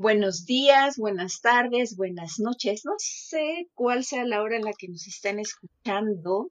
Buenos 0.00 0.46
días, 0.46 0.96
buenas 0.96 1.42
tardes, 1.42 1.94
buenas 1.94 2.40
noches. 2.40 2.86
No 2.86 2.94
sé 2.96 3.68
cuál 3.74 4.02
sea 4.02 4.24
la 4.24 4.40
hora 4.40 4.56
en 4.56 4.64
la 4.64 4.72
que 4.72 4.88
nos 4.88 5.06
están 5.06 5.38
escuchando. 5.38 6.50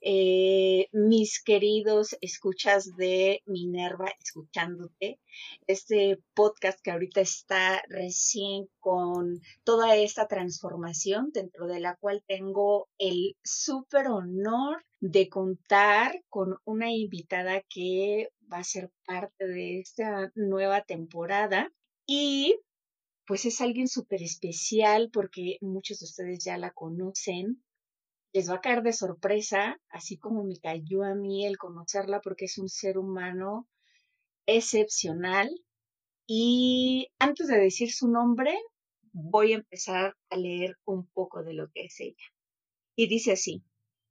Eh, 0.00 0.86
mis 0.92 1.42
queridos 1.42 2.16
escuchas 2.20 2.94
de 2.96 3.42
Minerva, 3.46 4.12
escuchándote. 4.22 5.18
Este 5.66 6.20
podcast 6.34 6.78
que 6.84 6.92
ahorita 6.92 7.20
está 7.20 7.82
recién 7.88 8.68
con 8.78 9.40
toda 9.64 9.96
esta 9.96 10.28
transformación, 10.28 11.32
dentro 11.32 11.66
de 11.66 11.80
la 11.80 11.96
cual 11.96 12.22
tengo 12.28 12.86
el 12.98 13.34
súper 13.42 14.06
honor 14.06 14.84
de 15.00 15.28
contar 15.28 16.22
con 16.28 16.58
una 16.62 16.92
invitada 16.92 17.60
que 17.68 18.28
va 18.52 18.58
a 18.58 18.62
ser 18.62 18.92
parte 19.04 19.48
de 19.48 19.80
esta 19.80 20.30
nueva 20.36 20.82
temporada. 20.82 21.72
Y 22.06 22.54
pues 23.26 23.46
es 23.46 23.60
alguien 23.60 23.88
súper 23.88 24.22
especial 24.22 25.10
porque 25.10 25.58
muchos 25.60 26.00
de 26.00 26.04
ustedes 26.04 26.44
ya 26.44 26.58
la 26.58 26.72
conocen. 26.72 27.62
Les 28.32 28.50
va 28.50 28.56
a 28.56 28.60
caer 28.60 28.82
de 28.82 28.92
sorpresa, 28.92 29.80
así 29.88 30.18
como 30.18 30.44
me 30.44 30.58
cayó 30.58 31.04
a 31.04 31.14
mí 31.14 31.46
el 31.46 31.56
conocerla 31.56 32.20
porque 32.20 32.46
es 32.46 32.58
un 32.58 32.68
ser 32.68 32.98
humano 32.98 33.68
excepcional. 34.46 35.50
Y 36.26 37.08
antes 37.18 37.46
de 37.48 37.58
decir 37.58 37.92
su 37.92 38.08
nombre, 38.08 38.54
voy 39.12 39.52
a 39.52 39.56
empezar 39.56 40.16
a 40.30 40.36
leer 40.36 40.76
un 40.84 41.06
poco 41.06 41.42
de 41.42 41.54
lo 41.54 41.70
que 41.70 41.84
es 41.84 42.00
ella. 42.00 42.26
Y 42.96 43.06
dice 43.06 43.32
así, 43.32 43.62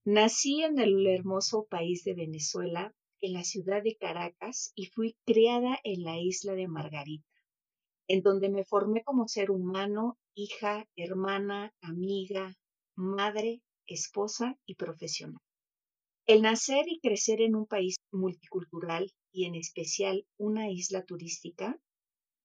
nací 0.06 0.64
en 0.64 0.80
el 0.80 1.06
hermoso 1.08 1.68
país 1.70 2.04
de 2.04 2.14
Venezuela, 2.14 2.94
en 3.22 3.34
la 3.34 3.44
ciudad 3.44 3.84
de 3.84 3.96
Caracas, 3.96 4.72
y 4.76 4.88
fui 4.88 5.18
criada 5.26 5.80
en 5.84 6.04
la 6.04 6.20
isla 6.20 6.54
de 6.54 6.68
Margarita 6.68 7.33
en 8.08 8.22
donde 8.22 8.50
me 8.50 8.66
formé 8.66 9.04
como 9.04 9.28
ser 9.28 9.52
humano, 9.52 10.18
hija, 10.36 10.86
hermana, 10.96 11.74
amiga, 11.82 12.56
madre, 12.96 13.62
esposa 13.88 14.58
y 14.66 14.76
profesional. 14.76 15.40
El 16.26 16.42
nacer 16.42 16.86
y 16.88 17.00
crecer 17.00 17.42
en 17.42 17.56
un 17.56 17.66
país 17.66 17.98
multicultural 18.12 19.12
y 19.34 19.46
en 19.46 19.56
especial 19.56 20.26
una 20.38 20.70
isla 20.70 21.04
turística 21.04 21.78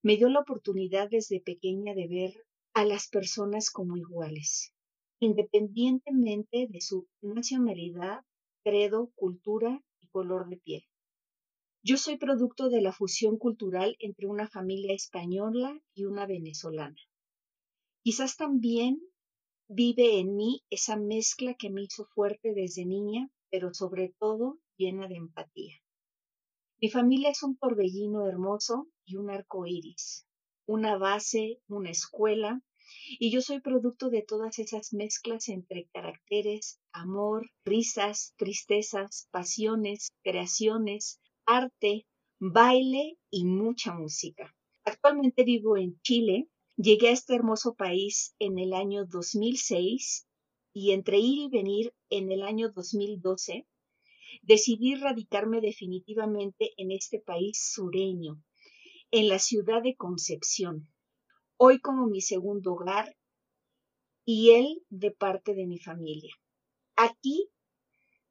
me 0.03 0.17
dio 0.17 0.29
la 0.29 0.41
oportunidad 0.41 1.09
desde 1.11 1.41
pequeña 1.41 1.95
de 1.95 2.09
ver 2.09 2.47
a 2.75 2.85
las 2.85 3.09
personas 3.09 3.71
como 3.71 3.97
iguales, 3.97 4.73
independientemente 5.21 6.67
de 6.69 6.81
su 6.81 7.07
nacionalidad, 7.21 8.21
credo, 8.65 9.11
cultura 9.15 9.81
y 10.01 10.09
color 10.09 10.49
de 10.49 10.57
piel. 10.57 10.88
Yo 11.83 11.97
soy 11.97 12.19
producto 12.19 12.71
de 12.71 12.81
la 12.81 12.93
fusión 12.93 13.39
cultural 13.39 13.97
entre 14.01 14.27
una 14.27 14.49
familia 14.49 14.95
española 14.95 15.81
y 15.95 16.07
una 16.07 16.27
venezolana. 16.27 16.99
Quizás 18.03 18.37
también 18.37 19.01
vive 19.69 20.19
en 20.19 20.35
mí 20.35 20.65
esa 20.71 20.97
mezcla 20.97 21.55
que 21.55 21.71
me 21.71 21.83
hizo 21.83 22.07
fuerte 22.07 22.53
desde 22.53 22.85
niña, 22.85 23.31
pero 23.51 23.73
sobre 23.75 24.15
todo 24.19 24.59
llena 24.77 25.07
de 25.07 25.17
empatía. 25.17 25.77
Mi 26.81 26.91
familia 26.91 27.31
es 27.31 27.43
un 27.43 27.57
torbellino 27.57 28.27
hermoso 28.27 28.89
y 29.05 29.17
un 29.17 29.31
arco 29.31 29.67
iris, 29.67 30.27
una 30.67 30.97
base, 30.97 31.61
una 31.69 31.91
escuela, 31.91 32.61
y 33.19 33.31
yo 33.31 33.41
soy 33.41 33.61
producto 33.61 34.11
de 34.11 34.23
todas 34.23 34.59
esas 34.59 34.93
mezclas 34.93 35.49
entre 35.49 35.89
caracteres, 35.93 36.81
amor, 36.93 37.51
risas, 37.65 38.35
tristezas, 38.37 39.29
pasiones, 39.31 40.09
creaciones, 40.23 41.21
arte, 41.49 42.07
baile 42.39 43.19
y 43.31 43.47
mucha 43.47 43.95
música. 43.95 44.55
Actualmente 44.85 45.45
vivo 45.45 45.77
en 45.77 45.99
Chile. 46.03 46.49
Llegué 46.77 47.09
a 47.09 47.13
este 47.13 47.35
hermoso 47.35 47.75
país 47.75 48.35
en 48.39 48.59
el 48.59 48.75
año 48.75 49.07
2006 49.07 50.29
y 50.75 50.93
entre 50.93 51.19
ir 51.19 51.39
y 51.41 51.49
venir 51.49 51.95
en 52.11 52.31
el 52.31 52.43
año 52.43 52.71
2012 52.71 53.67
decidí 54.43 54.95
radicarme 54.95 55.61
definitivamente 55.61 56.73
en 56.77 56.93
este 56.93 57.19
país 57.19 57.71
sureño, 57.73 58.43
en 59.11 59.29
la 59.29 59.39
ciudad 59.39 59.83
de 59.83 59.97
Concepción, 59.97 60.89
hoy 61.57 61.81
como 61.81 62.07
mi 62.07 62.21
segundo 62.21 62.75
hogar 62.75 63.17
y 64.25 64.51
él 64.51 64.83
de 64.91 65.11
parte 65.11 65.55
de 65.55 65.67
mi 65.67 65.79
familia. 65.79 66.35
Aquí 66.95 67.51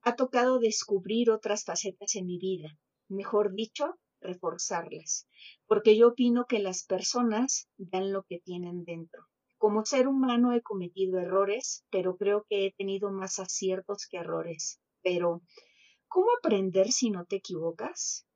ha 0.02 0.16
tocado 0.16 0.60
descubrir 0.60 1.32
otras 1.32 1.66
facetas 1.66 2.16
en 2.16 2.28
mi 2.28 2.38
vida, 2.38 2.78
mejor 3.10 3.54
dicho, 3.54 4.00
reforzarlas, 4.22 5.28
porque 5.68 5.98
yo 5.98 6.10
opino 6.10 6.46
que 6.46 6.60
las 6.60 6.84
personas 6.84 7.70
dan 7.78 8.12
lo 8.12 8.24
que 8.24 8.40
tienen 8.40 8.84
dentro. 8.84 9.28
Como 9.58 9.86
ser 9.86 10.08
humano 10.08 10.54
he 10.54 10.62
cometido 10.62 11.20
errores, 11.20 11.84
pero 11.90 12.16
creo 12.18 12.46
que 12.48 12.66
he 12.68 12.74
tenido 12.74 13.12
más 13.12 13.40
aciertos 13.40 14.08
que 14.08 14.18
errores. 14.18 14.80
Pero, 15.02 15.42
¿cómo 16.08 16.28
aprender 16.38 16.92
si 16.92 17.10
no 17.10 17.26
te 17.26 17.38
equivocas? 17.38 18.28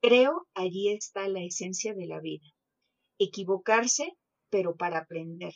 Creo 0.00 0.48
allí 0.54 0.88
está 0.88 1.28
la 1.28 1.42
esencia 1.42 1.94
de 1.94 2.06
la 2.06 2.20
vida. 2.20 2.46
Equivocarse, 3.18 4.16
pero 4.50 4.76
para 4.76 4.98
aprender, 4.98 5.54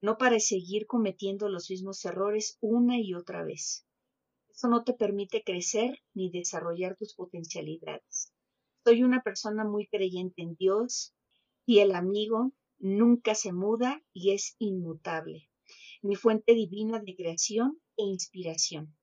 no 0.00 0.16
para 0.16 0.38
seguir 0.38 0.86
cometiendo 0.86 1.48
los 1.48 1.68
mismos 1.70 2.04
errores 2.04 2.56
una 2.60 2.98
y 2.98 3.14
otra 3.14 3.44
vez. 3.44 3.86
Eso 4.60 4.68
no 4.68 4.84
te 4.84 4.92
permite 4.92 5.42
crecer 5.42 6.02
ni 6.12 6.30
desarrollar 6.30 6.94
tus 6.94 7.14
potencialidades. 7.14 8.34
Soy 8.84 9.02
una 9.02 9.22
persona 9.22 9.64
muy 9.64 9.86
creyente 9.86 10.42
en 10.42 10.54
Dios 10.54 11.14
y 11.64 11.78
el 11.78 11.94
amigo 11.94 12.52
nunca 12.78 13.34
se 13.34 13.54
muda 13.54 14.02
y 14.12 14.32
es 14.32 14.56
inmutable, 14.58 15.48
mi 16.02 16.14
fuente 16.14 16.52
divina 16.52 16.98
de 16.98 17.16
creación 17.16 17.80
e 17.96 18.02
inspiración. 18.02 18.94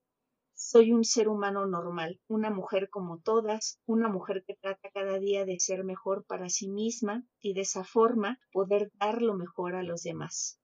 Soy 0.54 0.92
un 0.92 1.04
ser 1.04 1.28
humano 1.28 1.66
normal, 1.66 2.22
una 2.28 2.52
mujer 2.52 2.92
como 2.92 3.20
todas, 3.22 3.80
una 3.88 4.10
mujer 4.10 4.44
que 4.46 4.54
trata 4.54 4.92
cada 4.92 5.18
día 5.18 5.44
de 5.44 5.60
ser 5.60 5.84
mejor 5.84 6.24
para 6.28 6.50
sí 6.50 6.70
misma 6.70 7.26
y 7.42 7.56
de 7.56 7.62
esa 7.62 7.84
forma 7.84 8.40
poder 8.52 8.92
dar 9.00 9.24
lo 9.24 9.34
mejor 9.34 9.74
a 9.74 9.82
los 9.82 10.04
demás. 10.04 10.60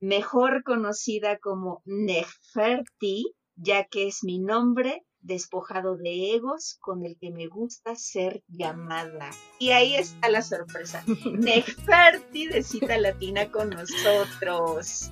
Mejor 0.00 0.64
conocida 0.64 1.38
como 1.38 1.80
Neferti, 1.84 3.36
ya 3.62 3.84
que 3.84 4.08
es 4.08 4.24
mi 4.24 4.38
nombre 4.38 5.04
despojado 5.22 5.96
de 5.96 6.34
egos 6.34 6.78
con 6.80 7.04
el 7.04 7.18
que 7.20 7.30
me 7.30 7.46
gusta 7.46 7.94
ser 7.94 8.42
llamada. 8.48 9.30
Y 9.58 9.70
ahí 9.70 9.94
está 9.96 10.30
la 10.30 10.40
sorpresa. 10.40 11.04
Neferti 11.30 12.46
de 12.46 12.62
cita 12.62 12.96
latina 12.96 13.50
con 13.50 13.70
nosotros. 13.70 15.10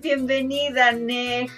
Bienvenida,Nej. 0.00 1.48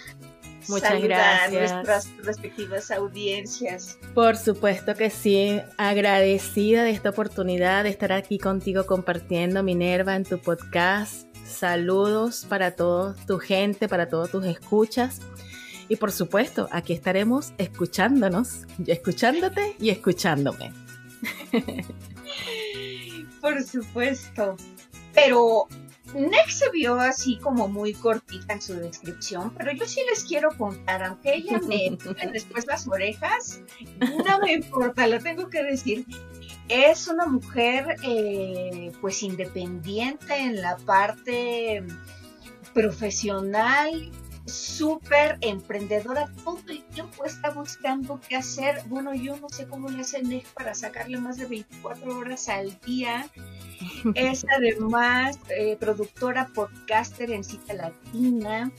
Muchas 0.69 1.03
gracias. 1.03 1.73
nuestras 1.73 2.17
respectivas 2.19 2.91
audiencias. 2.91 3.99
Por 4.15 4.37
supuesto 4.37 4.95
que 4.95 5.09
sí, 5.09 5.61
agradecida 5.79 6.85
de 6.85 6.91
esta 6.91 7.11
oportunidad 7.11 7.85
de 7.85 7.91
estar 7.91 8.13
aquí 8.13 8.39
contigo 8.39 8.85
compartiendo 8.85 9.63
Minerva 9.63 10.15
en 10.15 10.25
tu 10.25 10.39
podcast. 10.39 11.27
Saludos 11.47 12.45
para 12.47 12.77
toda 12.77 13.15
tu 13.27 13.39
gente, 13.39 13.89
para 13.89 14.11
todos 14.11 14.31
tus 14.31 14.45
escuchas. 14.45 15.23
Y 15.89 15.97
por 15.97 16.13
supuesto, 16.13 16.69
aquí 16.71 16.93
estaremos 16.93 17.53
escuchándonos, 17.59 18.67
escuchándote 18.87 19.75
y 19.81 19.91
escuchándome. 19.91 20.73
Por 23.41 23.63
supuesto. 23.63 24.57
Pero 25.15 25.67
Nex 26.15 26.59
se 26.59 26.71
vio 26.71 26.95
así 26.95 27.39
como 27.39 27.69
muy 27.69 27.93
cortita 27.93 28.55
en 28.55 28.63
su 28.63 28.75
descripción, 28.75 29.53
pero 29.57 29.73
yo 29.73 29.87
sí 29.87 30.01
les 30.09 30.25
quiero 30.25 30.51
contar, 30.57 31.03
aunque 31.03 31.35
ella 31.35 31.61
me 31.67 31.99
después 32.33 32.67
las 32.67 32.87
orejas, 32.87 33.61
no 34.01 34.39
me 34.41 34.55
importa, 34.55 35.07
lo 35.07 35.19
tengo 35.19 35.49
que 35.49 35.63
decir. 35.63 36.07
Es 36.69 37.09
una 37.09 37.27
mujer 37.27 37.97
eh, 38.03 38.93
pues 39.01 39.23
independiente 39.23 40.37
en 40.37 40.61
la 40.61 40.77
parte 40.77 41.83
profesional, 42.75 44.11
súper 44.49 45.39
emprendedora, 45.41 46.31
todo 46.45 46.61
el 46.69 46.83
tiempo 46.85 47.25
está 47.25 47.51
buscando 47.51 48.21
qué 48.29 48.37
hacer. 48.37 48.83
Bueno, 48.87 49.15
yo 49.15 49.37
no 49.37 49.49
sé 49.49 49.67
cómo 49.67 49.89
le 49.89 50.01
hace 50.01 50.23
Nick 50.23 50.47
para 50.55 50.75
sacarle 50.75 51.19
más 51.19 51.37
de 51.37 51.47
24 51.47 52.17
horas 52.17 52.49
al 52.49 52.79
día 52.81 53.29
Es 54.15 54.45
además 54.57 55.39
eh, 55.51 55.77
productora 55.79 56.49
podcaster 56.55 57.31
en 57.31 57.45
Cita 57.45 57.75
Latina 57.75 58.73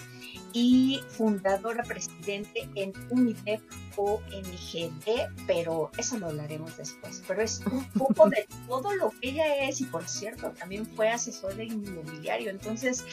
y 0.54 1.00
fundadora 1.10 1.83
presidente 1.83 2.68
en 2.75 2.92
UNICEF 3.12 3.62
ONGD, 3.95 5.27
pero 5.45 5.92
eso 5.98 6.18
lo 6.18 6.27
hablaremos 6.27 6.75
después. 6.77 7.21
Pero 7.27 7.42
es 7.42 7.62
un 7.71 7.86
poco 7.92 8.30
de 8.30 8.48
todo 8.68 8.95
lo 8.95 9.12
que 9.12 9.30
ella 9.30 9.68
es 9.68 9.81
y 9.81 9.86
por 9.86 10.07
cierto 10.07 10.51
también 10.51 10.86
fue 10.86 11.10
asesor 11.10 11.56
de 11.56 11.66
inmobiliario, 11.66 12.50
entonces 12.50 13.06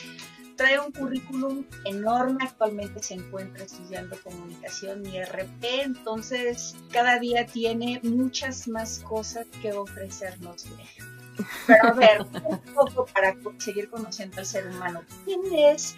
trae 0.57 0.79
un 0.81 0.91
currículum 0.91 1.65
enorme, 1.85 2.45
actualmente 2.45 3.03
se 3.03 3.15
encuentra 3.15 3.65
estudiando 3.65 4.17
comunicación 4.23 5.07
y 5.07 5.21
RP, 5.23 5.83
entonces 5.83 6.75
cada 6.91 7.19
día 7.19 7.47
tiene 7.47 8.01
muchas 8.03 8.67
más 8.67 9.01
cosas 9.01 9.47
que 9.63 9.73
ofrecernos. 9.73 10.67
Pero 11.67 11.89
a 11.89 11.93
ver, 11.93 12.23
un 12.45 12.59
poco 12.75 13.07
para 13.13 13.37
seguir 13.59 13.91
conociendo 13.91 14.39
al 14.39 14.47
ser 14.47 14.67
humano. 14.69 15.03
¿Quién 15.25 15.41
es 15.55 15.95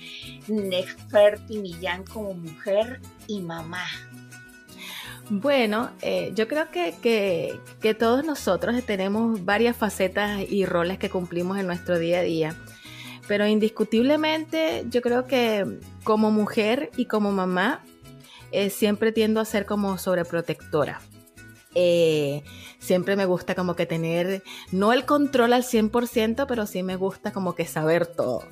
Neferti 0.49 1.59
Millán 1.59 2.05
como 2.05 2.35
mujer 2.35 3.01
y 3.27 3.41
mamá? 3.41 3.85
Bueno, 5.31 5.91
eh, 6.01 6.33
yo 6.35 6.49
creo 6.49 6.71
que, 6.71 6.95
que, 7.03 7.61
que, 7.83 7.93
todos 7.93 8.25
nosotros 8.25 8.83
tenemos 8.85 9.45
varias 9.45 9.77
facetas 9.77 10.41
y 10.49 10.65
roles 10.65 10.99
que 10.99 11.11
cumplimos 11.11 11.59
en 11.59 11.67
nuestro 11.67 11.99
día 11.99 12.21
a 12.21 12.23
día. 12.23 12.57
Pero 13.29 13.47
indiscutiblemente 13.47 14.87
yo 14.91 15.03
creo 15.03 15.27
que 15.27 15.79
como 16.03 16.33
mujer 16.33 16.91
y 16.97 17.05
como 17.05 17.31
mamá 17.31 17.85
eh, 18.51 18.71
siempre 18.71 19.13
tiendo 19.13 19.41
a 19.41 19.45
ser 19.45 19.67
como 19.67 19.99
sobreprotectora. 19.99 21.01
Eh, 21.75 22.43
siempre 22.79 23.15
me 23.15 23.27
gusta 23.27 23.55
como 23.55 23.77
que 23.77 23.85
tener, 23.85 24.43
no 24.73 24.93
el 24.93 25.05
control 25.05 25.53
al 25.53 25.63
100%, 25.63 26.47
pero 26.49 26.67
sí 26.67 26.83
me 26.83 26.97
gusta 26.97 27.31
como 27.33 27.55
que 27.55 27.67
saber 27.67 28.07
todo. 28.07 28.43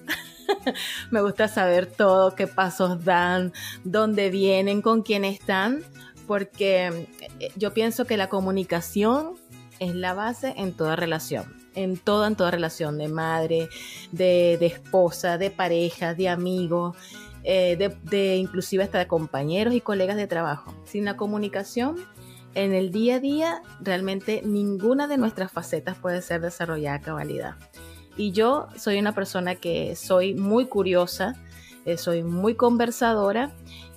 me 1.11 1.23
gusta 1.23 1.49
saber 1.49 1.87
todo, 1.87 2.35
qué 2.35 2.47
pasos 2.47 3.05
dan, 3.05 3.53
dónde 3.85 4.31
vienen, 4.31 4.83
con 4.83 5.03
quién 5.03 5.25
están, 5.25 5.83
porque 6.27 7.09
eh, 7.41 7.53
yo 7.57 7.73
pienso 7.73 8.05
que 8.05 8.19
la 8.19 8.29
comunicación 8.29 9.35
es 9.79 9.95
la 9.95 10.13
base 10.13 10.53
en 10.57 10.75
toda 10.75 10.95
relación 10.95 11.56
en 11.77 11.97
toda, 11.97 12.27
en 12.27 12.35
toda 12.35 12.51
relación, 12.51 12.99
de 12.99 13.09
madre, 13.09 13.69
de, 14.11 14.55
esposa, 14.67 15.39
de 15.39 15.51
pareja, 15.51 16.15
de 16.15 16.29
amigo, 16.29 16.97
eh, 17.45 17.77
de, 17.77 17.97
de, 18.11 18.37
inclusive 18.37 18.83
hasta 18.83 18.99
de 18.99 19.07
compañeros 19.07 19.75
y 19.75 19.81
colegas 19.81 20.17
de 20.17 20.27
trabajo. 20.27 20.75
Sin 20.85 21.05
la 21.05 21.17
comunicación, 21.17 21.97
en 22.55 22.75
el 22.75 22.91
día 22.91 23.17
a 23.17 23.21
día, 23.21 23.63
realmente 23.81 24.43
ninguna 24.45 25.07
de 25.07 25.19
nuestras 25.19 25.53
facetas 25.53 25.97
puede 25.99 26.23
ser 26.23 26.41
desarrollada 26.41 26.97
a 26.97 27.01
cabalidad. 27.01 27.57
Y 28.17 28.33
yo 28.33 28.69
soy 28.77 28.99
una 28.99 29.15
persona 29.15 29.55
que 29.57 29.95
soy 29.95 30.35
muy 30.35 30.67
curiosa, 30.67 31.35
eh, 31.85 31.99
soy 31.99 32.23
muy 32.23 32.55
conversadora 32.55 33.55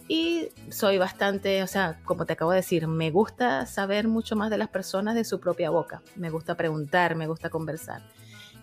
y 0.10 0.50
soy 0.72 0.98
bastante, 0.98 1.62
o 1.62 1.68
sea, 1.68 2.00
como 2.04 2.26
te 2.26 2.34
acabo 2.34 2.50
de 2.50 2.58
decir, 2.58 2.88
me 2.88 3.12
gusta 3.12 3.68
saber 3.68 4.08
mucho 4.08 4.36
más 4.36 4.50
de 4.50 4.58
las 4.58 4.68
personas 4.68 5.14
de 5.14 5.24
su 5.24 5.40
propia 5.40 5.70
boca. 5.70 6.02
Me 6.16 6.32
gusta 6.32 6.58
preguntar, 6.58 7.16
me 7.16 7.28
gusta 7.28 7.52
conversar. 7.52 8.02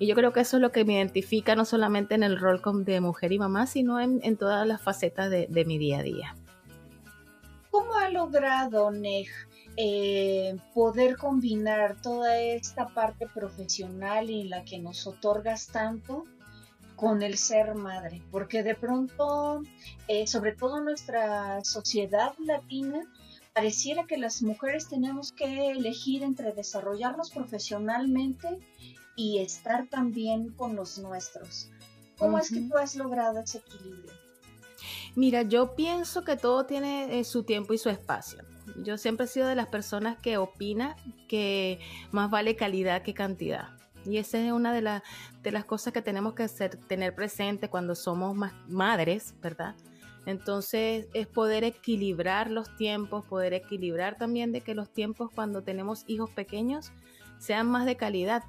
Y 0.01 0.09
yo 0.09 0.17
creo 0.17 0.33
que 0.33 0.41
eso 0.41 0.57
es 0.57 0.61
lo 0.61 0.73
que 0.73 0.85
me 0.85 0.95
identifica 0.95 1.55
no 1.55 1.65
solamente 1.65 2.17
en 2.17 2.25
el 2.25 2.41
rol 2.41 2.61
de 2.85 3.01
mujer 3.01 3.31
y 3.31 3.39
mamá, 3.39 3.69
sino 3.69 4.01
en, 4.01 4.37
todas 4.37 4.67
las 4.67 4.83
facetas 4.83 5.31
de, 5.31 5.65
mi 5.65 5.79
día 5.79 6.01
a 6.01 6.03
día. 6.03 6.37
¿Cómo 7.71 7.95
ha 7.95 8.11
logrado 8.11 8.91
NEG 8.91 9.29
eh, 9.77 10.57
poder 10.75 11.17
combinar 11.17 11.95
toda 12.03 12.41
esta 12.41 12.89
parte 12.89 13.29
profesional 13.33 14.31
y 14.31 14.49
la 14.49 14.65
que 14.65 14.81
nos 14.81 15.07
otorgas 15.07 15.69
tanto 15.69 16.25
con 16.97 17.23
el 17.23 17.37
ser 17.37 17.75
madre, 17.75 18.23
porque 18.31 18.63
de 18.63 18.75
pronto, 18.75 19.63
eh, 20.09 20.27
sobre 20.27 20.53
todo 20.53 20.79
en 20.79 20.87
nuestra 20.87 21.63
sociedad 21.63 22.33
latina, 22.39 23.03
pareciera 23.55 24.07
que 24.07 24.17
las 24.17 24.43
mujeres 24.43 24.89
tenemos 24.89 25.33
que 25.33 25.71
elegir 25.71 26.23
entre 26.23 26.53
desarrollarnos 26.53 27.31
profesionalmente 27.31 28.59
y 29.15 29.39
estar 29.39 29.89
también 29.89 30.51
con 30.51 30.75
los 30.75 30.99
nuestros. 30.99 31.71
¿Cómo 32.19 32.39
es 32.39 32.51
que 32.51 32.61
tú 32.63 32.77
has 32.77 32.97
logrado 32.97 33.41
ese 33.41 33.59
equilibrio? 33.59 34.13
Mira, 35.15 35.43
yo 35.43 35.75
pienso 35.75 36.25
que 36.25 36.37
todo 36.37 36.67
tiene 36.67 37.19
eh, 37.19 37.25
su 37.25 37.43
tiempo 37.43 37.73
y 37.73 37.79
su 37.79 37.89
espacio. 37.89 38.41
Yo 38.83 38.99
siempre 38.99 39.25
he 39.25 39.29
sido 39.29 39.47
de 39.47 39.55
las 39.55 39.69
personas 39.69 40.19
que 40.19 40.37
opina 40.39 40.97
que 41.29 41.81
más 42.11 42.31
vale 42.31 42.57
calidad 42.57 43.03
que 43.03 43.15
cantidad. 43.15 43.76
Y 44.07 44.19
esa 44.19 44.39
es 44.39 44.53
una 44.53 44.73
de, 44.73 45.03
de 45.43 45.51
las 45.51 45.65
cosas 45.65 45.93
que 45.93 46.03
tenemos 46.03 46.35
que 46.35 46.45
hacer, 46.45 46.77
tener 46.77 47.15
presente 47.15 47.69
cuando 47.69 47.95
somos 47.95 48.35
más 48.35 48.53
madres, 48.69 49.35
¿verdad? 49.41 49.75
Entonces 50.27 51.07
es 51.15 51.27
poder 51.29 51.63
equilibrar 51.63 52.51
los 52.51 52.75
tiempos, 52.77 53.25
poder 53.25 53.55
equilibrar 53.55 54.17
también 54.19 54.53
de 54.53 54.61
que 54.61 54.75
los 54.75 54.93
tiempos 54.93 55.31
cuando 55.33 55.63
tenemos 55.63 56.05
hijos 56.09 56.31
pequeños 56.31 56.93
sean 57.39 57.69
más 57.69 57.87
de 57.87 57.97
calidad 57.97 58.45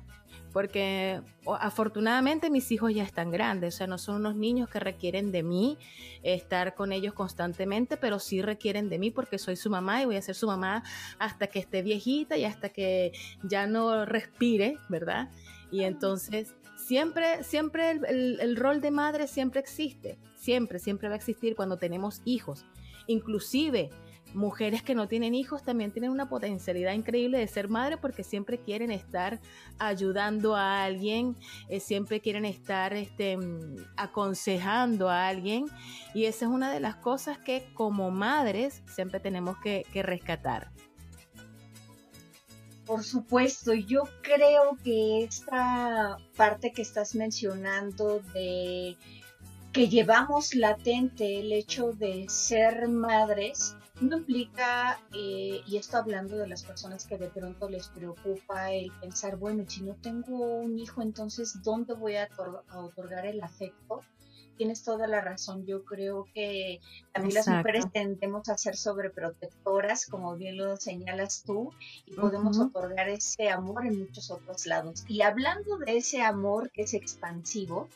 porque 0.58 1.22
afortunadamente 1.60 2.50
mis 2.50 2.72
hijos 2.72 2.92
ya 2.92 3.04
están 3.04 3.30
grandes, 3.30 3.76
o 3.76 3.78
sea, 3.78 3.86
no 3.86 4.00
son 4.00 4.16
unos 4.16 4.36
niños 4.36 4.68
que 4.70 4.80
requieren 4.80 5.32
de 5.32 5.44
mí 5.44 5.78
estar 6.24 6.74
con 6.74 6.92
ellos 6.92 7.14
constantemente, 7.14 7.96
pero 7.96 8.18
sí 8.18 8.42
requieren 8.42 8.90
de 8.90 8.98
mí 8.98 9.12
porque 9.12 9.38
soy 9.38 9.56
su 9.56 9.70
mamá 9.70 10.02
y 10.02 10.06
voy 10.06 10.16
a 10.16 10.22
ser 10.24 10.34
su 10.34 10.48
mamá 10.48 10.84
hasta 11.20 11.46
que 11.46 11.60
esté 11.60 11.84
viejita 11.84 12.38
y 12.38 12.46
hasta 12.46 12.70
que 12.70 13.12
ya 13.44 13.68
no 13.68 14.06
respire, 14.06 14.78
¿verdad? 14.90 15.30
Y 15.72 15.84
entonces 15.84 16.56
siempre, 16.76 17.44
siempre 17.44 17.92
el, 17.92 18.40
el 18.40 18.56
rol 18.56 18.82
de 18.82 18.90
madre 18.90 19.28
siempre 19.28 19.60
existe, 19.60 20.18
siempre, 20.36 20.80
siempre 20.80 21.08
va 21.08 21.14
a 21.14 21.18
existir 21.18 21.56
cuando 21.56 21.78
tenemos 21.78 22.22
hijos. 22.26 22.66
Inclusive 23.06 23.92
mujeres 24.34 24.84
que 24.84 24.96
no 24.96 25.08
tienen 25.08 25.36
hijos 25.36 25.64
también 25.64 25.92
tienen 25.92 26.12
una 26.12 26.30
potencialidad 26.30 26.94
increíble 26.94 27.38
de 27.38 27.48
ser 27.48 27.70
madre 27.70 27.98
porque 27.98 28.24
siempre 28.24 28.60
quieren 28.60 28.92
estar 28.92 29.40
ayudando 29.80 30.56
a 30.56 30.84
alguien, 30.84 31.36
eh, 31.70 31.80
siempre 31.80 32.20
quieren 32.20 32.46
estar 32.46 32.94
este, 32.94 33.38
aconsejando 33.96 35.10
a 35.10 35.28
alguien 35.28 35.66
y 36.14 36.26
esa 36.26 36.46
es 36.46 36.52
una 36.52 36.72
de 36.72 36.80
las 36.80 36.96
cosas 36.96 37.38
que 37.38 37.70
como 37.74 38.12
madres 38.12 38.84
siempre 38.88 39.20
tenemos 39.20 39.58
que, 39.60 39.86
que 39.92 40.04
rescatar. 40.04 40.72
Por 42.86 43.04
supuesto, 43.04 43.74
yo 43.74 44.04
creo 44.22 44.78
que 44.82 45.24
esta 45.24 46.18
parte 46.38 46.72
que 46.72 46.82
estás 46.82 47.16
mencionando 47.16 48.22
de 48.34 48.96
que 49.74 49.90
llevamos 49.90 50.56
latente 50.56 51.40
el 51.40 51.52
hecho 51.52 51.92
de 51.92 52.26
ser 52.30 52.88
madres 52.88 53.77
no 54.02 54.18
implica, 54.18 55.00
eh, 55.14 55.62
y 55.66 55.78
esto 55.78 55.98
hablando 55.98 56.38
de 56.38 56.48
las 56.48 56.64
personas 56.64 57.06
que 57.06 57.18
de 57.18 57.28
pronto 57.28 57.70
les 57.70 57.88
preocupa 57.88 58.72
el 58.72 58.92
pensar, 59.02 59.38
bueno, 59.38 59.64
si 59.68 59.82
no 59.82 59.96
tengo 59.96 60.60
un 60.60 60.78
hijo, 60.78 61.02
entonces, 61.02 61.62
¿dónde 61.64 61.94
voy 61.94 62.16
a, 62.16 62.30
otorgar 62.76 63.26
el 63.26 63.42
afecto? 63.42 64.02
Tienes 64.56 64.84
toda 64.84 65.08
la 65.08 65.22
razón. 65.22 65.66
Yo 65.68 65.84
creo 65.86 66.26
que 66.34 66.80
también 67.14 67.36
las 67.36 67.48
mujeres 67.48 67.86
tendemos 67.92 68.50
a 68.50 68.58
ser 68.58 68.76
sobreprotectoras, 68.76 70.08
como 70.08 70.36
bien 70.36 70.58
lo 70.58 70.78
señalas 70.78 71.44
tú, 71.46 71.72
y 72.08 72.14
podemos 72.14 72.58
otorgar 72.60 73.08
ese 73.10 73.50
amor 73.50 73.86
en 73.86 74.00
muchos 74.00 74.32
otros 74.32 74.66
lados. 74.66 75.06
Y 75.08 75.22
hablando 75.22 75.78
de 75.78 75.98
ese 75.98 76.24
amor 76.24 76.72
que 76.72 76.84
es 76.84 76.96
expansivo, 76.96 77.88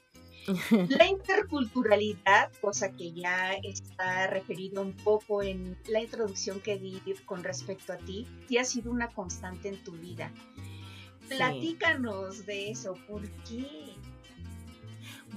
la 0.89 1.07
interculturalidad, 1.07 2.51
cosa 2.61 2.91
que 2.91 3.11
ya 3.11 3.53
está 3.63 4.27
referido 4.27 4.81
un 4.81 4.93
poco 4.93 5.43
en 5.43 5.77
la 5.87 6.01
introducción 6.01 6.59
que 6.59 6.77
di 6.77 7.01
con 7.25 7.43
respecto 7.43 7.93
a 7.93 7.97
ti, 7.97 8.27
sí 8.47 8.57
ha 8.57 8.63
sido 8.63 8.91
una 8.91 9.07
constante 9.09 9.69
en 9.69 9.83
tu 9.83 9.91
vida. 9.93 10.31
Platícanos 11.27 12.45
de 12.45 12.71
eso, 12.71 12.95
¿por 13.07 13.21
qué? 13.47 13.95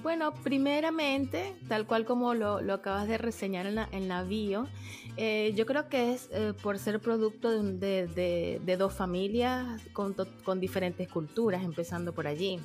Bueno, 0.02 0.34
primeramente, 0.42 1.54
tal 1.68 1.86
cual 1.86 2.04
como 2.04 2.34
lo, 2.34 2.58
acabas 2.72 3.06
de 3.06 3.16
reseñar 3.16 3.66
en 3.66 3.76
la, 3.76 3.88
en 3.92 4.08
la 4.08 4.22
bio, 4.24 4.66
eh, 5.16 5.52
yo 5.54 5.66
creo 5.66 5.88
que 5.88 6.12
es 6.12 6.28
eh, 6.32 6.52
por 6.62 6.78
ser 6.78 7.00
producto 7.00 7.62
de, 7.62 8.76
dos 8.76 8.92
familias 8.92 9.80
con, 9.92 10.14
con 10.44 10.60
diferentes 10.60 11.08
culturas, 11.08 11.62
empezando 11.62 12.12
por 12.12 12.26
allí. 12.26 12.58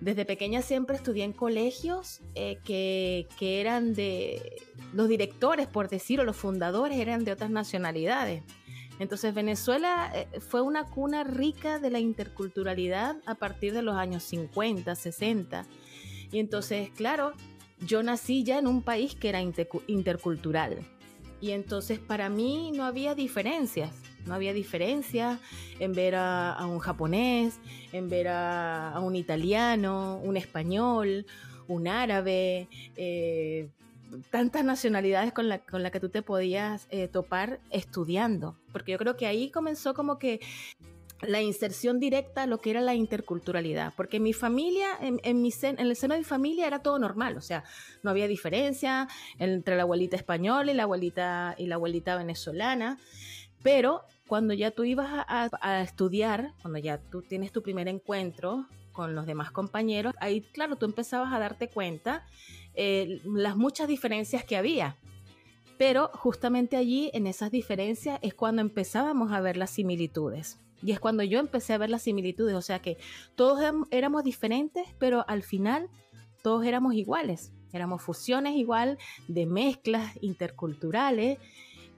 Desde 0.00 0.24
pequeña 0.26 0.60
siempre 0.62 0.96
estudié 0.96 1.24
en 1.24 1.32
colegios 1.32 2.20
eh, 2.34 2.58
que, 2.64 3.26
eran 3.40 3.94
de, 3.94 4.62
los 4.92 5.08
directores, 5.08 5.66
por 5.66 5.88
decirlo, 5.88 6.24
los 6.24 6.36
fundadores 6.36 6.98
eran 6.98 7.24
de 7.24 7.32
otras 7.32 7.50
nacionalidades. 7.50 8.42
Entonces 8.98 9.34
Venezuela 9.34 10.10
eh, 10.14 10.40
fue 10.40 10.60
una 10.60 10.84
cuna 10.84 11.24
rica 11.24 11.78
de 11.78 11.90
la 11.90 11.98
interculturalidad 11.98 13.16
a 13.26 13.34
partir 13.34 13.72
de 13.72 13.82
los 13.82 13.96
años 13.96 14.22
50, 14.24 14.94
60. 14.94 15.66
Y 16.30 16.38
entonces, 16.38 16.90
claro, 16.90 17.32
yo 17.80 18.02
nací 18.02 18.42
ya 18.42 18.58
en 18.58 18.66
un 18.66 18.82
país 18.82 19.14
que 19.14 19.30
era 19.30 19.40
intercultural. 19.86 20.78
Y 21.40 21.50
entonces 21.50 21.98
para 21.98 22.28
mí 22.28 22.72
no 22.74 22.84
había 22.84 23.14
diferencias. 23.14 23.90
No 24.26 24.34
había 24.34 24.52
diferencia 24.52 25.38
en 25.78 25.92
ver 25.92 26.14
a, 26.16 26.58
un 26.66 26.78
japonés, 26.78 27.58
en 27.92 28.08
ver 28.08 28.28
a, 28.28 28.98
un 29.00 29.16
italiano, 29.16 30.20
un 30.22 30.36
español, 30.36 31.26
un 31.68 31.88
árabe, 31.88 32.68
eh, 32.96 33.68
tantas 34.30 34.64
nacionalidades 34.64 35.32
con 35.32 35.48
la, 35.48 35.58
con 35.58 35.82
la 35.82 35.90
que 35.90 36.00
tú 36.00 36.08
te 36.08 36.22
podías 36.22 36.86
eh, 36.90 37.08
topar 37.08 37.60
estudiando, 37.70 38.56
porque 38.72 38.92
yo 38.92 38.98
creo 38.98 39.16
que 39.16 39.26
ahí 39.26 39.50
comenzó 39.50 39.94
como 39.94 40.18
que 40.18 40.40
la 41.22 41.40
inserción 41.40 41.98
directa 41.98 42.42
a 42.42 42.46
lo 42.46 42.58
que 42.58 42.70
era 42.70 42.80
la 42.80 42.94
interculturalidad, 42.94 43.94
porque 43.96 44.20
mi 44.20 44.32
familia, 44.32 44.88
en, 45.00 45.40
mi 45.40 45.50
en 45.62 45.78
el 45.78 45.96
seno 45.96 46.14
de 46.14 46.20
mi 46.20 46.24
familia 46.24 46.66
era 46.66 46.82
todo 46.82 46.98
normal, 46.98 47.36
o 47.36 47.40
sea, 47.40 47.64
no 48.02 48.10
había 48.10 48.28
diferencia 48.28 49.08
entre 49.38 49.76
la 49.76 49.82
abuelita 49.82 50.16
española 50.16 50.72
y 50.72 50.74
la 50.74 50.82
abuelita, 50.82 51.54
y 51.58 51.66
la 51.66 51.76
abuelita 51.76 52.16
venezolana, 52.16 52.98
pero 53.62 54.02
cuando 54.26 54.54
ya 54.54 54.70
tú 54.70 54.84
ibas 54.84 55.08
a, 55.28 55.80
estudiar, 55.82 56.52
cuando 56.62 56.78
ya 56.78 56.98
tú 56.98 57.22
tienes 57.22 57.52
tu 57.52 57.62
primer 57.62 57.88
encuentro 57.88 58.66
con 58.92 59.14
los 59.14 59.26
demás 59.26 59.50
compañeros, 59.50 60.14
ahí 60.20 60.40
claro, 60.40 60.76
tú 60.76 60.86
empezabas 60.86 61.32
a 61.32 61.38
darte 61.38 61.68
cuenta 61.68 62.26
eh, 62.74 63.20
las 63.24 63.56
muchas 63.56 63.88
diferencias 63.88 64.44
que 64.44 64.56
había. 64.56 64.96
Pero 65.78 66.10
justamente 66.14 66.76
allí, 66.76 67.10
en 67.12 67.26
esas 67.26 67.50
diferencias, 67.50 68.18
es 68.22 68.34
cuando 68.34 68.62
empezábamos 68.62 69.32
a 69.32 69.40
ver 69.40 69.56
las 69.56 69.70
similitudes. 69.70 70.58
Y 70.82 70.92
es 70.92 71.00
cuando 71.00 71.22
yo 71.22 71.38
empecé 71.38 71.74
a 71.74 71.78
ver 71.78 71.90
las 71.90 72.02
similitudes, 72.02 72.54
o 72.54 72.62
sea 72.62 72.80
que 72.80 72.96
todos 73.34 73.60
éramos 73.90 74.24
diferentes, 74.24 74.86
pero 74.98 75.24
al 75.28 75.42
final 75.42 75.88
todos 76.42 76.64
éramos 76.64 76.94
iguales. 76.94 77.52
Éramos 77.72 78.02
fusiones 78.02 78.54
igual 78.56 78.98
de 79.28 79.46
mezclas 79.46 80.16
interculturales, 80.22 81.38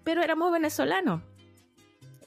pero 0.04 0.22
éramos 0.22 0.50
venezolanos. 0.50 1.22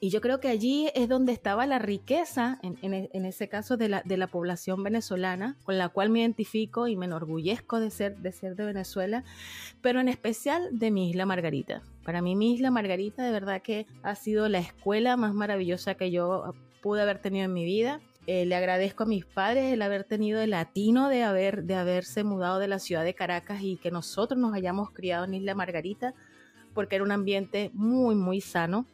Y 0.03 0.09
yo 0.09 0.19
creo 0.19 0.39
que 0.39 0.47
allí 0.47 0.89
es 0.95 1.07
donde 1.07 1.31
estaba 1.31 1.67
la 1.67 1.77
riqueza, 1.77 2.57
en, 2.63 2.75
e, 2.91 3.09
ese 3.13 3.47
caso, 3.47 3.77
de 3.77 3.87
la, 3.87 4.01
de 4.01 4.17
la, 4.17 4.25
población 4.25 4.81
venezolana, 4.81 5.57
con 5.63 5.77
la 5.77 5.89
cual 5.89 6.09
me 6.09 6.21
identifico 6.21 6.87
y 6.87 6.97
me 6.97 7.05
enorgullezco 7.05 7.79
de 7.79 7.91
ser, 7.91 8.17
de 8.17 8.31
ser 8.31 8.55
de 8.55 8.65
Venezuela, 8.65 9.23
pero 9.83 9.99
en 9.99 10.07
especial 10.07 10.69
de 10.71 10.89
mi 10.89 11.11
isla 11.11 11.27
Margarita. 11.27 11.83
Para 12.03 12.23
mí 12.23 12.35
mi 12.35 12.55
isla 12.55 12.71
Margarita 12.71 13.23
de 13.23 13.31
verdad 13.31 13.61
que 13.61 13.85
ha 14.01 14.15
sido 14.15 14.49
la 14.49 14.57
escuela 14.57 15.17
más 15.17 15.35
maravillosa 15.35 15.93
que 15.93 16.09
yo 16.09 16.55
pude 16.81 17.03
haber 17.03 17.19
tenido 17.19 17.45
en 17.45 17.53
mi 17.53 17.63
vida. 17.63 18.01
Eh, 18.25 18.47
le 18.47 18.55
agradezco 18.55 19.03
a 19.03 19.05
mis 19.05 19.25
padres 19.25 19.71
el 19.71 19.83
haber 19.83 20.03
tenido 20.03 20.41
el 20.41 20.49
latino 20.49 21.09
de, 21.09 21.21
haber, 21.21 21.65
de 21.65 21.75
haberse 21.75 22.23
mudado 22.23 22.57
de 22.57 22.67
la 22.67 22.79
ciudad 22.79 23.03
de 23.03 23.13
Caracas 23.13 23.61
y 23.61 23.77
que 23.77 23.91
nosotros 23.91 24.39
nos 24.39 24.55
hayamos 24.55 24.89
criado 24.89 25.25
en 25.25 25.35
Isla 25.35 25.53
Margarita, 25.53 26.15
porque 26.73 26.95
era 26.95 27.03
un 27.03 27.11
ambiente 27.11 27.69
muy, 27.75 28.15
muy 28.15 28.41
sano 28.41 28.87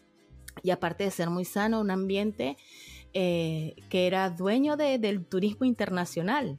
y 0.64 0.72
aparte 0.72 1.04
de 1.04 1.12
ser 1.12 1.30
muy 1.30 1.46
sano, 1.46 1.82
un 1.82 1.92
ambiente 1.92 2.58
eh, 3.14 3.76
que 3.90 4.08
era 4.08 4.30
dueño 4.30 4.78
del 4.78 5.26
turismo 5.26 5.66
internacional. 5.66 6.58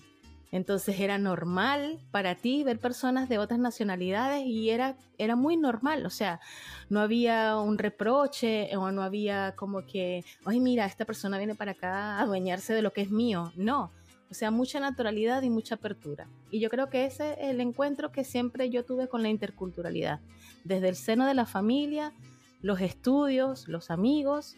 Entonces 0.51 0.99
era 0.99 1.19
normal 1.19 1.99
para 2.11 2.35
ti 2.35 2.65
ver 2.65 2.79
personas 2.79 3.29
de 3.29 3.39
otras 3.39 3.61
nacionalidades 3.61 4.47
y 4.47 4.71
era, 4.71 4.97
era 5.19 5.37
muy 5.37 5.59
normal, 5.59 6.07
o 6.07 6.11
sea, 6.11 6.41
no 6.89 7.01
había 7.01 7.59
un 7.59 7.77
reproche 7.77 8.75
o 8.77 8.91
no 8.91 9.03
había 9.03 9.55
como 9.57 9.85
que, 9.85 10.25
ay 10.47 10.59
mira, 10.59 10.87
esta 10.87 11.05
persona 11.05 11.37
viene 11.37 11.55
para 11.55 11.73
acá 11.73 12.17
a 12.17 12.23
adueñarse 12.23 12.73
de 12.73 12.81
lo 12.81 12.95
que 12.95 13.03
es 13.03 13.11
mío, 13.11 13.53
no, 13.57 13.93
o 14.31 14.35
sea, 14.35 14.51
mucha 14.51 14.81
naturalidad 14.81 15.43
y 15.43 15.51
mucha 15.51 15.75
apertura. 15.75 16.27
Y 16.51 16.61
yo 16.61 16.71
creo 16.71 16.89
que 16.89 17.05
ese 17.05 17.33
es 17.33 17.51
el 17.51 17.61
encuentro 17.61 18.11
que 18.11 18.25
siempre 18.25 18.71
yo 18.71 18.87
tuve 18.87 19.07
con 19.07 19.23
la 19.23 19.29
interculturalidad, 19.29 20.21
desde 20.65 20.89
el 20.89 20.97
seno 20.97 21.27
de 21.27 21.35
la 21.35 21.45
familia, 21.45 22.15
los 22.61 22.81
estudios, 22.81 23.69
los 23.69 23.91
amigos 23.91 24.57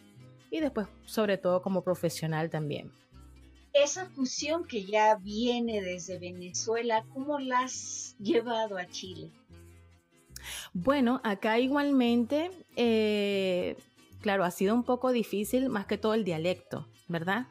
y 0.49 0.59
después 0.59 0.87
sobre 1.05 1.37
todo 1.37 1.61
como 1.61 1.83
profesional 1.83 2.49
también. 2.49 2.91
Esa 3.73 4.05
fusión 4.05 4.65
que 4.65 4.83
ya 4.83 5.15
viene 5.15 5.81
desde 5.81 6.19
Venezuela, 6.19 7.05
¿cómo 7.13 7.39
la 7.39 7.61
has 7.61 8.15
llevado 8.19 8.77
a 8.77 8.85
Chile? 8.87 9.31
Bueno, 10.73 11.21
acá 11.23 11.59
igualmente, 11.59 12.51
eh, 12.75 13.77
claro, 14.19 14.43
ha 14.43 14.51
sido 14.51 14.75
un 14.75 14.83
poco 14.83 15.11
difícil, 15.11 15.69
más 15.69 15.85
que 15.85 15.97
todo 15.97 16.13
el 16.13 16.25
dialecto, 16.25 16.87
¿verdad? 17.07 17.47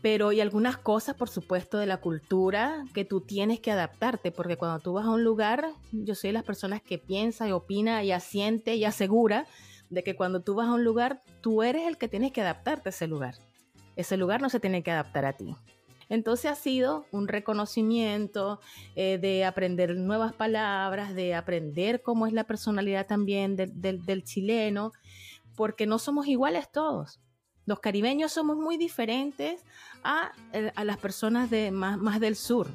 Pero 0.00 0.28
hay 0.28 0.40
algunas 0.40 0.78
cosas, 0.78 1.16
por 1.16 1.28
supuesto, 1.28 1.78
de 1.78 1.86
la 1.86 1.98
cultura 1.98 2.84
que 2.94 3.04
tú 3.04 3.20
tienes 3.20 3.60
que 3.60 3.72
adaptarte, 3.72 4.30
porque 4.30 4.56
cuando 4.56 4.78
tú 4.78 4.92
vas 4.92 5.06
a 5.06 5.10
un 5.10 5.24
lugar, 5.24 5.72
yo 5.92 6.14
soy 6.14 6.28
de 6.28 6.34
las 6.34 6.44
personas 6.44 6.82
que 6.82 6.98
piensa 6.98 7.48
y 7.48 7.52
opina 7.52 8.04
y 8.04 8.12
asiente 8.12 8.76
y 8.76 8.84
asegura 8.84 9.46
de 9.90 10.04
que 10.04 10.14
cuando 10.14 10.40
tú 10.40 10.54
vas 10.54 10.68
a 10.68 10.74
un 10.74 10.84
lugar, 10.84 11.22
tú 11.40 11.62
eres 11.62 11.86
el 11.86 11.98
que 11.98 12.08
tienes 12.08 12.32
que 12.32 12.42
adaptarte 12.42 12.88
a 12.88 12.90
ese 12.90 13.08
lugar. 13.08 13.34
Ese 13.96 14.16
lugar 14.16 14.40
no 14.40 14.48
se 14.48 14.60
tiene 14.60 14.82
que 14.82 14.92
adaptar 14.92 15.24
a 15.24 15.32
ti. 15.32 15.56
Entonces 16.08 16.50
ha 16.50 16.54
sido 16.54 17.04
un 17.10 17.28
reconocimiento 17.28 18.60
eh, 18.94 19.18
de 19.18 19.44
aprender 19.44 19.94
nuevas 19.96 20.32
palabras, 20.32 21.14
de 21.14 21.34
aprender 21.34 22.02
cómo 22.02 22.26
es 22.26 22.32
la 22.32 22.44
personalidad 22.44 23.06
también 23.06 23.56
del 23.56 24.24
chileno, 24.24 24.92
porque 25.54 25.86
no 25.86 25.98
somos 25.98 26.28
iguales 26.28 26.70
todos. 26.70 27.20
Los 27.68 27.80
caribeños 27.80 28.32
somos 28.32 28.56
muy 28.56 28.78
diferentes 28.78 29.62
a, 30.02 30.32
eh, 30.54 30.72
las 30.84 30.96
personas 30.96 31.50
de 31.50 31.70
más, 31.70 31.98
más 31.98 32.18
del 32.18 32.34
sur. 32.34 32.66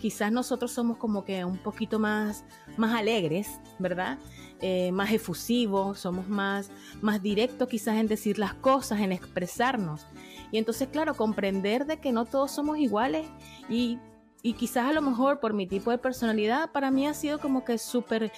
Quizás 0.00 0.32
nosotros 0.32 0.72
somos 0.72 0.96
como 0.96 1.26
que 1.26 1.44
un 1.44 1.58
poquito 1.58 1.98
más, 1.98 2.46
más 2.78 2.98
alegres, 2.98 3.60
¿verdad? 3.78 4.18
Eh, 4.62 4.92
más 4.92 5.12
efusivos, 5.12 5.98
somos 5.98 6.26
más, 6.26 6.70
más 7.02 7.22
directos 7.22 7.68
quizás 7.68 7.98
en 7.98 8.06
decir 8.06 8.38
las 8.38 8.54
cosas, 8.54 9.00
en 9.00 9.12
expresarnos. 9.12 10.06
Y 10.50 10.56
entonces, 10.56 10.88
claro, 10.88 11.14
comprender 11.14 11.84
de 11.84 12.00
que 12.00 12.10
no 12.10 12.24
todos 12.24 12.50
somos 12.50 12.78
iguales 12.78 13.26
y, 13.68 13.98
y 14.40 14.54
quizás 14.54 14.86
a 14.86 14.94
lo 14.94 15.02
mejor 15.02 15.38
por 15.40 15.52
mi 15.52 15.66
tipo 15.66 15.90
de 15.90 15.98
personalidad, 15.98 16.72
para 16.72 16.90
mí 16.90 17.06
ha 17.06 17.12
sido 17.12 17.40
como 17.40 17.62
que 17.62 17.76
súper 17.76 18.32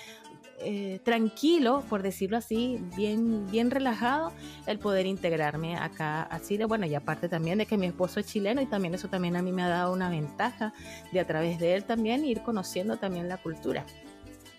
eh, 0.64 1.00
tranquilo, 1.04 1.82
por 1.88 2.02
decirlo 2.02 2.36
así, 2.36 2.78
bien, 2.96 3.50
bien 3.50 3.70
relajado, 3.70 4.32
el 4.66 4.78
poder 4.78 5.06
integrarme 5.06 5.76
acá 5.76 6.26
a 6.30 6.40
Chile. 6.40 6.64
Bueno, 6.64 6.86
y 6.86 6.94
aparte 6.94 7.28
también 7.28 7.58
de 7.58 7.66
que 7.66 7.76
mi 7.76 7.86
esposo 7.86 8.20
es 8.20 8.26
chileno 8.26 8.60
y 8.60 8.66
también 8.66 8.94
eso 8.94 9.08
también 9.08 9.36
a 9.36 9.42
mí 9.42 9.52
me 9.52 9.62
ha 9.62 9.68
dado 9.68 9.92
una 9.92 10.08
ventaja 10.08 10.72
de 11.12 11.20
a 11.20 11.26
través 11.26 11.58
de 11.58 11.74
él 11.74 11.84
también 11.84 12.24
ir 12.24 12.42
conociendo 12.42 12.96
también 12.96 13.28
la 13.28 13.36
cultura. 13.36 13.84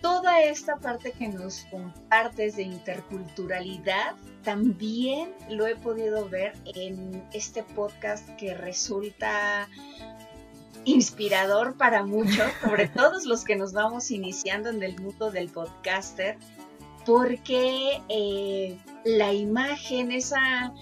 Toda 0.01 0.41
esta 0.41 0.75
parte 0.75 1.13
que 1.13 1.29
nos 1.29 1.65
compartes 1.71 2.57
de 2.57 2.63
interculturalidad, 2.63 4.15
también 4.43 5.31
lo 5.49 5.65
he 5.65 5.77
podido 5.77 6.27
ver 6.27 6.53
en 6.75 7.23
este 7.31 7.63
podcast 7.63 8.27
que 8.35 8.53
resulta 8.53 9.69
inspirador 10.85 11.75
para 11.75 12.03
muchos, 12.03 12.51
sobre 12.61 12.87
todos 12.95 13.25
los 13.25 13.43
que 13.43 13.55
nos 13.55 13.73
vamos 13.73 14.11
iniciando 14.11 14.69
en 14.69 14.83
el 14.83 14.99
mundo 14.99 15.31
del 15.31 15.49
podcaster, 15.49 16.37
porque 17.05 18.01
eh, 18.09 18.77
la 19.03 19.33
imagen, 19.33 20.11
esa 20.11 20.73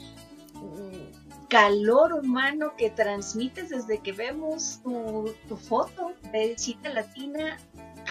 mm, 0.55 1.47
calor 1.49 2.13
humano 2.13 2.73
que 2.77 2.89
transmites 2.89 3.69
desde 3.69 3.99
que 3.99 4.11
vemos 4.11 4.79
tu, 4.83 5.33
tu 5.47 5.57
foto 5.57 6.13
de 6.31 6.57
cita 6.57 6.89
latina, 6.89 7.57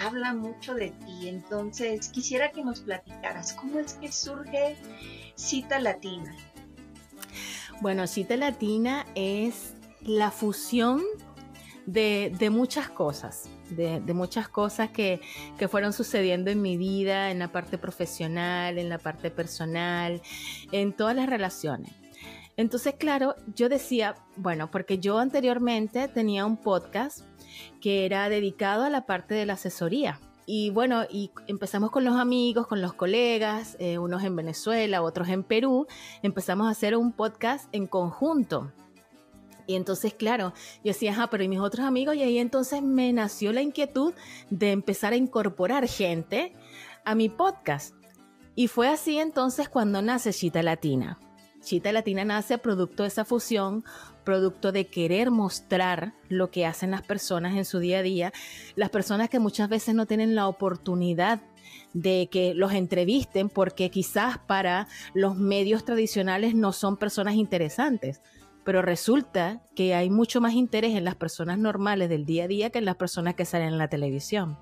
habla 0.00 0.35
mucho 0.35 0.75
de 0.75 0.90
ti. 0.90 1.28
Entonces, 1.28 2.09
quisiera 2.09 2.50
que 2.50 2.64
nos 2.64 2.80
platicaras 2.80 3.52
cómo 3.54 3.78
es 3.78 3.94
que 3.94 4.11
surge 4.11 4.76
Cita 5.37 5.78
Latina. 5.78 6.35
Bueno, 7.80 8.06
Cita 8.06 8.37
Latina 8.37 9.06
es 9.14 9.75
la 10.00 10.30
fusión 10.30 11.02
de, 11.87 12.51
muchas 12.51 12.89
cosas, 12.89 13.49
de, 13.71 14.01
muchas 14.15 14.49
cosas 14.49 14.91
que, 14.91 15.21
que, 15.59 15.69
fueron 15.69 15.93
sucediendo 15.93 16.51
en 16.51 16.63
mi 16.63 16.77
vida, 16.77 17.31
en 17.31 17.39
la 17.39 17.53
parte 17.53 17.79
profesional, 17.79 18.79
en 18.79 18.89
la 18.89 18.99
parte 18.99 19.31
personal, 19.31 20.23
en 20.73 20.93
todas 20.93 21.17
las 21.17 21.29
relaciones. 21.29 21.93
Entonces, 22.57 22.95
claro, 22.99 23.37
yo 23.55 23.69
decía, 23.69 24.17
bueno, 24.37 24.71
porque 24.71 24.99
yo 24.99 25.19
anteriormente 25.19 26.09
tenía 26.09 26.45
un 26.45 26.57
podcast 26.59 27.21
que 27.81 28.05
era 28.05 28.29
dedicado 28.29 28.85
a 28.85 28.91
la 28.91 29.07
parte 29.07 29.35
de 29.35 29.47
la 29.47 29.55
asesoría. 29.55 30.21
Y 30.47 30.71
bueno, 30.71 31.05
y 31.09 31.31
empezamos 31.47 31.91
con 31.91 32.05
los 32.05 32.17
amigos, 32.17 32.67
con 32.67 32.83
los 32.83 32.93
colegas, 32.93 33.77
eh, 33.79 33.99
unos 33.99 34.25
en 34.25 34.35
Venezuela, 34.35 35.01
otros 35.01 35.29
en 35.29 35.45
Perú, 35.45 35.87
empezamos 36.23 36.67
a 36.67 36.71
hacer 36.71 36.97
un 36.97 37.13
podcast 37.13 37.69
en 37.73 37.87
conjunto 37.87 38.73
y 39.71 39.77
entonces, 39.77 40.15
claro, 40.15 40.53
yo 40.83 40.93
decía, 40.93 41.12
ajá, 41.12 41.31
pero 41.31 41.45
¿y 41.45 41.49
mis 41.49 41.61
otros 41.61 41.87
amigos? 41.87 42.17
Y 42.17 42.25
ahí 42.25 42.39
entonces 42.39 42.83
me 42.83 43.12
nació 43.12 43.53
la 43.53 43.62
inquietud 43.62 44.15
de 44.50 44.73
empezar 44.73 45.12
a 45.12 45.17
incorporar 45.17 45.87
gente 45.87 46.55
a 47.05 47.15
mi 47.15 47.29
podcast. 47.29 47.95
Y 48.57 48.67
fue 48.67 48.89
así 48.89 49.21
entonces 49.21 49.69
cuando 49.69 50.03
nace 50.03 50.33
Chita 50.33 50.65
Latina. 50.65 51.21
Chita 51.62 51.93
Latina 51.93 52.25
nace 52.25 52.59
producto 52.59 53.05
de 53.05 53.11
esa 53.11 53.25
fusión, 53.25 53.85
producto 54.25 54.73
de 54.73 54.89
querer 54.89 55.31
mostrar 55.31 56.15
lo 56.29 56.50
que 56.50 56.67
hacen 56.67 56.91
las 56.91 57.03
personas 57.03 57.55
en 57.55 57.65
su 57.65 57.79
día 57.79 58.00
a 58.00 58.03
día, 58.03 58.33
las 58.75 58.91
personas 58.91 59.29
que 59.29 59.39
muchas 59.39 59.69
veces 59.69 59.95
no 59.95 60.07
tienen 60.07 60.35
la 60.35 60.49
oportunidad 60.49 61.43
de 61.93 62.29
que 62.29 62.55
los 62.55 62.73
entrevisten 62.73 63.49
porque 63.49 63.89
quizás 63.89 64.39
para 64.39 64.89
los 65.15 65.37
medios 65.37 65.85
tradicionales 65.85 66.57
no 66.57 66.73
son 66.73 66.97
personas 66.97 67.35
interesantes, 67.35 68.21
pero 68.64 68.83
resulta 68.83 69.62
que 69.75 69.95
hay 69.95 70.11
mucho 70.11 70.40
más 70.40 70.55
interés 70.55 70.95
en 70.95 71.05
las 71.05 71.17
personas 71.17 71.59
normales 71.59 72.09
del 72.09 72.26
día 72.26 72.45
a 72.45 72.49
día 72.49 72.71
que 72.71 72.79
en 72.79 72.85
las 72.85 72.97
personas 72.97 73.35
que 73.35 73.45
salen 73.45 73.69
en 73.69 73.79
la 73.79 73.88
televisión. 73.88 74.59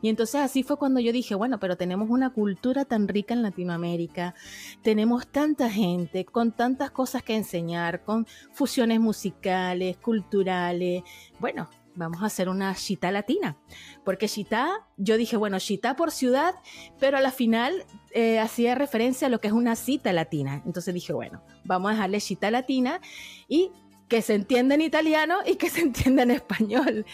Y 0.00 0.08
entonces 0.08 0.40
así 0.40 0.62
fue 0.62 0.76
cuando 0.76 1.00
yo 1.00 1.12
dije, 1.12 1.34
bueno, 1.34 1.58
pero 1.58 1.76
tenemos 1.76 2.08
una 2.08 2.30
cultura 2.30 2.84
tan 2.84 3.08
rica 3.08 3.34
en 3.34 3.42
Latinoamérica, 3.42 4.34
tenemos 4.82 5.26
tanta 5.26 5.70
gente 5.70 6.24
con 6.24 6.52
tantas 6.52 6.92
cosas 6.92 7.22
que 7.22 7.34
enseñar, 7.34 8.04
con 8.04 8.26
fusiones 8.52 9.00
musicales, 9.00 9.96
culturales. 9.96 11.02
Bueno, 11.40 11.68
vamos 11.98 12.22
a 12.22 12.26
hacer 12.26 12.48
una 12.48 12.74
chita 12.74 13.10
latina. 13.10 13.56
Porque 14.04 14.28
chita, 14.28 14.86
yo 14.96 15.16
dije, 15.16 15.36
bueno, 15.36 15.58
chita 15.58 15.96
por 15.96 16.10
ciudad, 16.10 16.54
pero 16.98 17.18
a 17.18 17.20
la 17.20 17.32
final 17.32 17.84
eh, 18.12 18.38
hacía 18.38 18.74
referencia 18.74 19.26
a 19.26 19.30
lo 19.30 19.40
que 19.40 19.48
es 19.48 19.52
una 19.52 19.76
cita 19.76 20.12
latina. 20.12 20.62
Entonces 20.64 20.94
dije, 20.94 21.12
bueno, 21.12 21.42
vamos 21.64 21.90
a 21.90 21.94
dejarle 21.94 22.20
chita 22.20 22.50
latina 22.50 23.00
y 23.48 23.70
que 24.08 24.22
se 24.22 24.34
entienda 24.34 24.74
en 24.74 24.80
italiano 24.80 25.38
y 25.44 25.56
que 25.56 25.68
se 25.68 25.80
entienda 25.82 26.22
en 26.22 26.30
español. 26.30 27.04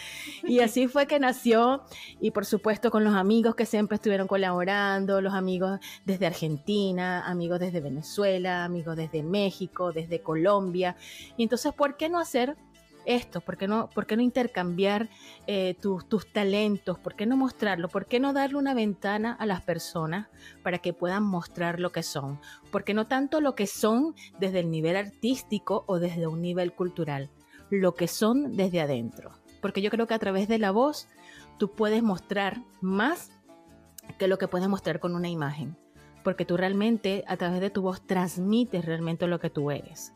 Y 0.45 0.61
así 0.61 0.87
fue 0.87 1.07
que 1.07 1.19
nació, 1.19 1.83
y 2.21 2.31
por 2.31 2.45
supuesto 2.45 2.91
con 2.91 3.05
los 3.05 3.15
amigos 3.15 3.55
que 3.55 3.67
siempre 3.67 3.97
estuvieron 3.97 4.29
colaborando, 4.29 5.21
los 5.21 5.35
amigos 5.35 5.81
desde 6.05 6.27
Argentina, 6.27 7.27
amigos 7.27 7.59
desde 7.59 7.81
Venezuela, 7.81 8.65
amigos 8.65 8.97
desde 8.97 9.23
México, 9.23 9.93
desde 9.93 10.21
Colombia. 10.21 10.97
Y 11.37 11.43
entonces, 11.43 11.73
¿por 11.73 11.97
qué 11.97 12.09
no 12.09 12.21
hacer 12.21 12.57
esto? 13.07 13.41
¿Por 13.41 13.57
qué 13.57 13.69
no, 13.69 13.91
por 13.91 14.07
qué 14.07 14.17
no 14.17 14.23
intercambiar 14.23 15.09
eh, 15.47 15.75
tus, 15.81 16.09
tus 16.09 16.33
talentos? 16.33 16.99
¿Por 16.99 17.15
qué 17.15 17.27
no 17.27 17.37
mostrarlo? 17.37 17.89
¿Por 17.89 18.07
qué 18.07 18.21
no 18.21 18.33
darle 18.33 18.57
una 18.57 18.75
ventana 18.75 19.33
a 19.33 19.47
las 19.47 19.63
personas 19.63 20.29
para 20.63 20.79
que 20.79 20.93
puedan 20.93 21.23
mostrar 21.23 21.81
lo 21.81 21.93
que 21.93 22.03
son? 22.03 22.41
Porque 22.71 22.95
no 22.95 23.07
tanto 23.07 23.41
lo 23.41 23.55
que 23.55 23.67
son 23.67 24.15
desde 24.39 24.61
el 24.61 24.71
nivel 24.71 24.97
artístico 24.97 25.85
o 25.87 25.99
desde 25.99 26.27
un 26.27 26.43
nivel 26.43 26.73
cultural, 26.73 27.31
lo 27.71 27.95
que 27.95 28.09
son 28.09 28.57
desde 28.57 28.81
adentro. 28.81 29.33
Porque 29.61 29.83
yo 29.83 29.91
creo 29.91 30.07
que 30.07 30.15
a 30.15 30.19
través 30.19 30.49
de 30.49 30.59
la 30.59 30.71
voz 30.71 31.09
tú 31.59 31.73
puedes 31.73 32.03
mostrar 32.03 32.63
más 32.81 33.31
que 34.19 34.29
lo 34.29 34.39
que 34.39 34.49
puedes 34.49 34.69
mostrar 34.69 35.01
con 35.01 35.15
una 35.15 35.29
imagen. 35.29 35.77
Porque 36.23 36.45
tú 36.45 36.57
realmente 36.57 37.25
a 37.27 37.37
través 37.37 37.61
de 37.61 37.71
tu 37.71 37.83
voz 37.83 38.07
transmites 38.07 38.85
realmente 38.85 39.27
lo 39.27 39.41
que 39.41 39.51
tú 39.51 39.71
eres 39.71 40.13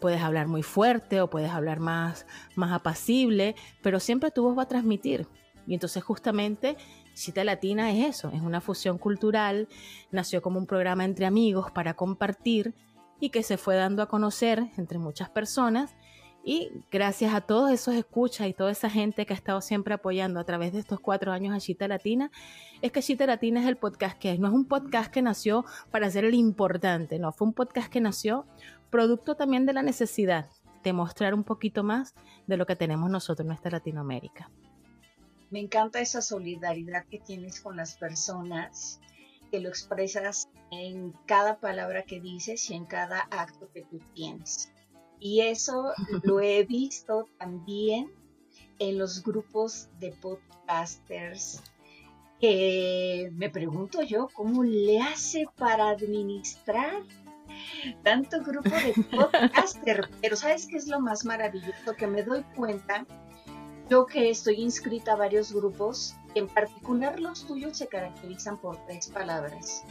puedes 0.00 0.20
hablar 0.20 0.46
muy 0.46 0.62
fuerte 0.62 1.20
o 1.20 1.30
puedes 1.30 1.50
hablar 1.50 1.80
más, 1.80 2.26
más 2.54 2.72
apacible, 2.72 3.54
pero 3.82 4.00
siempre 4.00 4.30
tu 4.30 4.42
voz 4.42 4.56
va 4.56 4.62
a 4.62 4.68
transmitir. 4.68 5.26
Y 5.66 5.74
entonces 5.74 6.02
justamente 6.04 6.76
Cita 7.14 7.44
Latina 7.44 7.90
es 7.92 8.06
eso, 8.16 8.30
es 8.34 8.42
una 8.42 8.60
fusión 8.60 8.98
cultural, 8.98 9.68
nació 10.10 10.42
como 10.42 10.58
un 10.58 10.66
programa 10.66 11.04
entre 11.04 11.26
amigos 11.26 11.70
para 11.70 11.94
compartir 11.94 12.74
y 13.20 13.30
que 13.30 13.42
se 13.42 13.56
fue 13.56 13.76
dando 13.76 14.02
a 14.02 14.08
conocer 14.08 14.70
entre 14.76 14.98
muchas 14.98 15.30
personas. 15.30 15.96
Y 16.44 16.70
gracias 16.92 17.34
a 17.34 17.40
todos 17.40 17.72
esos 17.72 17.94
escuchas 17.94 18.46
y 18.46 18.52
toda 18.52 18.70
esa 18.70 18.88
gente 18.88 19.26
que 19.26 19.32
ha 19.32 19.36
estado 19.36 19.60
siempre 19.60 19.94
apoyando 19.94 20.38
a 20.38 20.44
través 20.44 20.72
de 20.72 20.78
estos 20.78 21.00
cuatro 21.00 21.32
años 21.32 21.56
a 21.56 21.58
Chita 21.58 21.88
Latina, 21.88 22.30
es 22.82 22.92
que 22.92 23.02
Chita 23.02 23.26
Latina 23.26 23.60
es 23.60 23.66
el 23.66 23.76
podcast 23.76 24.16
que 24.16 24.30
es. 24.30 24.38
No 24.38 24.46
es 24.46 24.54
un 24.54 24.64
podcast 24.64 25.10
que 25.10 25.22
nació 25.22 25.64
para 25.90 26.08
ser 26.08 26.24
el 26.24 26.34
importante, 26.34 27.18
no, 27.18 27.32
fue 27.32 27.48
un 27.48 27.54
podcast 27.54 27.88
que 27.88 28.00
nació 28.00 28.46
producto 28.90 29.34
también 29.34 29.66
de 29.66 29.72
la 29.72 29.82
necesidad 29.82 30.48
de 30.82 30.92
mostrar 30.92 31.34
un 31.34 31.44
poquito 31.44 31.82
más 31.82 32.14
de 32.46 32.56
lo 32.56 32.66
que 32.66 32.76
tenemos 32.76 33.10
nosotros 33.10 33.44
en 33.44 33.48
nuestra 33.48 33.72
Latinoamérica. 33.72 34.50
Me 35.50 35.60
encanta 35.60 36.00
esa 36.00 36.22
solidaridad 36.22 37.06
que 37.06 37.18
tienes 37.18 37.60
con 37.60 37.76
las 37.76 37.96
personas, 37.96 39.00
que 39.50 39.60
lo 39.60 39.68
expresas 39.68 40.48
en 40.70 41.12
cada 41.26 41.58
palabra 41.58 42.02
que 42.02 42.20
dices 42.20 42.70
y 42.70 42.74
en 42.74 42.84
cada 42.84 43.20
acto 43.30 43.68
que 43.72 43.82
tú 43.82 44.00
tienes. 44.14 44.72
Y 45.18 45.40
eso 45.40 45.92
lo 46.22 46.40
he 46.40 46.64
visto 46.64 47.28
también 47.38 48.10
en 48.78 48.98
los 48.98 49.22
grupos 49.22 49.88
de 49.98 50.12
podcasters 50.12 51.62
que 52.40 53.30
me 53.32 53.48
pregunto 53.48 54.02
yo 54.02 54.28
cómo 54.32 54.62
le 54.62 55.00
hace 55.00 55.46
para 55.56 55.88
administrar 55.88 57.02
tanto 58.02 58.42
grupo 58.42 58.70
de 58.70 58.94
podcaster, 59.10 60.08
pero 60.22 60.36
¿sabes 60.36 60.66
qué 60.66 60.76
es 60.76 60.86
lo 60.86 61.00
más 61.00 61.24
maravilloso? 61.24 61.94
Que 61.96 62.06
me 62.06 62.22
doy 62.22 62.42
cuenta, 62.54 63.06
yo 63.88 64.06
que 64.06 64.30
estoy 64.30 64.56
inscrita 64.56 65.12
a 65.12 65.16
varios 65.16 65.52
grupos, 65.52 66.16
en 66.34 66.48
particular 66.48 67.20
los 67.20 67.46
tuyos 67.46 67.78
se 67.78 67.86
caracterizan 67.86 68.58
por 68.58 68.76
tres 68.86 69.08
palabras, 69.08 69.84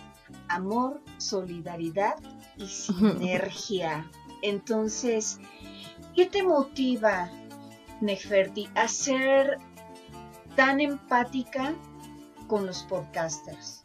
amor, 0.47 1.01
solidaridad 1.17 2.15
y 2.57 2.67
sinergia. 2.67 4.09
Entonces, 4.41 5.39
¿qué 6.15 6.25
te 6.25 6.43
motiva, 6.43 7.29
Neferti, 8.01 8.69
a 8.75 8.87
ser 8.87 9.57
tan 10.55 10.81
empática 10.81 11.73
con 12.47 12.65
los 12.65 12.83
podcasters? 12.83 13.83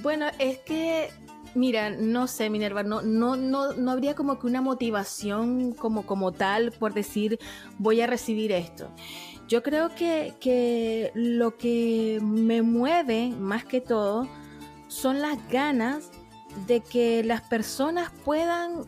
Bueno, 0.00 0.26
es 0.38 0.58
que 0.58 1.10
Mira, 1.54 1.90
no 1.90 2.26
sé, 2.28 2.48
Minerva, 2.48 2.82
no, 2.82 3.02
no, 3.02 3.36
no, 3.36 3.74
no 3.74 3.90
habría 3.90 4.14
como 4.14 4.38
que 4.38 4.46
una 4.46 4.62
motivación 4.62 5.72
como, 5.72 6.06
como 6.06 6.32
tal 6.32 6.72
por 6.72 6.94
decir 6.94 7.38
voy 7.78 8.00
a 8.00 8.06
recibir 8.06 8.52
esto. 8.52 8.88
Yo 9.48 9.62
creo 9.62 9.94
que, 9.94 10.34
que 10.40 11.10
lo 11.14 11.58
que 11.58 12.20
me 12.22 12.62
mueve 12.62 13.28
más 13.38 13.64
que 13.64 13.82
todo 13.82 14.26
son 14.88 15.20
las 15.20 15.36
ganas 15.48 16.10
de 16.66 16.80
que 16.80 17.22
las 17.22 17.42
personas 17.42 18.10
puedan 18.24 18.84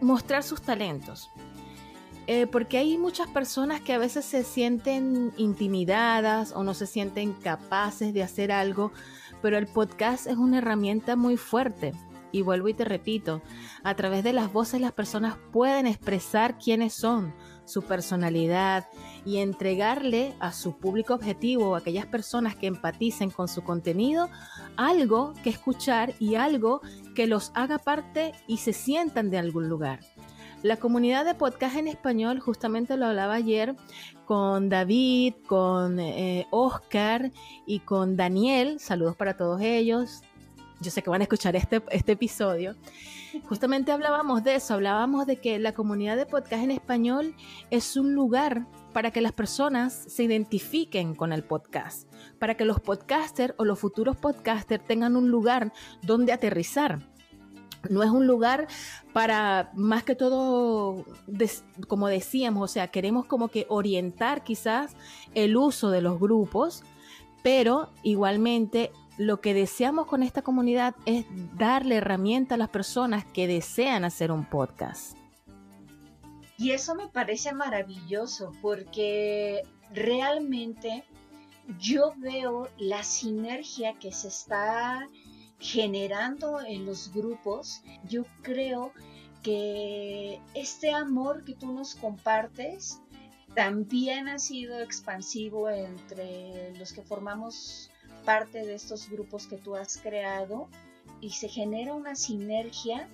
mostrar 0.00 0.44
sus 0.44 0.62
talentos. 0.62 1.30
Eh, 2.26 2.46
porque 2.46 2.78
hay 2.78 2.96
muchas 2.98 3.26
personas 3.26 3.80
que 3.80 3.92
a 3.92 3.98
veces 3.98 4.24
se 4.24 4.44
sienten 4.44 5.32
intimidadas 5.36 6.52
o 6.52 6.62
no 6.62 6.74
se 6.74 6.86
sienten 6.86 7.32
capaces 7.32 8.14
de 8.14 8.22
hacer 8.22 8.52
algo 8.52 8.92
pero 9.42 9.58
el 9.58 9.66
podcast 9.66 10.26
es 10.26 10.36
una 10.36 10.58
herramienta 10.58 11.16
muy 11.16 11.36
fuerte. 11.36 11.92
Y 12.32 12.42
vuelvo 12.42 12.68
y 12.68 12.74
te 12.74 12.84
repito, 12.84 13.42
a 13.82 13.94
través 13.96 14.22
de 14.22 14.32
las 14.32 14.52
voces 14.52 14.80
las 14.80 14.92
personas 14.92 15.36
pueden 15.52 15.86
expresar 15.86 16.58
quiénes 16.58 16.94
son, 16.94 17.34
su 17.64 17.82
personalidad 17.82 18.88
y 19.24 19.38
entregarle 19.38 20.34
a 20.38 20.52
su 20.52 20.76
público 20.76 21.14
objetivo 21.14 21.74
a 21.74 21.78
aquellas 21.78 22.06
personas 22.06 22.54
que 22.54 22.66
empaticen 22.66 23.30
con 23.30 23.48
su 23.48 23.62
contenido 23.62 24.28
algo 24.76 25.34
que 25.42 25.50
escuchar 25.50 26.14
y 26.18 26.36
algo 26.36 26.80
que 27.14 27.26
los 27.26 27.50
haga 27.54 27.78
parte 27.78 28.32
y 28.46 28.58
se 28.58 28.72
sientan 28.72 29.30
de 29.30 29.38
algún 29.38 29.68
lugar. 29.68 30.00
La 30.62 30.76
comunidad 30.76 31.24
de 31.24 31.34
podcast 31.34 31.76
en 31.76 31.88
español, 31.88 32.38
justamente 32.38 32.98
lo 32.98 33.06
hablaba 33.06 33.32
ayer 33.32 33.76
con 34.26 34.68
David, 34.68 35.32
con 35.46 35.98
eh, 35.98 36.46
Oscar 36.50 37.32
y 37.64 37.80
con 37.80 38.14
Daniel. 38.14 38.78
Saludos 38.78 39.16
para 39.16 39.38
todos 39.38 39.62
ellos. 39.62 40.20
Yo 40.82 40.90
sé 40.90 41.00
que 41.00 41.08
van 41.08 41.22
a 41.22 41.24
escuchar 41.24 41.56
este, 41.56 41.82
este 41.90 42.12
episodio. 42.12 42.76
Justamente 43.48 43.90
hablábamos 43.90 44.44
de 44.44 44.56
eso, 44.56 44.74
hablábamos 44.74 45.26
de 45.26 45.36
que 45.36 45.58
la 45.58 45.72
comunidad 45.72 46.18
de 46.18 46.26
podcast 46.26 46.62
en 46.62 46.72
español 46.72 47.34
es 47.70 47.96
un 47.96 48.12
lugar 48.12 48.66
para 48.92 49.12
que 49.12 49.22
las 49.22 49.32
personas 49.32 49.94
se 49.94 50.24
identifiquen 50.24 51.14
con 51.14 51.32
el 51.32 51.42
podcast, 51.42 52.12
para 52.38 52.56
que 52.56 52.66
los 52.66 52.80
podcasters 52.80 53.54
o 53.56 53.64
los 53.64 53.78
futuros 53.78 54.16
podcasters 54.16 54.84
tengan 54.84 55.16
un 55.16 55.30
lugar 55.30 55.72
donde 56.02 56.32
aterrizar 56.32 57.09
no 57.88 58.02
es 58.02 58.10
un 58.10 58.26
lugar 58.26 58.68
para 59.12 59.70
más 59.74 60.02
que 60.04 60.14
todo, 60.14 61.04
como 61.88 62.08
decíamos, 62.08 62.70
o 62.70 62.72
sea, 62.72 62.88
queremos 62.88 63.26
como 63.26 63.48
que 63.48 63.66
orientar 63.68 64.44
quizás 64.44 64.94
el 65.34 65.56
uso 65.56 65.90
de 65.90 66.02
los 66.02 66.20
grupos, 66.20 66.82
pero 67.42 67.90
igualmente 68.02 68.90
lo 69.16 69.40
que 69.40 69.54
deseamos 69.54 70.06
con 70.06 70.22
esta 70.22 70.42
comunidad 70.42 70.94
es 71.06 71.26
darle 71.56 71.96
herramienta 71.96 72.54
a 72.54 72.58
las 72.58 72.68
personas 72.68 73.24
que 73.24 73.46
desean 73.46 74.04
hacer 74.04 74.32
un 74.32 74.44
podcast. 74.44 75.16
Y 76.58 76.72
eso 76.72 76.94
me 76.94 77.08
parece 77.08 77.54
maravilloso 77.54 78.52
porque 78.60 79.62
realmente 79.94 81.04
yo 81.78 82.12
veo 82.18 82.68
la 82.78 83.02
sinergia 83.02 83.94
que 83.94 84.12
se 84.12 84.28
está 84.28 85.08
generando 85.60 86.60
en 86.60 86.86
los 86.86 87.12
grupos, 87.12 87.82
yo 88.08 88.24
creo 88.42 88.92
que 89.42 90.40
este 90.54 90.90
amor 90.90 91.44
que 91.44 91.54
tú 91.54 91.72
nos 91.72 91.94
compartes 91.94 93.00
también 93.54 94.28
ha 94.28 94.38
sido 94.38 94.80
expansivo 94.80 95.68
entre 95.68 96.76
los 96.78 96.92
que 96.92 97.02
formamos 97.02 97.90
parte 98.24 98.64
de 98.64 98.74
estos 98.74 99.08
grupos 99.08 99.46
que 99.46 99.56
tú 99.56 99.76
has 99.76 99.96
creado 99.98 100.68
y 101.20 101.30
se 101.30 101.48
genera 101.48 101.94
una 101.94 102.14
sinergia 102.14 103.08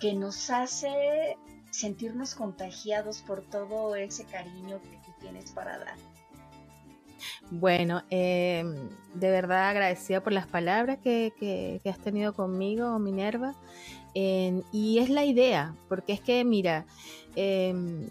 que 0.00 0.14
nos 0.14 0.50
hace 0.50 1.36
sentirnos 1.70 2.34
contagiados 2.34 3.22
por 3.22 3.42
todo 3.42 3.94
ese 3.96 4.24
cariño 4.24 4.80
que 4.82 4.98
tú 5.04 5.12
tienes 5.20 5.52
para 5.52 5.78
dar. 5.78 6.15
Bueno, 7.50 8.02
em, 8.10 8.74
de 9.14 9.30
verdad 9.30 9.68
agradecida 9.68 10.22
por 10.22 10.32
las 10.32 10.46
palabras 10.46 10.98
que, 10.98 11.80
has 11.84 11.98
tenido 11.98 12.32
conmigo, 12.34 12.98
Minerva. 12.98 13.54
y 14.14 14.98
es 14.98 15.10
la 15.10 15.24
idea, 15.24 15.74
porque 15.88 16.14
es 16.14 16.20
que, 16.20 16.42
mira, 16.42 16.86
em, 17.34 18.08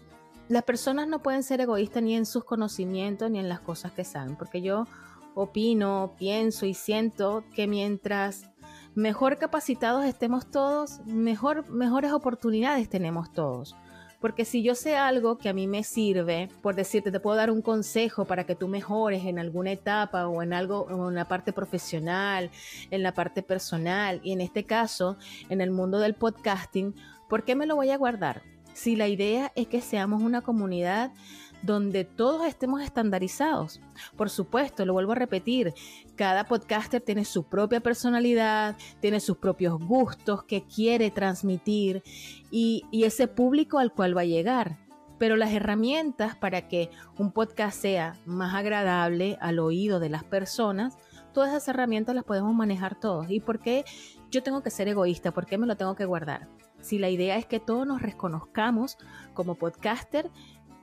las 0.48 0.62
personas 0.62 1.08
no 1.08 1.20
pueden 1.20 1.42
ser 1.42 1.60
egoístas 1.60 2.02
ni 2.02 2.14
en 2.14 2.26
sus 2.26 2.44
conocimientos 2.44 3.28
ni 3.30 3.40
en 3.40 3.48
las 3.48 3.60
cosas 3.60 3.90
que 3.92 4.04
saben, 4.04 4.36
porque 4.36 4.62
yo 4.62 4.86
opino, 5.34 6.14
pienso 6.16 6.66
y 6.66 6.74
siento 6.74 7.44
que 7.54 7.66
mientras 7.66 8.48
mejor 8.94 9.38
capacitados 9.38 10.04
estemos 10.04 10.50
todos, 10.50 11.00
mejor, 11.04 11.68
mejores 11.68 12.12
oportunidades 12.12 12.88
tenemos 12.88 13.32
todos. 13.32 13.76
Porque 14.20 14.44
si 14.44 14.62
yo 14.62 14.74
sé 14.74 14.96
algo 14.96 15.38
que 15.38 15.48
a 15.48 15.52
mí 15.52 15.66
me 15.66 15.84
sirve, 15.84 16.48
por 16.62 16.74
decirte, 16.74 17.12
te 17.12 17.20
puedo 17.20 17.36
dar 17.36 17.50
un 17.50 17.62
consejo 17.62 18.24
para 18.24 18.44
que 18.44 18.54
tú 18.54 18.68
mejores 18.68 19.24
en 19.24 19.38
alguna 19.38 19.72
etapa 19.72 20.26
o 20.26 20.42
en 20.42 20.52
algo, 20.52 21.08
en 21.08 21.14
la 21.14 21.28
parte 21.28 21.52
profesional, 21.52 22.50
en 22.90 23.02
la 23.02 23.12
parte 23.12 23.42
personal, 23.42 24.20
y 24.22 24.32
en 24.32 24.40
este 24.40 24.64
caso, 24.64 25.16
en 25.48 25.60
el 25.60 25.70
mundo 25.70 25.98
del 25.98 26.14
podcasting, 26.14 26.94
¿por 27.28 27.44
qué 27.44 27.54
me 27.54 27.66
lo 27.66 27.76
voy 27.76 27.90
a 27.90 27.98
guardar? 27.98 28.42
Si 28.72 28.94
la 28.94 29.08
idea 29.08 29.52
es 29.54 29.68
que 29.68 29.80
seamos 29.80 30.22
una 30.22 30.42
comunidad 30.42 31.12
donde 31.62 32.04
todos 32.04 32.46
estemos 32.46 32.82
estandarizados. 32.82 33.80
Por 34.16 34.30
supuesto, 34.30 34.84
lo 34.84 34.92
vuelvo 34.92 35.12
a 35.12 35.16
repetir, 35.16 35.74
cada 36.14 36.44
podcaster 36.44 37.00
tiene 37.00 37.24
su 37.24 37.44
propia 37.44 37.80
personalidad, 37.80 38.76
tiene 39.00 39.20
sus 39.20 39.36
propios 39.38 39.78
gustos 39.78 40.44
que 40.44 40.64
quiere 40.64 41.10
transmitir 41.10 42.02
y, 42.50 42.84
ese 42.92 43.28
público 43.28 43.78
al 43.78 43.92
cual 43.92 44.16
va 44.16 44.22
a 44.22 44.26
llegar. 44.26 44.78
Pero 45.18 45.36
las 45.36 45.52
herramientas 45.52 46.36
para 46.36 46.68
que 46.68 46.90
un 47.18 47.32
podcast 47.32 47.80
sea 47.80 48.16
más 48.26 48.54
agradable 48.54 49.38
al 49.40 49.58
oído 49.58 50.00
de 50.00 50.10
las 50.10 50.24
personas, 50.24 50.98
todas 51.32 51.50
esas 51.50 51.68
herramientas 51.68 52.14
las 52.14 52.24
podemos 52.24 52.54
manejar 52.54 52.98
todos. 52.98 53.30
¿Y 53.30 53.40
por 53.40 53.60
qué 53.60 53.84
yo 54.30 54.42
tengo 54.42 54.62
que 54.62 54.70
ser 54.70 54.88
egoísta? 54.88 55.32
¿Por 55.32 55.46
qué 55.46 55.56
me 55.56 55.66
lo 55.66 55.76
tengo 55.76 55.94
que 55.94 56.04
guardar? 56.04 56.48
Si 56.80 56.98
la 56.98 57.08
idea 57.08 57.36
es 57.36 57.46
que 57.46 57.60
todos 57.60 57.86
nos 57.86 58.02
reconozcamos 58.02 58.96
como 59.34 59.54
podcaster 59.54 60.30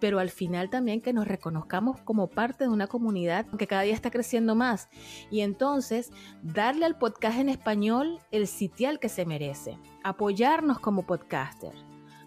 pero 0.03 0.19
al 0.19 0.31
final 0.31 0.69
también 0.69 0.99
que 0.99 1.13
nos 1.13 1.29
reconozcamos 1.29 1.97
como 2.01 2.27
parte 2.27 2.65
de 2.65 2.69
una 2.69 2.87
comunidad 2.87 3.45
que 3.57 3.67
cada 3.67 3.83
día 3.83 3.93
está 3.93 4.11
creciendo 4.11 4.53
más. 4.53 4.89
Y 5.31 5.39
entonces 5.39 6.11
darle 6.41 6.83
al 6.83 6.97
podcast 6.97 7.39
en 7.39 7.47
español 7.47 8.19
el 8.29 8.47
sitial 8.47 8.99
que 8.99 9.07
se 9.07 9.25
merece, 9.25 9.79
apoyarnos 10.03 10.79
como 10.79 11.03
podcaster. 11.03 11.71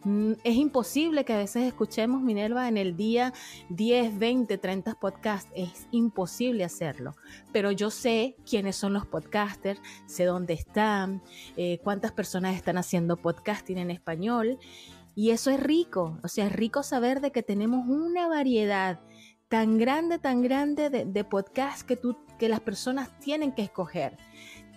Mm, 0.05 0.33
es 0.43 0.57
imposible 0.57 1.27
que 1.27 1.35
a 1.35 1.37
veces 1.37 1.65
escuchemos 1.65 2.23
Minerva 2.23 2.67
en 2.67 2.79
el 2.79 2.97
día 2.97 3.35
10, 3.69 4.19
20, 4.19 4.57
30 4.57 4.95
podcasts. 4.95 5.51
Es 5.55 5.87
imposible 5.91 6.65
hacerlo. 6.65 7.15
Pero 7.53 7.73
yo 7.73 7.91
sé 7.91 8.37
quiénes 8.49 8.77
son 8.77 8.95
los 8.95 9.05
podcasters, 9.05 9.83
sé 10.07 10.25
dónde 10.25 10.55
están, 10.55 11.21
eh, 11.59 11.79
cuántas 11.85 12.13
personas 12.13 12.57
están 12.57 12.79
haciendo 12.79 13.19
podcasting 13.19 13.77
en 13.77 13.91
español. 13.91 14.59
Y 15.19 15.31
eso 15.31 15.51
es 15.51 15.59
rico, 15.59 16.21
o 16.23 16.29
sea, 16.29 16.47
es 16.47 16.53
rico 16.53 16.83
saber 16.83 17.23
de 17.23 17.33
que 17.33 17.43
tenemos 17.43 17.89
una 17.89 18.29
variedad 18.29 19.01
tan 19.49 19.79
grande, 19.79 20.19
tan 20.19 20.43
grande 20.43 20.91
de, 20.91 21.25
podcasts 21.25 21.85
que, 21.85 21.97
tú, 21.97 22.19
que 22.39 22.51
las 22.51 22.61
personas 22.61 23.19
tienen 23.19 23.53
que 23.53 23.63
escoger. 23.63 24.19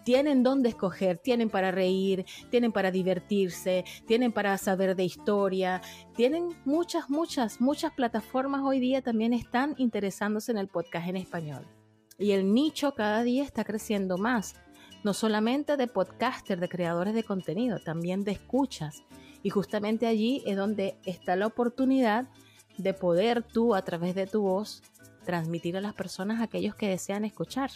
Tienen 0.06 0.42
dónde 0.42 0.70
escoger, 0.70 1.18
tienen 1.18 1.50
para 1.50 1.72
reír, 1.72 2.26
tienen 2.50 2.72
para 2.72 2.90
divertirse, 2.90 3.84
tienen 4.08 4.32
para 4.32 4.58
saber 4.58 4.96
de 4.96 5.04
historia, 5.04 5.82
tienen 6.16 6.48
muchas, 6.64 7.10
muchas, 7.10 7.60
muchas 7.60 7.92
plataformas 7.92 8.62
hoy 8.64 8.80
día 8.80 9.02
también 9.02 9.34
están 9.34 9.76
interesándose 9.78 10.54
en 10.54 10.58
el 10.58 10.70
podcast 10.70 11.10
en 11.10 11.18
español. 11.18 11.68
Y 12.18 12.32
el 12.32 12.54
nicho 12.54 12.96
cada 12.96 13.24
día 13.24 13.44
está 13.44 13.66
creciendo 13.66 14.18
más, 14.18 14.56
no 15.04 15.14
solamente 15.14 15.76
de 15.76 15.88
podcasters, 15.88 16.62
de 16.62 16.70
creadores 16.70 17.14
de 17.14 17.24
contenido, 17.26 17.80
también 17.80 18.24
de 18.24 18.32
escuchas. 18.32 19.04
Y 19.44 19.50
justamente 19.50 20.08
allí 20.08 20.44
es 20.46 20.58
donde 20.58 20.98
está 21.06 21.36
la 21.36 21.48
oportunidad 21.48 22.28
de 22.78 22.94
poder 22.94 23.44
tú, 23.44 23.76
a 23.76 23.84
través 23.84 24.16
de 24.16 24.28
tu 24.28 24.42
voz, 24.42 24.82
transmitir 25.26 25.78
a 25.78 25.82
las 25.82 25.94
personas 25.94 26.42
aquellos 26.42 26.76
que 26.76 26.88
desean 26.88 27.26
escuchar. 27.26 27.72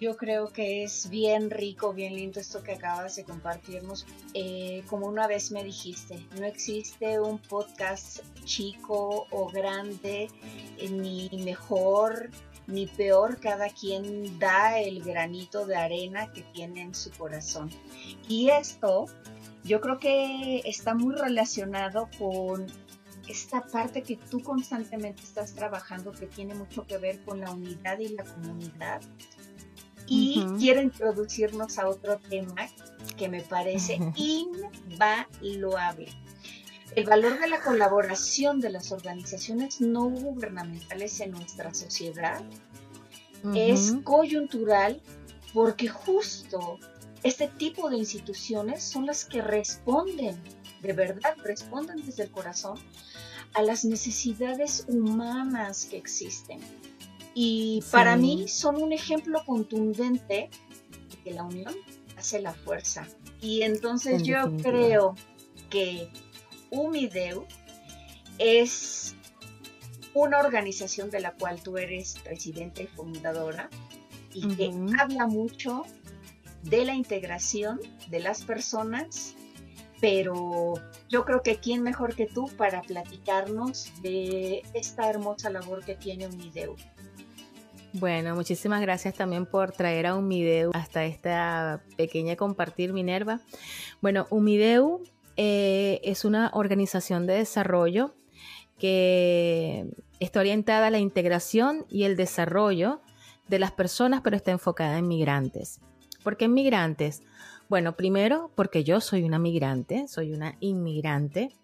Yo 0.00 0.16
creo 0.16 0.52
que 0.52 0.84
es 0.84 1.08
bien 1.08 1.50
rico, 1.50 1.94
bien 1.94 2.14
lindo 2.14 2.38
esto 2.38 2.62
que 2.62 2.72
acabas 2.72 3.16
de 3.16 3.24
compartirnos. 3.24 4.06
Eh, 4.34 4.84
como 4.88 5.06
una 5.06 5.26
vez 5.26 5.50
me 5.50 5.64
dijiste, 5.64 6.18
no 6.38 6.44
existe 6.44 7.18
un 7.18 7.38
podcast 7.38 8.20
chico 8.44 9.26
o 9.30 9.48
grande, 9.48 10.28
eh, 10.76 10.90
ni 10.90 11.30
mejor 11.42 12.30
ni 12.66 12.86
peor. 12.86 13.40
Cada 13.40 13.70
quien 13.70 14.38
da 14.38 14.78
el 14.78 15.02
granito 15.02 15.64
de 15.64 15.76
arena 15.76 16.30
que 16.30 16.42
tiene 16.42 16.82
en 16.82 16.94
su 16.94 17.10
corazón. 17.12 17.70
Y 18.28 18.50
esto 18.50 19.06
yo 19.66 19.80
creo 19.80 19.98
que 19.98 20.62
está 20.64 20.94
muy 20.94 21.14
relacionado 21.14 22.08
con 22.18 22.66
esta 23.28 23.66
parte 23.66 24.02
que 24.02 24.16
tú 24.16 24.40
constantemente 24.40 25.22
estás 25.22 25.54
trabajando 25.54 26.12
que 26.12 26.26
tiene 26.26 26.54
mucho 26.54 26.86
que 26.86 26.98
ver 26.98 27.20
con 27.24 27.40
la 27.40 27.50
unidad 27.50 27.98
y 27.98 28.08
la 28.10 28.24
comunidad. 28.24 29.00
Y 30.06 30.46
quiero 30.58 30.80
introducirnos 30.80 31.78
a 31.78 31.88
otro 31.88 32.18
tema 32.18 32.68
que 33.16 33.28
me 33.28 33.42
parece 33.42 33.98
invaluable. 34.14 36.06
El 36.94 37.06
valor 37.06 37.40
de 37.40 37.48
la 37.48 37.60
colaboración 37.60 38.60
de 38.60 38.70
las 38.70 38.92
organizaciones 38.92 39.80
no 39.80 40.04
gubernamentales 40.08 41.18
en 41.20 41.32
nuestra 41.32 41.74
sociedad 41.74 42.40
es 43.54 43.96
coyuntural 44.04 45.02
porque 45.52 45.88
justo 45.88 46.78
este 47.26 47.48
tipo 47.48 47.90
de 47.90 47.96
instituciones 47.96 48.82
son 48.82 49.06
las 49.06 49.24
que 49.24 49.42
responden, 49.42 50.40
de 50.80 50.92
verdad, 50.92 51.36
responden 51.42 52.04
desde 52.06 52.24
el 52.24 52.30
corazón 52.30 52.78
a 53.54 53.62
las 53.62 53.84
necesidades 53.84 54.84
humanas 54.88 55.86
que 55.86 55.96
existen. 55.96 56.60
Y 57.34 57.82
para 57.90 58.16
mí 58.16 58.48
son 58.48 58.82
un 58.82 58.92
ejemplo 58.92 59.42
contundente 59.44 60.50
de 61.10 61.16
que 61.24 61.30
la 61.32 61.42
unión 61.42 61.74
hace 62.16 62.40
la 62.40 62.54
fuerza. 62.54 63.06
Y 63.40 63.62
entonces 63.62 64.22
yo 64.22 64.56
creo 64.62 65.14
que 65.68 66.08
Umideu 66.70 67.46
es 68.38 69.14
una 70.14 70.38
organización 70.38 71.10
de 71.10 71.20
la 71.20 71.32
cual 71.32 71.60
tú 71.62 71.76
eres 71.76 72.18
presidenta 72.24 72.82
y 72.82 72.86
fundadora 72.86 73.68
y 74.32 74.46
que 74.54 74.70
habla 74.98 75.26
mucho 75.26 75.84
de 76.68 76.84
la 76.84 76.94
integración 76.94 77.80
de 78.08 78.20
las 78.20 78.42
personas, 78.42 79.34
pero 80.00 80.74
yo 81.08 81.24
creo 81.24 81.42
que 81.42 81.56
quién 81.56 81.82
mejor 81.82 82.14
que 82.14 82.26
tú 82.26 82.48
para 82.56 82.82
platicarnos 82.82 83.90
de 84.02 84.62
esta 84.74 85.08
hermosa 85.08 85.50
labor 85.50 85.84
que 85.84 85.94
tiene 85.94 86.26
Unideu. 86.26 86.76
Bueno, 87.92 88.34
muchísimas 88.34 88.82
gracias 88.82 89.14
también 89.14 89.46
por 89.46 89.72
traer 89.72 90.06
a 90.06 90.16
Umideu 90.16 90.70
hasta 90.74 91.06
esta 91.06 91.82
pequeña 91.96 92.36
compartir 92.36 92.92
Minerva. 92.92 93.40
Bueno, 94.02 94.26
Umideu 94.28 95.02
eh, 95.36 96.00
es 96.02 96.26
una 96.26 96.50
organización 96.52 97.26
de 97.26 97.34
desarrollo 97.34 98.14
que 98.78 99.86
está 100.20 100.40
orientada 100.40 100.88
a 100.88 100.90
la 100.90 100.98
integración 100.98 101.86
y 101.88 102.04
el 102.04 102.16
desarrollo 102.16 103.00
de 103.48 103.58
las 103.58 103.72
personas, 103.72 104.20
pero 104.22 104.36
está 104.36 104.50
enfocada 104.50 104.98
en 104.98 105.08
migrantes. 105.08 105.80
¿Por 106.26 106.36
qué 106.36 106.48
migrantes? 106.48 107.22
Bueno, 107.68 107.94
primero 107.94 108.50
porque 108.56 108.82
yo 108.82 109.00
soy 109.00 109.22
una 109.22 109.38
migrante, 109.38 110.08
soy 110.08 110.32
una 110.32 110.56
inmigrante. 110.58 111.54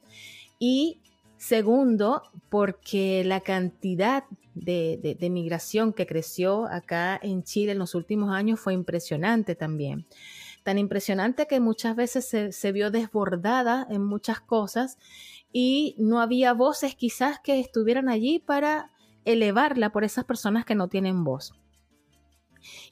Y 0.60 1.00
segundo, 1.36 2.22
porque 2.48 3.24
la 3.24 3.40
cantidad 3.40 4.22
de, 4.54 5.16
migración 5.32 5.92
que 5.92 6.06
creció 6.06 6.66
acá 6.66 7.18
en 7.20 7.42
Chile 7.42 7.72
en 7.72 7.80
los 7.80 7.96
últimos 7.96 8.30
años 8.30 8.60
fue 8.60 8.72
impresionante 8.72 9.56
también. 9.56 10.06
Tan 10.62 10.78
impresionante 10.78 11.48
que 11.48 11.58
muchas 11.58 11.96
veces 11.96 12.54
se 12.54 12.70
vio 12.72 12.92
desbordada 12.92 13.88
en 13.90 14.04
muchas 14.04 14.40
cosas 14.40 14.96
y 15.52 15.96
no 15.98 16.20
había 16.20 16.52
voces 16.52 16.94
quizás 16.94 17.40
que 17.40 17.58
estuvieran 17.58 18.08
allí 18.08 18.38
para 18.38 18.92
elevarla 19.24 19.90
por 19.90 20.04
esas 20.04 20.24
personas 20.24 20.64
que 20.64 20.76
no 20.76 20.86
tienen 20.86 21.24
voz. 21.24 21.52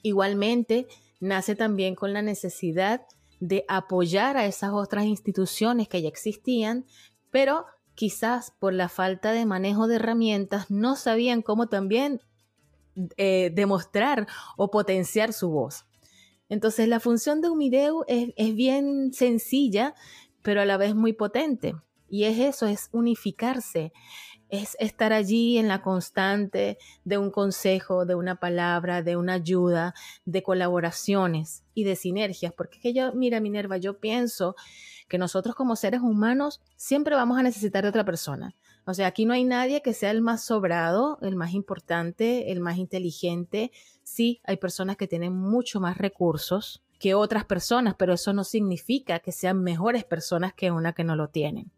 Igualmente, 0.03 0.87
nace 1.21 1.55
también 1.55 1.95
con 1.95 2.11
la 2.11 2.21
necesidad 2.21 3.05
de 3.39 3.63
apoyar 3.69 4.35
a 4.35 4.45
esas 4.45 4.71
otras 4.73 5.05
instituciones 5.05 5.87
que 5.87 6.01
ya 6.01 6.09
existían, 6.09 6.85
pero 7.29 7.65
quizás 7.95 8.51
por 8.59 8.73
la 8.73 8.89
falta 8.89 9.31
de 9.31 9.45
manejo 9.45 9.87
de 9.87 9.95
herramientas 9.95 10.69
no 10.69 10.95
sabían 10.95 11.41
cómo 11.41 11.67
también 11.67 12.19
eh, 13.17 13.51
demostrar 13.53 14.27
o 14.57 14.69
potenciar 14.69 15.31
su 15.31 15.49
voz. 15.49 15.85
Entonces 16.49 16.87
la 16.87 16.99
función 16.99 17.39
de 17.41 17.49
Umideu 17.49 18.03
es, 18.07 18.33
es 18.35 18.55
bien 18.55 19.13
sencilla, 19.13 19.95
pero 20.41 20.61
a 20.61 20.65
la 20.65 20.77
vez 20.77 20.95
muy 20.95 21.13
potente. 21.13 21.75
Y 22.09 22.25
es 22.25 22.39
eso, 22.39 22.67
es 22.67 22.89
unificarse 22.91 23.93
es 24.51 24.75
estar 24.79 25.13
allí 25.13 25.57
en 25.57 25.69
la 25.69 25.81
constante 25.81 26.77
de 27.05 27.17
un 27.17 27.31
consejo, 27.31 28.05
de 28.05 28.15
una 28.15 28.35
palabra, 28.35 29.01
de 29.01 29.15
una 29.15 29.33
ayuda, 29.33 29.95
de 30.25 30.43
colaboraciones 30.43 31.63
y 31.73 31.85
de 31.85 31.95
sinergias, 31.95 32.53
porque 32.53 32.79
que 32.79 32.93
yo, 32.93 33.13
mira 33.13 33.39
Minerva, 33.39 33.77
yo 33.77 33.99
pienso 33.99 34.55
que 35.07 35.17
nosotros 35.17 35.55
como 35.55 35.75
seres 35.75 36.01
humanos 36.01 36.61
siempre 36.75 37.15
vamos 37.15 37.39
a 37.39 37.43
necesitar 37.43 37.83
de 37.83 37.89
otra 37.89 38.05
persona. 38.05 38.55
O 38.85 38.93
sea, 38.93 39.07
aquí 39.07 39.25
no 39.25 39.33
hay 39.33 39.45
nadie 39.45 39.81
que 39.81 39.93
sea 39.93 40.11
el 40.11 40.21
más 40.21 40.43
sobrado, 40.43 41.17
el 41.21 41.35
más 41.35 41.53
importante, 41.53 42.51
el 42.51 42.59
más 42.59 42.77
inteligente. 42.77 43.71
Sí, 44.03 44.41
hay 44.43 44.57
personas 44.57 44.97
que 44.97 45.07
tienen 45.07 45.33
mucho 45.33 45.79
más 45.79 45.97
recursos 45.97 46.83
que 46.99 47.15
otras 47.15 47.45
personas, 47.45 47.95
pero 47.97 48.13
eso 48.13 48.33
no 48.33 48.43
significa 48.43 49.19
que 49.19 49.31
sean 49.31 49.63
mejores 49.63 50.03
personas 50.03 50.53
que 50.53 50.71
una 50.71 50.93
que 50.93 51.03
no 51.03 51.15
lo 51.15 51.29
tienen. 51.29 51.71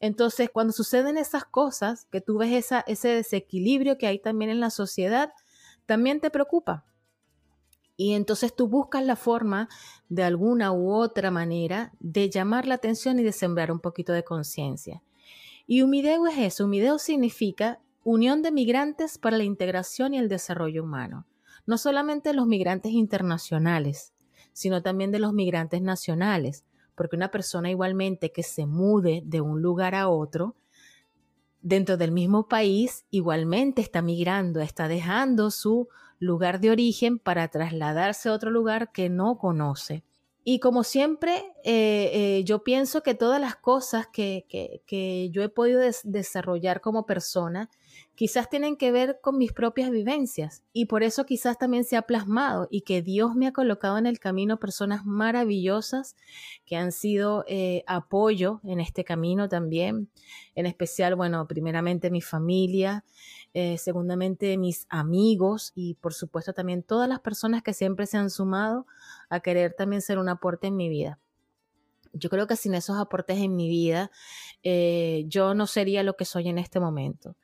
Entonces, 0.00 0.50
cuando 0.52 0.72
suceden 0.72 1.18
esas 1.18 1.44
cosas, 1.44 2.06
que 2.10 2.20
tú 2.20 2.38
ves 2.38 2.72
ese 2.86 3.08
desequilibrio 3.08 3.98
que 3.98 4.06
hay 4.06 4.18
también 4.18 4.50
en 4.50 4.60
la 4.60 4.70
sociedad, 4.70 5.32
también 5.86 6.20
te 6.20 6.30
preocupa. 6.30 6.84
Y 7.96 8.12
entonces 8.12 8.54
tú 8.54 8.68
buscas 8.68 9.04
la 9.04 9.16
forma, 9.16 9.68
de 10.08 10.22
alguna 10.22 10.70
u 10.70 10.92
otra 10.92 11.32
manera, 11.32 11.92
de 11.98 12.30
llamar 12.30 12.66
la 12.66 12.76
atención 12.76 13.18
y 13.18 13.24
de 13.24 13.32
sembrar 13.32 13.72
un 13.72 13.80
poquito 13.80 14.12
de 14.12 14.22
conciencia. 14.22 15.02
Y 15.66 15.82
Humideo 15.82 16.28
es 16.28 16.38
eso. 16.38 16.66
Humideo 16.66 16.98
significa 16.98 17.80
Unión 18.04 18.40
de 18.40 18.52
Migrantes 18.52 19.18
para 19.18 19.36
la 19.36 19.42
Integración 19.42 20.14
y 20.14 20.18
el 20.18 20.28
Desarrollo 20.28 20.84
Humano. 20.84 21.26
No 21.66 21.76
solamente 21.76 22.32
los 22.32 22.46
migrantes 22.46 22.92
internacionales, 22.92 24.14
sino 24.52 24.80
también 24.80 25.10
de 25.10 25.18
los 25.18 25.32
migrantes 25.32 25.82
nacionales, 25.82 26.64
porque 26.98 27.16
una 27.16 27.30
persona 27.30 27.70
igualmente 27.70 28.32
que 28.32 28.42
se 28.42 28.66
mude 28.66 29.22
de 29.24 29.40
un 29.40 29.62
lugar 29.62 29.94
a 29.94 30.08
otro, 30.08 30.56
dentro 31.62 31.96
del 31.96 32.12
mismo 32.12 32.48
país, 32.48 33.06
igualmente 33.10 33.80
está 33.80 34.02
migrando, 34.02 34.60
está 34.60 34.88
dejando 34.88 35.50
su 35.50 35.88
lugar 36.18 36.60
de 36.60 36.70
origen 36.70 37.18
para 37.18 37.48
trasladarse 37.48 38.28
a 38.28 38.32
otro 38.32 38.50
lugar 38.50 38.92
que 38.92 39.08
no 39.08 39.38
conoce. 39.38 40.04
Y 40.44 40.60
como 40.60 40.82
siempre, 40.82 41.52
eh, 41.70 42.38
eh, 42.38 42.44
yo 42.44 42.64
pienso 42.64 43.02
que 43.02 43.14
todas 43.14 43.38
las 43.38 43.54
cosas 43.54 44.06
que, 44.06 44.46
que, 44.48 45.28
yo 45.30 45.42
he 45.42 45.50
podido 45.50 45.82
desarrollar 46.02 46.80
como 46.80 47.04
persona 47.04 47.68
quizás 48.14 48.48
tienen 48.48 48.78
que 48.78 48.90
ver 48.90 49.18
con 49.20 49.36
mis 49.36 49.52
propias 49.52 49.90
vivencias 49.90 50.62
y 50.72 50.86
por 50.86 51.02
eso 51.02 51.26
quizás 51.26 51.58
también 51.58 51.84
se 51.84 51.98
ha 51.98 52.02
plasmado 52.02 52.68
y 52.70 52.80
que 52.80 53.02
Dios 53.02 53.34
me 53.34 53.46
ha 53.46 53.52
colocado 53.52 53.98
en 53.98 54.06
el 54.06 54.18
camino 54.18 54.58
personas 54.58 55.04
maravillosas 55.04 56.16
que 56.64 56.76
han 56.76 56.90
sido 56.90 57.44
eh, 57.46 57.84
apoyo 57.86 58.62
en 58.64 58.80
este 58.80 59.04
camino 59.04 59.50
también, 59.50 60.08
en 60.54 60.64
especial, 60.64 61.16
bueno, 61.16 61.46
primeramente 61.46 62.10
mi 62.10 62.22
familia, 62.22 63.04
segundamente 63.76 64.56
mis 64.56 64.86
amigos 64.88 65.72
y 65.74 65.94
por 65.94 66.14
supuesto 66.14 66.54
también 66.54 66.82
todas 66.82 67.10
las 67.10 67.20
personas 67.20 67.62
que 67.62 67.74
siempre 67.74 68.06
se 68.06 68.16
han 68.16 68.30
sumado 68.30 68.86
a 69.28 69.40
querer 69.40 69.74
también 69.74 70.00
ser 70.00 70.18
un 70.18 70.30
aporte 70.30 70.68
en 70.68 70.76
mi 70.76 70.88
vida. 70.88 71.18
Yo 72.18 72.30
creo 72.30 72.46
que 72.46 72.56
sin 72.56 72.74
esos 72.74 72.98
aportes 72.98 73.38
en 73.38 73.56
mi 73.56 73.68
vida, 73.68 74.10
eh, 74.62 75.24
yo 75.26 75.54
no 75.54 75.66
sería 75.66 76.02
lo 76.02 76.14
que 76.14 76.24
soy 76.24 76.48
en 76.48 76.58
este 76.58 76.80
momento. 76.80 77.36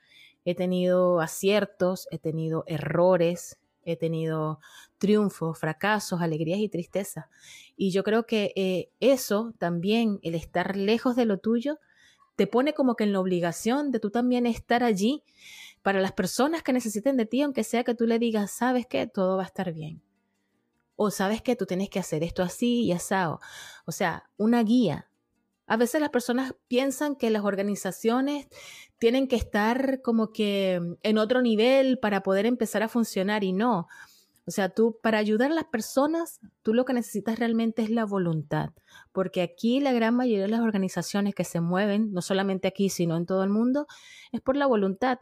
He 0.45 0.55
tenido 0.55 1.21
aciertos, 1.21 2.07
he 2.11 2.19
tenido 2.19 2.65
errores, 2.67 3.59
he 3.85 3.97
tenido 3.97 4.61
triunfos, 4.99 5.59
fracasos, 5.59 6.21
alegrías 6.21 6.59
y 6.59 6.69
tristezas. 6.69 7.27
Y 7.77 7.91
yo 7.91 8.05
creo 8.05 8.27
que 8.27 8.53
eh, 8.57 8.91
eso 9.01 9.55
también, 9.59 10.19
el 10.23 10.35
estar 10.35 10.77
lejos 10.77 11.17
de 11.17 11.27
lo 11.27 11.39
tuyo, 11.39 11.79
te 12.37 12.47
pone 12.47 12.75
como 12.75 12.97
que 12.97 13.05
en 13.05 13.13
la 13.13 13.21
obligación 13.21 13.91
de 13.91 14.01
tú 14.01 14.11
también 14.11 14.47
estar 14.47 14.83
allí 14.83 15.23
para 15.83 16.01
las 16.01 16.13
personas 16.13 16.63
que 16.63 16.73
necesiten 16.73 17.17
de 17.17 17.27
ti, 17.27 17.43
aunque 17.43 17.63
sea 17.63 17.85
que 17.85 17.95
tú 17.95 18.07
le 18.07 18.19
digas, 18.19 18.51
sabes 18.51 18.87
que 18.87 19.07
todo 19.07 19.37
va 19.37 19.45
a 19.45 19.47
estar 19.47 19.73
bien. 19.73 20.03
O 20.97 21.11
sabes 21.11 21.43
que 21.43 21.57
tú 21.57 21.67
tienes 21.67 21.91
que 21.91 21.99
hacer 21.99 22.23
esto 22.23 22.43
así 22.43 22.85
y 22.85 22.93
asado. 22.93 23.41
O 23.85 23.93
sea, 23.93 24.31
una 24.37 24.63
guía, 24.63 25.11
a 25.67 25.77
veces 25.77 26.01
las 26.01 26.11
personas 26.11 26.55
piensan 26.69 27.17
que 27.17 27.31
las 27.31 27.45
organizaciones 27.45 28.49
tienen 28.99 29.29
que 29.29 29.37
estar 29.37 30.03
como 30.03 30.33
que 30.33 30.81
en 31.03 31.19
otro 31.19 31.43
nivel 31.43 31.99
para 31.99 32.23
poder 32.23 32.47
empezar 32.47 32.83
a 32.83 32.89
funcionar 32.89 33.45
y 33.45 33.53
no. 33.53 33.89
O 34.47 34.51
sea, 34.51 34.69
tú 34.69 34.99
para 35.03 35.19
ayudar 35.19 35.51
a 35.51 35.55
las 35.55 35.65
personas, 35.65 36.41
tú 36.63 36.75
lo 36.75 36.85
que 36.85 36.93
necesitas 36.93 37.39
realmente 37.39 37.83
es 37.83 37.89
la 37.91 38.05
voluntad, 38.05 38.71
porque 39.13 39.41
aquí 39.41 39.81
la 39.81 39.93
gran 39.93 40.15
mayoría 40.15 40.43
de 40.43 40.49
las 40.49 40.61
organizaciones 40.61 41.35
que 41.35 41.45
se 41.45 41.61
mueven, 41.61 42.13
no 42.13 42.21
solamente 42.21 42.69
aquí, 42.69 42.91
sino 42.91 43.17
en 43.17 43.25
todo 43.25 43.43
el 43.43 43.51
mundo, 43.51 43.87
es 44.33 44.43
por 44.43 44.57
la 44.57 44.67
voluntad. 44.67 45.19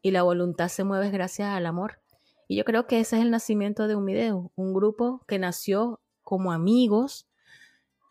Y 0.00 0.12
la 0.12 0.22
voluntad 0.22 0.68
se 0.68 0.84
mueve 0.84 1.10
gracias 1.10 1.48
al 1.48 1.66
amor. 1.66 1.98
Y 2.48 2.56
yo 2.56 2.64
creo 2.64 2.86
que 2.86 3.00
ese 3.00 3.16
es 3.16 3.22
el 3.22 3.30
nacimiento 3.30 3.88
de 3.88 3.96
Humideo, 3.96 4.52
un 4.54 4.72
grupo 4.72 5.22
que 5.26 5.38
nació 5.38 6.00
como 6.22 6.52
amigos, 6.52 7.26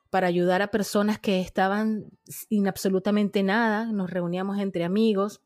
para 0.10 0.28
ayudar 0.28 0.62
a 0.62 0.72
personas 0.72 1.20
que 1.20 1.42
estaban 1.42 2.06
sin 2.24 2.70
absolutamente 2.70 3.44
nada. 3.44 3.86
Nos 3.92 4.10
reuníamos 4.10 4.60
entre 4.60 4.86
amigos 4.86 5.42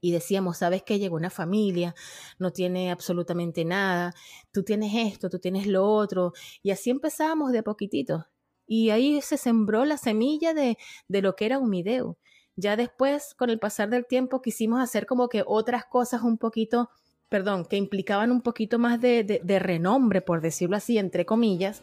y 0.00 0.12
decíamos, 0.12 0.58
sabes 0.58 0.82
que 0.82 0.98
llegó 0.98 1.16
una 1.16 1.30
familia, 1.30 1.94
no 2.38 2.50
tiene 2.52 2.90
absolutamente 2.90 3.64
nada, 3.64 4.14
tú 4.52 4.62
tienes 4.62 4.92
esto, 4.94 5.28
tú 5.28 5.38
tienes 5.38 5.66
lo 5.66 5.86
otro. 5.86 6.32
Y 6.62 6.70
así 6.70 6.90
empezábamos 6.90 7.52
de 7.52 7.62
poquitito. 7.62 8.26
Y 8.66 8.90
ahí 8.90 9.20
se 9.22 9.36
sembró 9.36 9.84
la 9.84 9.96
semilla 9.96 10.54
de, 10.54 10.76
lo 11.08 11.36
que 11.36 11.46
era 11.46 11.58
un 11.58 11.70
video. 11.70 12.18
Ya 12.56 12.76
después, 12.76 13.34
con 13.34 13.50
el 13.50 13.58
pasar 13.58 13.88
del 13.90 14.06
tiempo, 14.06 14.42
quisimos 14.42 14.80
hacer 14.80 15.06
como 15.06 15.28
que 15.28 15.44
otras 15.46 15.86
cosas 15.86 16.22
un 16.22 16.36
poquito, 16.38 16.90
perdón, 17.28 17.64
que 17.64 17.76
implicaban 17.76 18.30
un 18.30 18.40
poquito 18.40 18.78
más 18.78 19.00
de, 19.00 19.40
de 19.42 19.58
renombre, 19.58 20.20
por 20.20 20.40
decirlo 20.40 20.76
así, 20.76 20.98
entre 20.98 21.26
comillas 21.26 21.82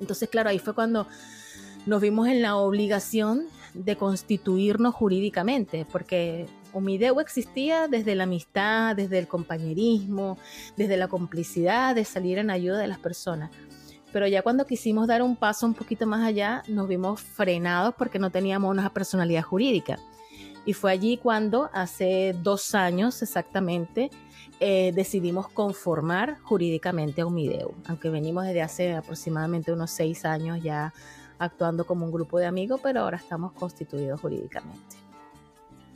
entonces, 0.00 0.28
claro, 0.28 0.48
ahí 0.48 0.58
fue 0.58 0.74
cuando 0.74 1.06
nos 1.86 2.00
vimos 2.00 2.26
en 2.28 2.42
la 2.42 2.56
obligación 2.56 3.44
de 3.74 3.96
constituirnos 3.96 4.94
jurídicamente, 4.94 5.86
porque 5.92 6.46
Omideu 6.72 7.20
existía 7.20 7.86
desde 7.86 8.14
la 8.14 8.24
amistad, 8.24 8.96
desde 8.96 9.18
el 9.18 9.28
compañerismo, 9.28 10.38
desde 10.76 10.96
la 10.96 11.08
complicidad 11.08 11.94
de 11.94 12.04
salir 12.04 12.38
en 12.38 12.50
ayuda 12.50 12.78
de 12.78 12.88
las 12.88 12.98
personas. 12.98 13.50
Pero 14.12 14.26
ya 14.26 14.42
cuando 14.42 14.66
quisimos 14.66 15.06
dar 15.06 15.22
un 15.22 15.36
paso 15.36 15.66
un 15.66 15.74
poquito 15.74 16.06
más 16.06 16.26
allá, 16.26 16.64
nos 16.66 16.88
vimos 16.88 17.20
frenados 17.20 17.94
porque 17.96 18.18
no 18.18 18.30
teníamos 18.30 18.70
una 18.70 18.92
personalidad 18.92 19.42
jurídica. 19.42 19.98
Y 20.66 20.72
fue 20.72 20.90
allí 20.90 21.16
cuando, 21.16 21.70
hace 21.72 22.34
dos 22.42 22.74
años 22.74 23.22
exactamente, 23.22 24.10
eh, 24.60 24.92
decidimos 24.94 25.48
conformar 25.48 26.38
jurídicamente 26.42 27.22
a 27.22 27.26
Umideu, 27.26 27.74
aunque 27.86 28.10
venimos 28.10 28.44
desde 28.44 28.60
hace 28.60 28.92
aproximadamente 28.92 29.72
unos 29.72 29.90
seis 29.90 30.26
años 30.26 30.62
ya 30.62 30.92
actuando 31.38 31.86
como 31.86 32.04
un 32.04 32.12
grupo 32.12 32.38
de 32.38 32.44
amigos, 32.44 32.78
pero 32.82 33.00
ahora 33.00 33.16
estamos 33.16 33.52
constituidos 33.52 34.20
jurídicamente. 34.20 34.96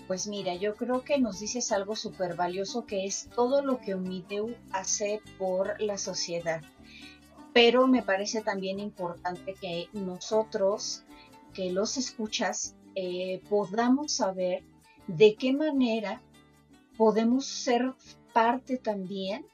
Pues 0.06 0.26
mira, 0.26 0.54
yo 0.54 0.74
creo 0.74 1.02
que 1.02 1.18
nos 1.18 1.40
dices 1.40 1.72
algo 1.72 1.94
súper 1.94 2.36
valioso 2.36 2.86
que 2.86 3.04
es 3.04 3.28
todo 3.34 3.62
lo 3.62 3.78
que 3.80 3.94
Umideu 3.94 4.54
hace 4.72 5.20
por 5.38 5.80
la 5.80 5.98
sociedad. 5.98 6.62
Pero 7.52 7.86
me 7.86 8.02
parece 8.02 8.40
también 8.40 8.80
importante 8.80 9.54
que 9.60 9.88
nosotros, 9.92 11.04
que 11.52 11.70
los 11.70 11.98
escuchas, 11.98 12.76
eh, 12.94 13.42
podamos 13.50 14.12
saber 14.12 14.64
de 15.06 15.34
qué 15.34 15.52
manera 15.52 16.22
podemos 16.96 17.46
ser 17.46 17.92
parte 18.34 18.76
también 18.76 19.46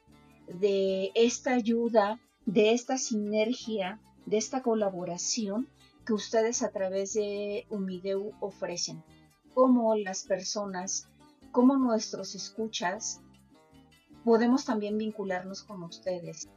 de 0.48 1.12
esta 1.14 1.52
ayuda, 1.52 2.18
de 2.46 2.72
esta 2.72 2.98
sinergia, 2.98 4.00
de 4.26 4.38
esta 4.38 4.62
colaboración 4.62 5.68
que 6.04 6.14
ustedes 6.14 6.62
a 6.62 6.70
través 6.70 7.12
de 7.12 7.66
Umideu 7.70 8.32
ofrecen. 8.40 9.04
Cómo 9.54 9.94
las 9.94 10.24
personas, 10.24 11.08
como 11.52 11.76
nuestros 11.76 12.34
escuchas, 12.34 13.20
podemos 14.24 14.64
también 14.64 14.98
vincularnos 14.98 15.62
con 15.62 15.82
ustedes. 15.82 16.48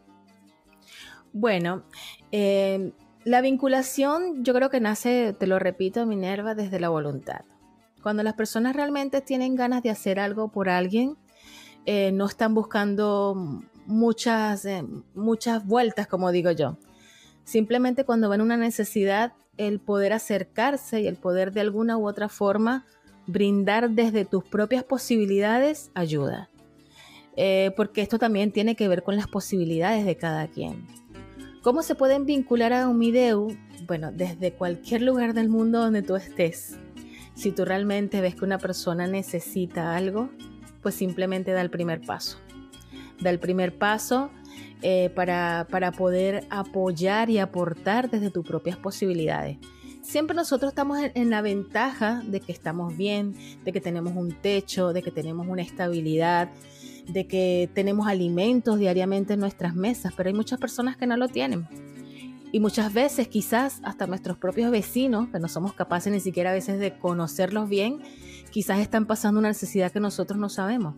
Bueno, 1.34 1.84
eh, 2.32 2.94
la 3.26 3.42
vinculación 3.42 4.44
yo 4.44 4.54
creo 4.54 4.70
que 4.70 4.80
nace, 4.80 5.34
te 5.38 5.48
lo 5.48 5.60
repito, 5.60 6.06
Minerva, 6.06 6.56
desde 6.56 6.80
la 6.80 6.90
voluntad. 6.90 7.42
Cuando 8.02 8.24
las 8.24 8.34
personas 8.34 8.76
realmente 8.76 9.22
tienen 9.22 9.56
ganas 9.56 9.84
de 9.84 9.90
hacer 9.90 10.20
algo 10.20 10.50
por 10.50 10.70
alguien, 10.70 11.18
eh, 11.86 12.12
no 12.12 12.26
están 12.26 12.54
buscando 12.54 13.62
muchas, 13.86 14.66
eh, 14.66 14.84
muchas 15.16 15.66
vueltas, 15.66 16.08
como 16.08 16.32
digo 16.32 16.52
yo. 16.52 16.78
Simplemente 17.44 18.06
cuando 18.06 18.30
ven 18.30 18.42
una 18.42 18.58
necesidad, 18.58 19.34
el 19.58 19.80
poder 19.80 20.14
acercarse 20.14 21.02
y 21.02 21.08
el 21.08 21.18
poder 21.18 21.52
de 21.52 21.62
alguna 21.62 21.98
u 21.98 22.08
otra 22.08 22.30
forma 22.30 22.86
brindar 23.28 23.90
desde 23.92 24.26
tus 24.26 24.44
propias 24.44 24.84
posibilidades 24.84 25.92
ayuda. 25.94 26.50
Eh, 27.36 27.72
porque 27.76 28.02
esto 28.02 28.20
también 28.20 28.52
tiene 28.52 28.76
que 28.76 28.88
ver 28.88 29.04
con 29.04 29.16
las 29.16 29.28
posibilidades 29.28 30.06
de 30.06 30.18
cada 30.18 30.48
quien. 30.48 30.86
¿Cómo 31.62 31.82
se 31.82 31.96
pueden 31.96 32.26
vincular 32.26 32.74
a 32.74 32.88
un 32.88 33.00
video? 33.00 33.48
Bueno, 33.88 34.12
desde 34.12 34.54
cualquier 34.54 35.02
lugar 35.02 35.34
del 35.34 35.50
mundo 35.50 35.80
donde 35.80 36.02
tú 36.02 36.16
estés. 36.16 36.78
Si 37.36 37.52
tú 37.52 37.66
realmente 37.66 38.22
ves 38.22 38.36
que 38.36 38.46
una 38.46 38.60
persona 38.60 39.08
necesita 39.08 39.96
algo, 39.96 40.30
pues 40.84 40.96
simplemente 40.96 41.52
da 41.52 41.62
el 41.62 41.72
primer 41.72 42.02
paso. 42.02 42.38
Da 43.22 43.32
el 43.32 43.40
primer 43.40 43.76
paso 43.78 44.30
eh, 44.82 45.10
para, 45.16 45.66
para 45.72 45.92
poder 45.92 46.46
apoyar 46.50 47.30
y 47.32 47.40
aportar 47.40 48.12
desde 48.12 48.30
tus 48.30 48.46
propias 48.46 48.78
posibilidades 48.78 49.58
siempre 50.04 50.36
nosotros 50.36 50.72
estamos 50.72 51.00
en, 51.02 51.30
la 51.30 51.42
ventaja 51.42 52.22
de 52.28 52.40
que 52.40 52.52
estamos 52.52 52.96
bien, 52.96 53.36
de 53.64 53.72
que 53.72 53.82
tenemos 53.82 54.14
un 54.16 54.32
techo, 54.34 54.94
de 54.94 55.02
que 55.02 55.12
tenemos 55.12 55.48
una 55.48 55.62
estabilidad, 55.62 56.50
de 57.08 57.26
que 57.26 57.70
tenemos 57.74 58.08
alimentos 58.08 58.78
diariamente 58.78 59.34
en 59.34 59.40
nuestras 59.40 59.76
mesas, 59.76 60.14
pero 60.16 60.30
hay 60.30 60.36
muchas 60.36 60.60
personas 60.60 60.98
que 60.98 61.08
no 61.08 61.18
lo 61.18 61.28
tienen. 61.28 61.68
Y 62.52 62.60
muchas 62.60 62.94
veces 62.94 63.28
quizás 63.28 63.80
hasta 63.84 64.06
nuestros 64.06 64.38
propios 64.38 64.70
vecinos, 64.70 65.30
que 65.30 65.40
no 65.40 65.48
somos 65.48 65.74
capaces 65.74 66.14
ni 66.14 66.20
siquiera 66.20 66.52
a 66.52 66.54
veces 66.54 66.80
de 66.80 66.96
conocerlos 67.00 67.68
bien, 67.68 68.00
quizás 68.54 68.78
están 68.78 69.08
pasando 69.08 69.40
una 69.40 69.48
necesidad 69.48 69.92
que 69.92 70.00
nosotros 70.00 70.38
no 70.38 70.48
sabemos. 70.48 70.94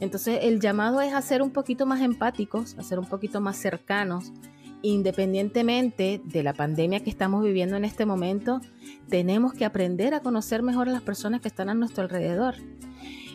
Entonces 0.00 0.40
el 0.42 0.58
llamado 0.58 1.00
es 1.00 1.14
a 1.14 1.22
ser 1.22 1.40
un 1.40 1.52
poquito 1.52 1.86
más 1.86 2.00
empáticos, 2.00 2.76
a 2.76 2.82
ser 2.82 2.98
un 2.98 3.06
poquito 3.06 3.40
más 3.40 3.56
cercanos. 3.56 4.32
Independientemente 4.82 6.20
de 6.24 6.42
la 6.42 6.54
pandemia 6.54 6.98
que 6.98 7.08
estamos 7.08 7.44
viviendo 7.44 7.76
en 7.76 7.84
este 7.84 8.04
momento, 8.04 8.60
tenemos 9.08 9.54
que 9.54 9.64
aprender 9.64 10.12
a 10.12 10.20
conocer 10.20 10.64
mejor 10.64 10.88
a 10.88 10.92
las 10.92 11.02
personas 11.02 11.40
que 11.40 11.46
están 11.46 11.68
a 11.68 11.74
nuestro 11.74 12.02
alrededor. 12.02 12.56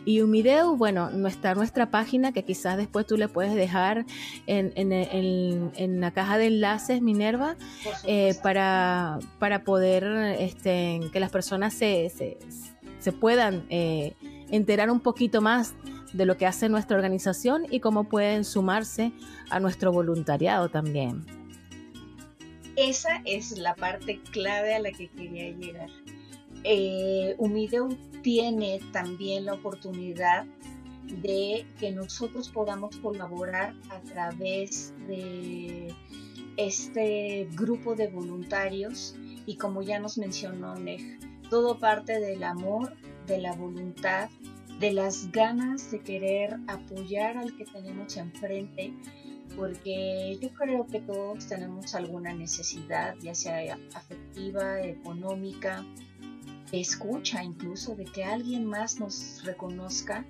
Y 0.04 0.20
Humideu, 0.20 0.76
bueno, 0.76 1.10
no 1.10 1.26
está 1.26 1.54
nuestra 1.54 1.90
página 1.90 2.32
que 2.32 2.44
quizás 2.44 2.76
después 2.76 3.06
tú 3.06 3.16
le 3.16 3.28
puedes 3.28 3.54
dejar 3.54 4.04
en, 4.46 4.72
en, 4.76 6.00
la 6.00 6.10
caja 6.10 6.36
de 6.36 6.46
enlaces, 6.46 7.00
Minerva, 7.00 7.56
eh, 8.04 8.34
para, 8.42 9.18
para 9.38 9.64
poder 9.64 10.04
este, 10.38 11.00
que 11.12 11.20
las 11.20 11.30
personas 11.30 11.72
se, 11.74 12.10
se, 12.10 12.38
puedan 13.12 13.66
eh, 13.70 14.14
enterar 14.50 14.90
un 14.90 15.00
poquito 15.00 15.40
más 15.40 15.74
de 16.12 16.24
lo 16.24 16.36
que 16.36 16.46
hace 16.46 16.68
nuestra 16.68 16.96
organización 16.96 17.66
y 17.70 17.80
cómo 17.80 18.04
pueden 18.04 18.44
sumarse 18.44 19.12
a 19.50 19.60
nuestro 19.60 19.92
voluntariado 19.92 20.68
también. 20.68 21.24
Esa 22.76 23.22
es 23.24 23.58
la 23.58 23.74
parte 23.74 24.20
clave 24.30 24.74
a 24.74 24.78
la 24.78 24.90
que 24.92 25.08
quería 25.08 25.50
llegar. 25.50 25.90
Eh, 26.64 27.36
tiene 28.22 28.80
también 28.92 29.46
la 29.46 29.54
oportunidad 29.54 30.46
de 31.22 31.66
que 31.78 31.90
nosotros 31.92 32.50
podamos 32.50 32.96
colaborar 32.98 33.74
a 33.90 34.00
través 34.00 34.92
de 35.06 35.94
este 36.56 37.48
grupo 37.52 37.94
de 37.94 38.08
voluntarios 38.08 39.16
y 39.46 39.56
como 39.56 39.82
ya 39.82 39.98
nos 39.98 40.18
mencionó 40.18 40.74
Neg, 40.74 41.18
todo 41.50 41.78
parte 41.78 42.20
del 42.20 42.42
amor, 42.44 42.96
de 43.26 43.38
la 43.38 43.52
voluntad, 43.54 44.28
de 44.80 44.92
las 44.92 45.30
ganas 45.32 45.90
de 45.90 46.00
querer 46.00 46.58
apoyar 46.66 47.36
al 47.36 47.56
que 47.56 47.64
tenemos 47.64 48.16
enfrente, 48.16 48.92
porque 49.56 50.38
yo 50.40 50.50
creo 50.50 50.86
que 50.86 51.00
todos 51.00 51.46
tenemos 51.46 51.94
alguna 51.94 52.32
necesidad, 52.32 53.16
ya 53.20 53.34
sea 53.34 53.78
afectiva, 53.94 54.80
económica, 54.82 55.84
escucha 56.72 57.42
incluso, 57.42 57.96
de 57.96 58.04
que 58.04 58.24
alguien 58.24 58.66
más 58.66 59.00
nos 59.00 59.42
reconozca 59.44 60.24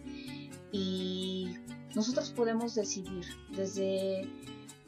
y 0.73 1.57
nosotros 1.95 2.31
podemos 2.31 2.75
decidir 2.75 3.25
desde 3.55 4.29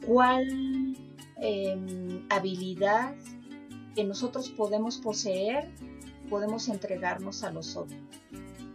cuál 0.05 0.95
em, 1.37 2.25
habilidad 2.29 3.15
que 3.95 4.03
nosotros 4.03 4.49
podemos 4.49 4.97
poseer, 4.97 5.69
podemos 6.31 6.69
entregarnos 6.69 7.43
a 7.43 7.51
los 7.51 7.75
otros. 7.75 7.99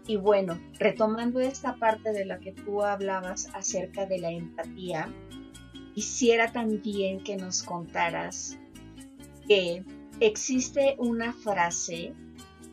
Y 0.07 0.17
bueno, 0.17 0.61
retomando 0.79 1.41
esta 1.41 1.77
parte 1.77 2.13
de 2.13 2.27
la 2.27 2.39
que 2.39 2.53
tú 2.53 2.83
hablabas 2.83 3.49
acerca 3.55 4.05
de 4.05 4.19
la 4.19 4.31
empatía, 4.31 5.09
quisiera 5.95 6.53
también 6.53 7.25
que 7.25 7.39
nos 7.39 7.63
contaras 7.63 8.59
que 9.49 9.83
existe 10.21 10.97
una 10.99 11.33
frase 11.33 12.13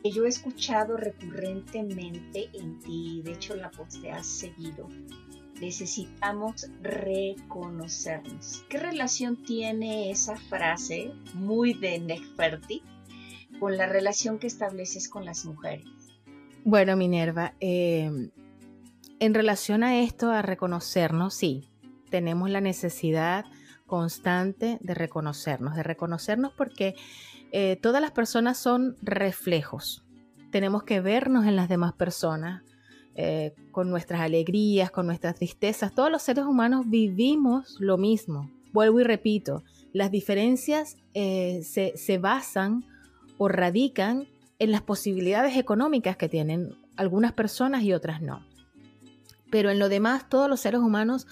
que 0.04 0.12
yo 0.12 0.26
he 0.26 0.28
escuchado 0.28 0.98
recurrentemente 0.98 2.50
en 2.54 2.80
ti, 2.82 3.22
de 3.24 3.32
hecho 3.32 3.56
la 3.56 3.72
posteas 3.72 4.28
seguido. 4.28 4.90
Necesitamos 5.62 6.68
reconocernos. 6.82 8.66
¿Qué 8.68 8.80
relación 8.80 9.42
tiene 9.44 10.12
esa 10.12 10.36
frase 10.36 11.14
muy 11.36 11.74
de 11.74 12.00
Neferti 12.00 12.84
con 13.64 13.78
la 13.78 13.86
relación 13.86 14.40
que 14.40 14.48
estableces 14.48 15.08
con 15.08 15.24
las 15.24 15.46
mujeres? 15.46 15.86
Bueno, 16.66 16.98
Minerva, 16.98 17.54
em, 17.62 18.30
en 19.22 19.34
relación 19.34 19.86
a 19.86 20.02
esto, 20.02 20.32
a 20.32 20.42
reconocernos, 20.42 21.34
sí, 21.34 21.70
tenemos 22.10 22.50
la 22.50 22.60
necesidad 22.60 23.46
constante 23.88 24.80
de 24.82 24.94
reconocernos, 24.94 25.78
de 25.78 25.84
reconocernos 25.84 26.52
porque 26.58 26.96
eh, 27.54 27.78
todas 27.82 28.02
las 28.02 28.12
personas 28.12 28.58
son 28.58 28.98
reflejos. 29.02 30.04
Tenemos 30.52 30.84
que 30.84 31.00
vernos 31.00 31.46
en 31.46 31.56
las 31.56 31.70
demás 31.70 31.94
personas, 31.94 32.64
eh, 33.16 33.54
con 33.72 33.90
nuestras 33.90 34.20
alegrías, 34.20 34.92
con 34.92 35.06
nuestras 35.06 35.36
tristezas. 35.36 35.96
Todos 35.96 36.12
los 36.12 36.22
seres 36.22 36.44
humanos 36.44 36.90
vivimos 36.90 37.78
lo 37.80 37.98
mismo. 37.98 38.52
Vuelvo 38.74 39.00
y 39.00 39.04
repito, 39.06 39.64
las 39.94 40.12
diferencias 40.12 40.98
eh, 41.14 41.62
se, 41.64 41.96
se 41.96 42.18
basan 42.18 42.84
radican 43.48 44.28
en 44.60 44.72
las 44.72 44.82
posibilidades 44.82 45.58
económicas 45.58 46.18
que 46.18 46.30
tienen 46.30 46.76
algunas 46.96 47.34
personas 47.34 47.84
y 47.84 47.94
otras 47.94 48.22
no. 48.22 48.46
Pero 49.52 49.70
en 49.70 49.80
lo 49.80 49.90
demás, 49.90 50.30
todos 50.30 50.50
los 50.50 50.60
seres 50.60 50.82
humanos 50.82 51.28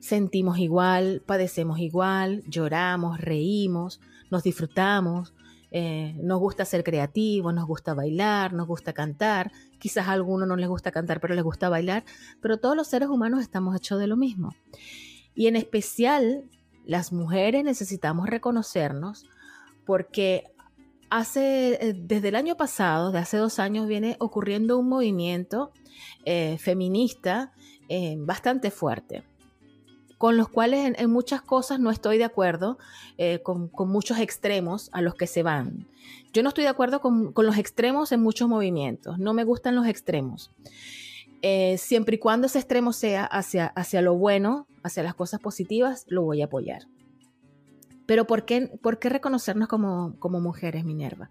sentimos 0.00 0.58
igual, 0.58 1.22
padecemos 1.24 1.78
igual, 1.78 2.42
lloramos, 2.46 3.20
reímos, 3.20 4.00
nos 4.30 4.42
disfrutamos, 4.42 5.32
eh, 5.70 6.14
nos 6.22 6.38
gusta 6.38 6.64
ser 6.64 6.84
creativos, 6.84 7.54
nos 7.54 7.66
gusta 7.66 7.94
bailar, 7.94 8.52
nos 8.52 8.66
gusta 8.66 8.92
cantar. 8.92 9.50
Quizás 9.78 10.06
a 10.06 10.12
algunos 10.12 10.46
no 10.46 10.56
les 10.56 10.68
gusta 10.68 10.92
cantar, 10.92 11.20
pero 11.20 11.34
les 11.34 11.42
gusta 11.42 11.68
bailar. 11.68 12.04
Pero 12.40 12.58
todos 12.58 12.76
los 12.76 12.86
seres 12.86 13.08
humanos 13.08 13.40
estamos 13.40 13.74
hechos 13.74 13.98
de 13.98 14.06
lo 14.06 14.16
mismo. 14.16 14.54
Y 15.34 15.46
en 15.48 15.56
especial, 15.56 16.44
las 16.84 17.12
mujeres 17.12 17.64
necesitamos 17.64 18.28
reconocernos 18.28 19.24
porque 19.84 20.44
hace, 21.18 21.74
eh, 21.74 21.94
desde 21.96 22.28
el 22.28 22.34
año 22.36 22.56
pasado, 22.56 23.12
de 23.12 23.18
hace 23.18 23.36
dos 23.36 23.58
años, 23.58 23.88
viene 23.88 24.16
ocurriendo 24.18 24.78
un 24.78 24.88
movimiento 24.88 25.72
eh, 26.24 26.56
feminista 26.58 27.52
bastante 28.18 28.70
fuerte 28.70 29.22
con 30.24 30.38
los 30.38 30.48
cuales 30.48 30.94
en, 30.96 31.10
muchas 31.10 31.42
cosas 31.42 31.80
no 31.80 31.90
estoy 31.90 32.16
de 32.16 32.24
acuerdo, 32.24 32.78
eh, 33.18 33.40
con, 33.42 33.70
muchos 33.88 34.18
extremos 34.18 34.88
a 34.92 35.02
los 35.02 35.14
que 35.16 35.26
se 35.26 35.42
van. 35.42 35.86
Yo 36.32 36.42
no 36.42 36.48
estoy 36.48 36.64
de 36.64 36.70
acuerdo 36.70 37.02
con, 37.02 37.34
los 37.36 37.58
extremos 37.58 38.10
en 38.10 38.22
muchos 38.22 38.48
movimientos, 38.48 39.18
no 39.18 39.34
me 39.34 39.44
gustan 39.44 39.74
los 39.74 39.86
extremos. 39.86 40.50
Eh, 41.42 41.76
siempre 41.76 42.16
y 42.16 42.18
cuando 42.18 42.46
ese 42.46 42.58
extremo 42.58 42.94
sea 42.94 43.26
hacia 43.26 44.00
lo 44.00 44.14
bueno, 44.14 44.66
hacia 44.82 45.02
las 45.02 45.14
cosas 45.14 45.40
positivas, 45.40 46.06
lo 46.08 46.22
voy 46.22 46.40
a 46.40 46.46
apoyar. 46.46 46.86
Pero 48.06 48.26
¿por 48.26 48.44
qué, 48.44 48.70
reconocernos 49.02 49.68
como, 49.68 50.16
mujeres, 50.40 50.84
Minerva? 50.84 51.30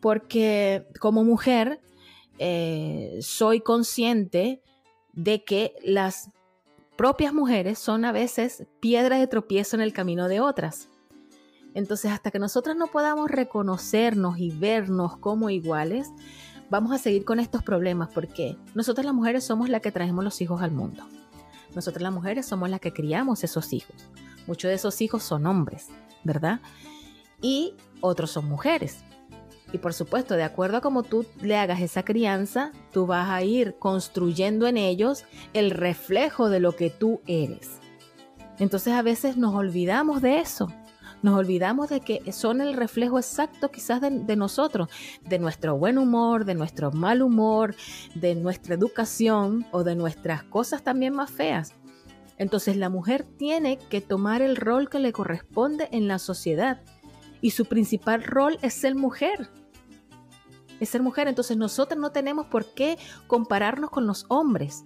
Porque 0.00 0.86
como 1.00 1.24
mujer 1.24 1.80
eh, 2.38 3.18
soy 3.20 3.60
consciente 3.60 4.62
de 5.12 5.42
que 5.44 5.74
las 5.82 6.30
propias 6.96 7.34
mujeres 7.34 7.78
son 7.78 8.04
a 8.04 8.12
veces 8.12 8.64
piedra 8.80 9.18
de 9.18 9.26
tropiezo 9.26 9.76
en 9.76 9.82
el 9.82 9.92
camino 9.92 10.28
de 10.28 10.40
otras. 10.40 10.88
Entonces, 11.74 12.10
hasta 12.10 12.30
que 12.30 12.38
nosotras 12.38 12.76
no 12.76 12.86
podamos 12.86 13.30
reconocernos 13.30 14.38
y 14.38 14.50
vernos 14.50 15.16
como 15.16 15.50
iguales, 15.50 16.08
vamos 16.70 16.92
a 16.92 16.98
seguir 16.98 17.24
con 17.24 17.40
estos 17.40 17.62
problemas 17.62 18.08
porque 18.12 18.56
nosotras 18.74 19.04
las 19.04 19.14
mujeres 19.14 19.44
somos 19.44 19.68
las 19.68 19.80
que 19.80 19.92
traemos 19.92 20.24
los 20.24 20.40
hijos 20.40 20.62
al 20.62 20.70
mundo. 20.70 21.04
Nosotras 21.74 22.02
las 22.02 22.12
mujeres 22.12 22.46
somos 22.46 22.70
las 22.70 22.80
que 22.80 22.92
criamos 22.92 23.44
esos 23.44 23.72
hijos. 23.72 24.08
Muchos 24.48 24.70
de 24.70 24.76
esos 24.76 25.02
hijos 25.02 25.22
son 25.22 25.46
hombres, 25.46 25.88
¿verdad? 26.24 26.60
Y 27.42 27.74
otros 28.00 28.30
son 28.30 28.48
mujeres. 28.48 29.04
Y 29.74 29.78
por 29.78 29.92
supuesto, 29.92 30.36
de 30.36 30.42
acuerdo 30.42 30.78
a 30.78 30.80
cómo 30.80 31.02
tú 31.02 31.26
le 31.42 31.58
hagas 31.58 31.82
esa 31.82 32.02
crianza, 32.02 32.72
tú 32.90 33.04
vas 33.04 33.28
a 33.28 33.42
ir 33.42 33.76
construyendo 33.78 34.66
en 34.66 34.78
ellos 34.78 35.26
el 35.52 35.70
reflejo 35.70 36.48
de 36.48 36.60
lo 36.60 36.74
que 36.74 36.88
tú 36.88 37.20
eres. 37.26 37.78
Entonces 38.58 38.94
a 38.94 39.02
veces 39.02 39.36
nos 39.36 39.54
olvidamos 39.54 40.22
de 40.22 40.40
eso. 40.40 40.72
Nos 41.20 41.34
olvidamos 41.34 41.90
de 41.90 42.00
que 42.00 42.32
son 42.32 42.62
el 42.62 42.72
reflejo 42.72 43.18
exacto 43.18 43.70
quizás 43.70 44.00
de, 44.00 44.08
de, 44.08 44.36
nosotros, 44.36 44.88
de 45.28 45.38
nuestro 45.38 45.76
buen 45.76 45.98
humor, 45.98 46.46
de 46.46 46.54
nuestro 46.54 46.90
mal 46.90 47.20
humor, 47.20 47.74
de 48.14 48.34
nuestra 48.34 48.76
educación 48.76 49.66
o 49.72 49.84
de 49.84 49.94
nuestras 49.94 50.42
cosas 50.44 50.82
también 50.82 51.14
más 51.14 51.30
feas. 51.30 51.74
Entonces 52.38 52.76
la 52.76 52.88
mujer 52.88 53.24
tiene 53.24 53.78
que 53.90 54.00
tomar 54.00 54.42
el 54.42 54.56
rol 54.56 54.88
que 54.88 54.98
le 54.98 55.12
corresponde 55.12 55.88
en 55.92 56.08
la 56.08 56.18
sociedad 56.18 56.80
y 57.40 57.50
su 57.50 57.66
principal 57.66 58.22
rol 58.22 58.58
es 58.62 58.74
ser 58.74 58.94
mujer. 58.94 59.50
es 60.80 60.88
ser 60.90 61.02
mujer. 61.02 61.26
Entonces 61.26 61.56
nosotros 61.56 62.00
no 62.00 62.12
tenemos 62.12 62.46
por 62.46 62.72
qué 62.72 62.98
compararnos 63.26 63.90
con 63.90 64.06
los 64.06 64.26
hombres, 64.28 64.84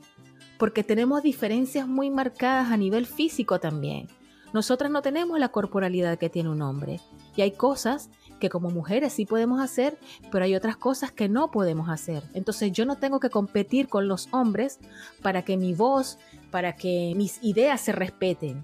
porque 0.59 0.83
tenemos 0.83 1.23
diferencias 1.23 1.87
muy 1.87 2.09
marcadas 2.11 2.71
a 2.71 2.77
nivel 2.77 3.05
físico 3.07 3.61
también. 3.61 4.09
Nosotras 4.53 4.91
no 4.91 5.01
tenemos 5.01 5.39
la 5.39 5.49
corporalidad 5.49 6.19
que 6.19 6.29
tiene 6.29 6.51
un 6.51 6.61
hombre. 6.61 7.01
Y 7.37 7.41
hay 7.41 7.53
cosas 7.53 8.11
que 8.39 8.51
como 8.51 8.71
mujeres 8.71 9.15
sí 9.15 9.25
podemos 9.25 9.61
hacer, 9.61 9.99
pero 10.31 10.45
hay 10.45 10.55
otras 10.55 10.77
cosas 10.77 11.11
que 11.11 11.29
no 11.29 11.51
podemos 11.51 11.89
hacer. 11.89 12.23
Entonces 12.35 12.73
yo 12.73 12.85
no 12.85 12.97
tengo 12.97 13.19
que 13.19 13.31
competir 13.31 13.89
con 13.89 14.09
los 14.09 14.29
hombres 14.31 14.79
para 15.23 15.43
que 15.43 15.57
mi 15.57 15.75
voz, 15.75 16.19
para 16.53 16.77
que 16.77 17.15
mis 17.17 17.43
ideas 17.43 17.81
se 17.81 17.91
respeten. 17.91 18.63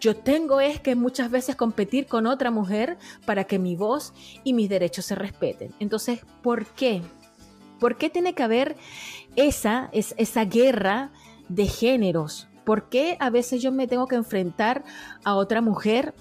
Yo 0.00 0.16
tengo 0.16 0.60
es 0.60 0.80
que 0.80 0.96
muchas 0.96 1.30
veces 1.30 1.54
competir 1.54 2.06
con 2.06 2.26
otra 2.26 2.50
mujer 2.50 2.98
para 3.24 3.44
que 3.44 3.60
mi 3.60 3.76
voz 3.76 4.12
y 4.42 4.52
mis 4.52 4.68
derechos 4.68 5.06
se 5.06 5.14
respeten. 5.14 5.72
Entonces, 5.78 6.20
¿por 6.42 6.66
qué? 6.66 7.00
¿Por 7.78 7.96
qué 7.96 8.10
tiene 8.10 8.34
que 8.34 8.42
haber 8.42 8.76
esa, 9.36 9.88
esa 9.92 10.44
guerra 10.44 11.12
de 11.48 11.66
géneros? 11.66 12.48
¿Por 12.64 12.88
qué 12.88 13.16
a 13.20 13.30
veces 13.30 13.62
yo 13.62 13.70
me 13.70 13.86
tengo 13.86 14.08
que 14.08 14.16
enfrentar 14.16 14.84
a 15.24 15.36
otra 15.36 15.60
mujer 15.60 16.14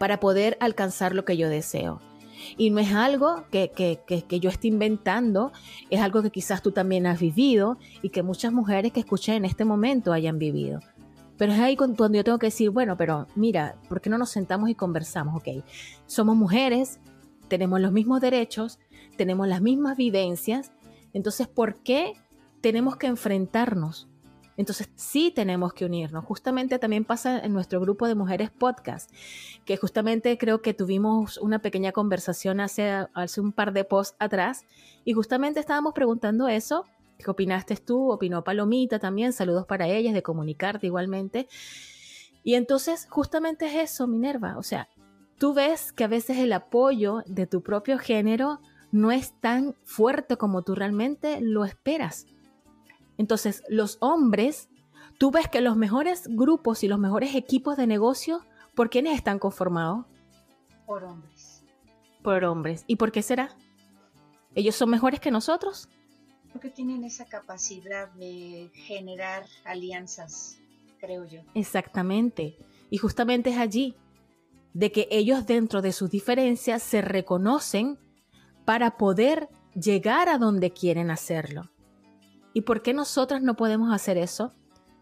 para 0.00 0.18
poder 0.18 0.56
alcanzar 0.60 1.14
lo 1.14 1.24
que 1.24 1.36
yo 1.36 1.48
deseo? 1.48 2.00
Y 2.56 2.70
no 2.70 2.78
es 2.78 2.92
algo 2.92 3.44
que, 3.50 3.70
que, 3.70 4.00
que, 4.06 4.40
yo 4.40 4.50
esté 4.50 4.68
inventando, 4.68 5.52
es 5.90 6.00
algo 6.00 6.22
que 6.22 6.30
quizás 6.30 6.62
tú 6.62 6.72
también 6.72 7.06
has 7.06 7.20
vivido 7.20 7.78
y 8.02 8.10
que 8.10 8.22
muchas 8.22 8.52
mujeres 8.52 8.92
que 8.92 9.00
escuché 9.00 9.34
en 9.34 9.44
este 9.44 9.64
momento 9.64 10.12
hayan 10.12 10.38
vivido. 10.38 10.80
Pero 11.36 11.52
es 11.52 11.60
ahí 11.60 11.76
cuando 11.76 12.12
yo 12.12 12.24
tengo 12.24 12.38
que 12.38 12.48
decir, 12.48 12.70
bueno, 12.70 12.96
pero 12.96 13.26
mira, 13.36 13.76
¿por 13.88 14.00
qué 14.00 14.10
no 14.10 14.18
nos 14.18 14.30
sentamos 14.30 14.70
y 14.70 14.74
conversamos? 14.74 15.36
Ok, 15.36 15.64
somos 16.06 16.36
mujeres, 16.36 16.98
tenemos 17.46 17.80
los 17.80 17.92
mismos 17.92 18.20
derechos, 18.20 18.78
tenemos 19.16 19.46
las 19.46 19.60
mismas 19.62 19.96
vivencias, 19.96 20.72
entonces, 21.12 21.48
¿por 21.48 21.76
qué 21.76 22.14
tenemos 22.60 22.96
que 22.96 23.06
enfrentarnos? 23.06 24.07
Entonces 24.58 24.90
sí 24.96 25.32
tenemos 25.34 25.72
que 25.72 25.86
unirnos. 25.86 26.26
Justamente 26.26 26.78
también 26.78 27.06
pasa 27.06 27.38
en 27.38 27.54
nuestro 27.54 27.80
grupo 27.80 28.06
de 28.06 28.14
mujeres 28.14 28.50
podcast, 28.50 29.10
que 29.64 29.78
justamente 29.78 30.36
creo 30.36 30.60
que 30.60 30.74
tuvimos 30.74 31.38
una 31.38 31.60
pequeña 31.60 31.92
conversación 31.92 32.60
hace, 32.60 33.06
hace 33.14 33.40
un 33.40 33.52
par 33.52 33.72
de 33.72 33.84
posts 33.84 34.16
atrás 34.18 34.66
y 35.06 35.14
justamente 35.14 35.60
estábamos 35.60 35.94
preguntando 35.94 36.48
eso 36.48 36.84
¿Qué 37.18 37.30
opinaste 37.30 37.76
tú? 37.76 38.12
Opinó 38.12 38.44
Palomita 38.44 38.98
también, 39.00 39.32
saludos 39.32 39.66
para 39.66 39.88
ellas, 39.88 40.14
de 40.14 40.22
comunicarte 40.22 40.86
igualmente. 40.86 41.48
Y 42.44 42.54
entonces 42.54 43.08
justamente 43.10 43.66
es 43.66 43.90
eso, 43.90 44.06
Minerva, 44.06 44.56
o 44.56 44.62
sea, 44.62 44.88
tú 45.36 45.52
ves 45.52 45.92
que 45.92 46.04
a 46.04 46.08
veces 46.08 46.38
el 46.38 46.52
apoyo 46.52 47.22
de 47.26 47.46
tu 47.46 47.62
propio 47.62 47.98
género 47.98 48.60
no 48.92 49.10
es 49.10 49.32
tan 49.40 49.74
fuerte 49.84 50.36
como 50.36 50.62
tú 50.62 50.74
realmente 50.74 51.40
lo 51.40 51.64
esperas. 51.64 52.26
Entonces, 53.18 53.62
los 53.68 53.98
hombres, 54.00 54.70
tú 55.18 55.30
ves 55.30 55.48
que 55.48 55.60
los 55.60 55.76
mejores 55.76 56.26
grupos 56.28 56.82
y 56.82 56.88
los 56.88 56.98
mejores 56.98 57.34
equipos 57.34 57.76
de 57.76 57.86
negocio, 57.86 58.40
¿por 58.74 58.88
quiénes 58.88 59.16
están 59.16 59.38
conformados? 59.38 60.06
Por 60.86 61.04
hombres. 61.04 61.62
Por 62.22 62.44
hombres. 62.44 62.84
¿Y 62.86 62.96
por 62.96 63.12
qué 63.12 63.22
será? 63.22 63.50
¿Ellos 64.54 64.74
son 64.74 64.88
mejores 64.88 65.20
que 65.20 65.30
nosotros? 65.30 65.88
porque 66.52 66.70
tienen 66.70 67.04
esa 67.04 67.24
capacidad 67.26 68.08
de 68.14 68.70
generar 68.74 69.44
alianzas, 69.64 70.58
creo 70.98 71.24
yo. 71.24 71.40
Exactamente. 71.54 72.56
Y 72.90 72.98
justamente 72.98 73.50
es 73.50 73.58
allí, 73.58 73.94
de 74.72 74.92
que 74.92 75.08
ellos 75.10 75.46
dentro 75.46 75.82
de 75.82 75.92
sus 75.92 76.10
diferencias 76.10 76.82
se 76.82 77.00
reconocen 77.00 77.98
para 78.64 78.96
poder 78.96 79.48
llegar 79.74 80.28
a 80.28 80.38
donde 80.38 80.72
quieren 80.72 81.10
hacerlo. 81.10 81.70
¿Y 82.52 82.62
por 82.62 82.82
qué 82.82 82.94
nosotras 82.94 83.42
no 83.42 83.54
podemos 83.54 83.92
hacer 83.92 84.16
eso? 84.16 84.52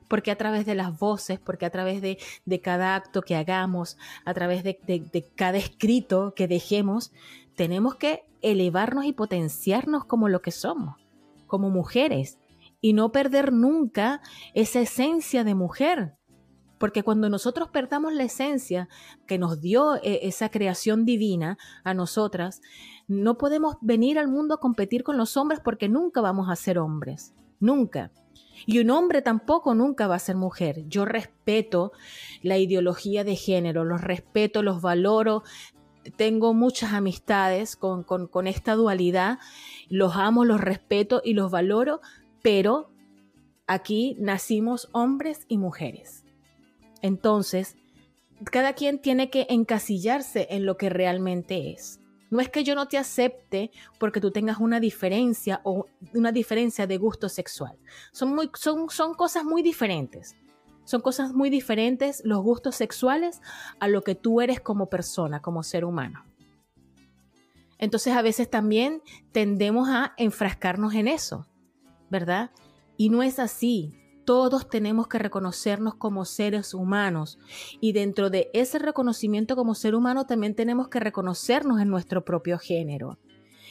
Porque 0.09 0.31
a 0.31 0.37
través 0.37 0.67
de 0.67 0.75
las 0.75 0.99
voces, 0.99 1.41
porque 1.41 1.67
a 1.67 1.71
través 1.71 2.01
de, 2.01 2.19
cada 2.63 2.95
acto 2.95 3.23
que 3.23 3.35
hagamos, 3.35 3.97
a 4.25 4.35
través 4.35 4.63
de, 4.63 4.79
cada 5.35 5.59
escrito 5.59 6.35
que 6.35 6.49
dejemos, 6.49 7.13
tenemos 7.55 7.97
que 7.97 8.23
elevarnos 8.43 9.05
y 9.05 9.13
potenciarnos 9.13 10.05
como 10.05 10.29
lo 10.29 10.43
que 10.43 10.53
somos 10.53 11.07
como 11.47 11.71
mujeres 11.71 12.39
y 12.81 12.93
no 12.93 13.13
perder 13.13 13.53
nunca 13.53 14.21
esa 14.55 14.81
esencia 14.81 15.45
de 15.45 15.55
mujer. 15.55 16.15
Porque 16.79 17.03
cuando 17.03 17.31
nosotros 17.31 17.71
perdamos 17.71 18.13
la 18.13 18.25
esencia 18.25 18.89
que 19.27 19.39
nos 19.39 19.63
dio 19.63 19.97
eh, 19.97 20.21
esa 20.23 20.51
creación 20.51 21.07
divina 21.07 21.57
a 21.85 21.95
nosotras, 21.95 22.61
no 23.09 23.39
podemos 23.39 23.77
venir 23.81 24.19
al 24.19 24.29
mundo 24.29 24.55
a 24.55 24.61
competir 24.61 25.03
con 25.03 25.17
los 25.17 25.37
hombres 25.37 25.61
porque 25.63 25.89
nunca 25.89 26.21
vamos 26.21 26.49
a 26.51 26.57
ser 26.57 26.79
hombres. 26.79 27.35
Nunca. 27.61 28.11
Y 28.67 28.79
un 28.81 28.91
hombre 28.91 29.23
tampoco 29.23 29.75
nunca 29.75 30.07
va 30.07 30.17
a 30.17 30.21
ser 30.21 30.37
mujer. 30.37 30.85
Yo 30.89 31.05
respeto 31.05 31.93
la 32.43 32.59
ideología 32.59 33.25
de 33.25 33.37
género, 33.37 33.85
los 33.85 34.01
respeto, 34.01 34.63
los 34.63 34.81
valoro, 34.81 35.43
tengo 36.17 36.55
muchas 36.55 36.93
amistades 36.93 37.77
con, 37.77 38.07
esta 38.47 38.75
dualidad, 38.75 39.39
los 39.89 40.17
amo, 40.17 40.45
los 40.45 40.61
respeto 40.61 41.21
y 41.25 41.35
los 41.35 41.51
valoro, 41.51 42.01
pero 42.43 42.91
aquí 43.67 44.17
nacimos 44.19 44.89
hombres 44.93 45.45
y 45.49 45.59
mujeres. 45.59 46.25
Entonces, 47.03 47.77
cada 48.51 48.75
quien 48.75 49.01
tiene 49.01 49.31
que 49.31 49.47
encasillarse 49.51 50.49
en 50.51 50.67
lo 50.67 50.77
que 50.77 50.91
realmente 50.91 51.73
es. 51.73 52.01
No 52.31 52.41
es 52.41 52.49
que 52.49 52.65
yo 52.65 52.75
no 52.75 52.89
te 52.89 52.99
acepte 52.99 53.71
porque 53.99 54.21
tú 54.21 54.31
tengas 54.31 54.59
una 54.59 54.81
diferencia 54.81 55.61
o 55.65 55.87
una 56.15 56.33
diferencia 56.33 56.87
de 56.87 56.99
gusto 56.99 57.29
sexual. 57.29 57.79
Son, 58.13 58.35
muy, 58.35 58.51
son, 58.55 58.91
son 58.91 59.15
cosas 59.15 59.45
muy 59.45 59.63
diferentes. 59.63 60.37
Son 60.85 61.01
cosas 61.01 61.33
muy 61.33 61.51
diferentes 61.51 62.23
los 62.25 62.43
gustos 62.43 62.77
sexuales 62.77 63.41
a 63.81 63.89
lo 63.89 64.03
que 64.03 64.15
tú 64.15 64.41
eres 64.41 64.61
como 64.61 64.89
persona, 64.89 65.41
como 65.41 65.63
ser 65.63 65.85
humano. 65.85 66.25
Entonces 67.79 68.15
a 68.15 68.23
veces 68.23 68.49
también 68.49 69.03
tendemos 69.33 69.89
a 69.89 70.15
enfrascarnos 70.17 70.95
en 70.95 71.09
eso, 71.09 71.47
¿verdad? 72.11 72.51
Y 72.97 73.11
no 73.11 73.23
es 73.23 73.39
así. 73.39 73.95
Todos 74.27 74.69
tenemos 74.69 75.07
que 75.07 75.21
reconocernos 75.21 75.95
como 75.95 76.25
seres 76.25 76.75
humanos 76.75 77.39
y 77.81 77.93
dentro 77.93 78.29
de 78.29 78.51
ese 78.55 78.81
reconocimiento 78.81 79.55
como 79.55 79.77
ser 79.77 79.95
humano 79.95 80.27
también 80.27 80.57
tenemos 80.57 80.89
que 80.89 80.99
reconocernos 80.99 81.81
en 81.81 81.89
nuestro 81.89 82.25
propio 82.25 82.59
género. 82.59 83.21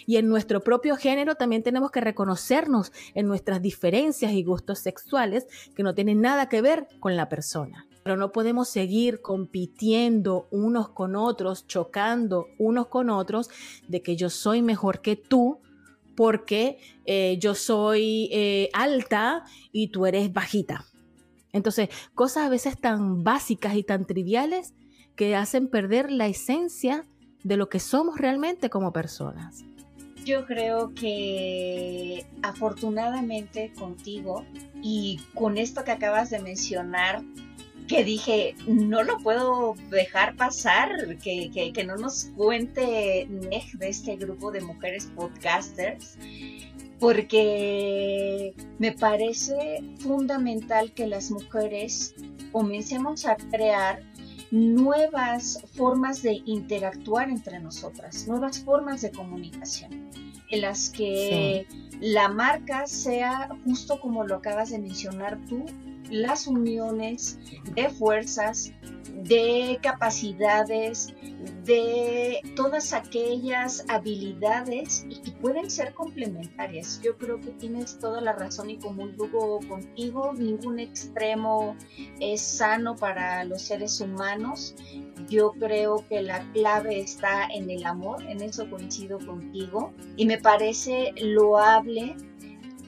Y 0.06 0.16
en 0.16 0.30
nuestro 0.30 0.62
propio 0.62 0.96
género 0.96 1.36
también 1.36 1.62
tenemos 1.62 1.92
que 1.92 2.00
reconocernos 2.00 2.94
en 3.16 3.28
nuestras 3.28 3.62
diferencias 3.62 4.32
y 4.32 4.44
gustos 4.44 4.80
sexuales 4.80 5.46
que 5.76 5.84
no 5.84 5.94
tienen 5.94 6.22
nada 6.22 6.48
que 6.48 6.62
ver 6.62 6.88
con 7.02 7.18
la 7.18 7.28
persona. 7.28 7.86
Pero 8.04 8.16
no 8.16 8.32
podemos 8.32 8.70
seguir 8.70 9.22
compitiendo 9.22 10.48
unos 10.52 10.88
con 10.88 11.18
otros, 11.18 11.68
chocando 11.68 12.48
unos 12.58 12.88
con 12.88 13.10
otros 13.10 13.50
de 13.90 14.02
que 14.02 14.16
yo 14.16 14.30
soy 14.30 14.62
mejor 14.62 15.02
que 15.02 15.18
tú 15.18 15.60
porque 16.16 16.80
eh, 17.06 17.38
yo 17.40 17.56
soy 17.56 18.30
eh, 18.32 18.70
alta 18.74 19.44
y 19.72 19.90
tú 19.90 20.06
eres 20.06 20.32
bajita. 20.34 20.86
Entonces, 21.54 21.90
cosas 22.14 22.46
a 22.46 22.50
veces 22.50 22.80
tan 22.80 23.24
básicas 23.24 23.76
y 23.76 23.84
tan 23.84 24.06
triviales 24.06 24.74
que 25.16 25.36
hacen 25.36 25.70
perder 25.70 26.12
la 26.12 26.28
esencia 26.28 27.06
de 27.44 27.58
lo 27.58 27.70
que 27.70 27.80
somos 27.80 28.18
realmente 28.18 28.70
como 28.70 28.92
personas. 28.92 29.64
Yo 30.26 30.46
creo 30.48 30.94
que 30.96 32.26
afortunadamente 32.42 33.72
contigo 33.78 34.44
y 34.82 35.20
con 35.36 35.58
esto 35.58 35.84
que 35.84 35.92
acabas 35.92 36.32
de 36.32 36.40
mencionar, 36.40 37.22
que 37.88 38.04
dije, 38.04 38.56
no 38.68 39.04
lo 39.04 39.18
puedo 39.20 39.76
dejar 39.90 40.36
pasar, 40.36 41.18
que, 41.18 41.72
que, 41.74 41.84
no 41.84 41.96
nos 41.98 42.26
cuente 42.36 43.28
Neg 43.30 43.78
de 43.78 43.90
este 43.90 44.16
grupo 44.16 44.52
de 44.52 44.62
mujeres 44.62 45.08
podcasters, 45.16 46.18
porque 47.00 48.54
me 48.80 48.92
parece 48.94 49.84
fundamental 50.00 50.94
que 50.94 51.08
las 51.08 51.30
mujeres 51.30 52.16
comencemos 52.52 53.26
a 53.26 53.36
crear 53.36 54.02
nuevas 54.52 55.60
formas 55.74 56.22
de 56.22 56.42
interactuar 56.46 57.30
entre 57.30 57.60
nosotras, 57.60 58.28
nuevas 58.28 58.64
formas 58.64 59.02
de 59.02 59.12
comunicación, 59.12 60.10
en 60.50 60.62
las 60.62 60.90
que 60.90 61.68
la 62.00 62.30
marca 62.30 62.88
sea 62.88 63.50
justo 63.66 64.00
como 64.00 64.24
lo 64.24 64.36
acabas 64.36 64.70
de 64.70 64.80
mencionar 64.80 65.38
tú, 65.48 65.66
las 66.10 66.48
uniones 66.48 67.40
de 67.76 67.90
fuerzas, 67.90 68.72
de 69.24 69.80
capacidades, 69.82 71.14
de 71.64 72.42
todas 72.56 72.94
aquellas 72.94 73.84
habilidades 73.88 75.06
y 75.10 75.22
que 75.22 75.32
pueden 75.32 75.70
ser 75.70 75.94
complementarias. 75.94 77.02
Yo 77.04 77.18
creo 77.18 77.40
que 77.40 77.52
tienes 77.52 77.98
toda 78.00 78.22
la 78.22 78.34
razón 78.34 78.70
y 78.70 78.80
lugo 79.18 79.60
contigo, 79.68 80.34
ningún 80.34 80.80
extremo 80.80 81.76
es 82.20 82.42
sano 82.42 82.96
para 82.96 83.44
los 83.46 83.62
seres 83.62 84.00
humanos. 84.02 84.76
Yo 85.28 85.54
creo 85.54 86.06
que 86.08 86.22
la 86.22 86.40
clave 86.52 87.00
está 87.00 87.48
en 87.48 87.70
el 87.70 87.86
amor, 87.86 88.24
en 88.24 88.42
eso 88.42 88.70
coincido 88.70 89.20
contigo 89.20 89.94
y 90.18 90.26
me 90.26 90.38
parece 90.38 91.14
loable 91.18 92.16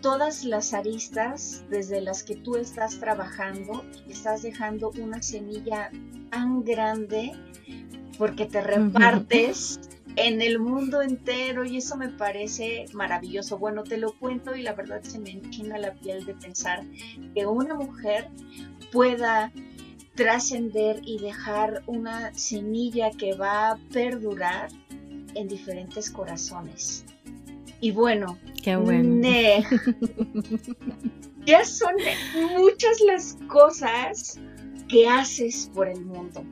todas 0.08 0.46
las 0.46 0.74
aristas 0.74 1.66
desde 1.70 2.00
las 2.00 2.24
que 2.24 2.38
tú 2.38 2.56
estás 2.56 2.98
trabajando, 2.98 3.84
estás 4.08 4.42
dejando 4.42 4.92
una 5.02 5.22
semilla 5.22 5.92
tan 6.32 6.64
grande 6.64 7.34
porque 8.18 8.46
te 8.46 8.62
repartes 8.62 9.82
en 10.16 10.42
el 10.42 10.60
mundo 10.60 11.02
entero 11.02 11.66
y 11.66 11.76
eso 11.76 11.98
me 11.98 12.08
parece 12.08 12.86
maravilloso. 12.94 13.58
Bueno, 13.58 13.84
te 13.84 13.98
lo 13.98 14.14
cuento 14.18 14.56
y 14.56 14.62
la 14.62 14.72
verdad 14.72 15.02
se 15.02 15.20
me 15.20 15.32
enchina 15.32 15.78
la 15.78 15.94
piel 15.94 16.26
de 16.26 16.36
pensar 16.36 16.86
que 17.36 17.46
una 17.46 17.76
mujer 17.76 18.30
pueda 18.94 19.52
trascender 20.16 21.02
y 21.04 21.20
dejar 21.20 21.84
una 21.86 22.34
semilla 22.34 23.12
que 23.12 23.34
va 23.34 23.72
a 23.72 23.78
perdurar 23.92 24.70
en 25.36 25.50
diferentes 25.50 26.10
corazones. 26.10 27.04
Y 27.80 27.92
bueno, 27.92 28.38
Qué 28.68 28.76
bueno. 28.76 29.26
ya 31.46 31.64
son 31.64 31.96
muchas 32.58 33.00
las 33.00 33.38
cosas 33.48 34.40
que 34.90 35.08
haces 35.08 35.72
por 35.74 35.88
el 35.88 36.04
mundo. 36.04 36.44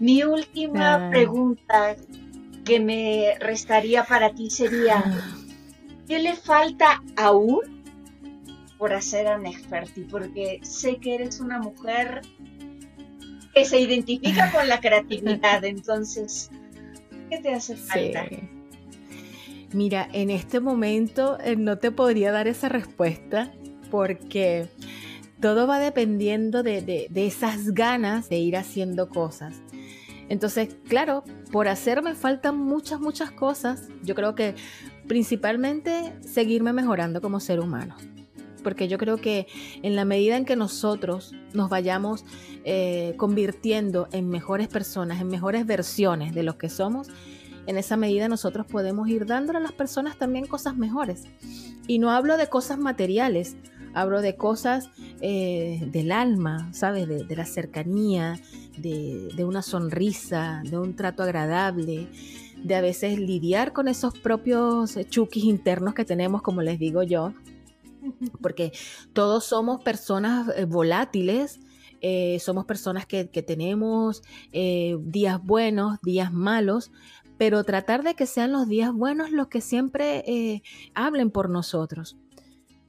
Mi 0.00 0.22
última 0.22 1.10
pregunta 1.10 1.96
que 2.64 2.80
me 2.80 3.34
restaría 3.40 4.04
para 4.04 4.34
ti 4.34 4.48
sería, 4.48 5.02
ah. 5.04 5.36
¿qué 6.06 6.18
le 6.18 6.34
falta 6.34 7.02
aún 7.16 7.82
por 8.78 8.94
hacer 8.94 9.26
a 9.26 9.36
Neferti? 9.36 10.04
Porque 10.04 10.60
sé 10.62 10.96
que 10.96 11.16
eres 11.16 11.40
una 11.40 11.58
mujer 11.58 12.22
que 13.54 13.66
se 13.66 13.80
identifica 13.80 14.50
con 14.50 14.66
la 14.66 14.80
creatividad, 14.80 15.62
entonces, 15.66 16.50
¿qué 17.28 17.38
te 17.38 17.52
hace 17.52 17.76
falta? 17.76 18.28
Mira, 19.72 20.08
en 20.12 20.30
este 20.30 20.60
momento 20.60 21.38
eh, 21.40 21.56
no 21.56 21.78
te 21.78 21.90
podría 21.90 22.32
dar 22.32 22.48
esa 22.48 22.68
respuesta 22.68 23.52
porque 23.90 24.68
todo 25.40 25.66
va 25.66 25.78
dependiendo 25.78 26.62
de, 26.62 27.08
esas 27.14 27.72
ganas 27.72 28.28
de 28.28 28.38
ir 28.38 28.56
haciendo 28.56 29.08
cosas. 29.08 29.56
Entonces, 30.28 30.76
claro, 30.88 31.24
por 31.52 31.68
hacerme 31.68 32.14
faltan 32.14 32.56
muchas, 32.58 33.00
muchas 33.00 33.30
cosas. 33.30 33.88
Yo 34.02 34.14
creo 34.14 34.34
que 34.34 34.54
principalmente 35.06 36.14
seguirme 36.20 36.72
mejorando 36.72 37.20
como 37.20 37.40
ser 37.40 37.60
humano. 37.60 37.96
Porque 38.62 38.88
yo 38.88 38.98
creo 38.98 39.18
que 39.18 39.46
en 39.82 39.96
la 39.96 40.04
medida 40.04 40.36
en 40.36 40.44
que 40.44 40.56
nosotros 40.56 41.34
nos 41.54 41.70
vayamos 41.70 42.24
eh, 42.64 43.14
convirtiendo 43.16 44.08
en 44.12 44.28
mejores 44.28 44.68
personas, 44.68 45.20
en 45.20 45.28
mejores 45.28 45.64
versiones 45.64 46.34
de 46.34 46.42
lo 46.42 46.58
que 46.58 46.68
somos, 46.68 47.08
en 47.68 47.76
esa 47.76 47.98
medida 47.98 48.28
nosotros 48.28 48.66
podemos 48.66 49.08
ir 49.10 49.26
dándole 49.26 49.58
a 49.58 49.60
las 49.60 49.72
personas 49.72 50.16
también 50.16 50.46
cosas 50.46 50.74
mejores. 50.74 51.24
Y 51.86 51.98
no 51.98 52.10
hablo 52.10 52.38
de 52.38 52.48
cosas 52.48 52.78
materiales, 52.78 53.56
hablo 53.92 54.22
de 54.22 54.36
cosas 54.36 54.88
eh, 55.20 55.86
del 55.92 56.12
alma, 56.12 56.72
¿sabes? 56.72 57.06
De, 57.06 57.36
la 57.36 57.44
cercanía, 57.44 58.40
de, 58.78 59.44
una 59.44 59.60
sonrisa, 59.60 60.62
de 60.64 60.78
un 60.78 60.96
trato 60.96 61.22
agradable, 61.22 62.08
de 62.56 62.74
a 62.74 62.80
veces 62.80 63.18
lidiar 63.18 63.74
con 63.74 63.86
esos 63.86 64.18
propios 64.18 64.96
chukis 65.10 65.44
internos 65.44 65.92
que 65.92 66.06
tenemos, 66.06 66.40
como 66.40 66.62
les 66.62 66.78
digo 66.78 67.02
yo, 67.02 67.34
porque 68.40 68.72
todos 69.12 69.44
somos 69.44 69.82
personas 69.82 70.50
eh, 70.56 70.64
volátiles. 70.64 71.60
Eh, 72.00 72.38
somos 72.38 72.64
personas 72.64 73.06
que, 73.06 73.24
tenemos 73.24 74.22
días 74.52 75.42
buenos, 75.42 75.98
días 76.00 76.32
malos, 76.32 76.92
pero 77.38 77.62
tratar 77.64 78.02
de 78.02 78.14
que 78.14 78.26
sean 78.26 78.52
los 78.52 78.68
días 78.68 78.92
buenos 78.92 79.30
los 79.30 79.46
que 79.46 79.60
siempre 79.60 80.24
eh, 80.26 80.62
hablen 80.94 81.30
por 81.30 81.48
nosotros. 81.48 82.16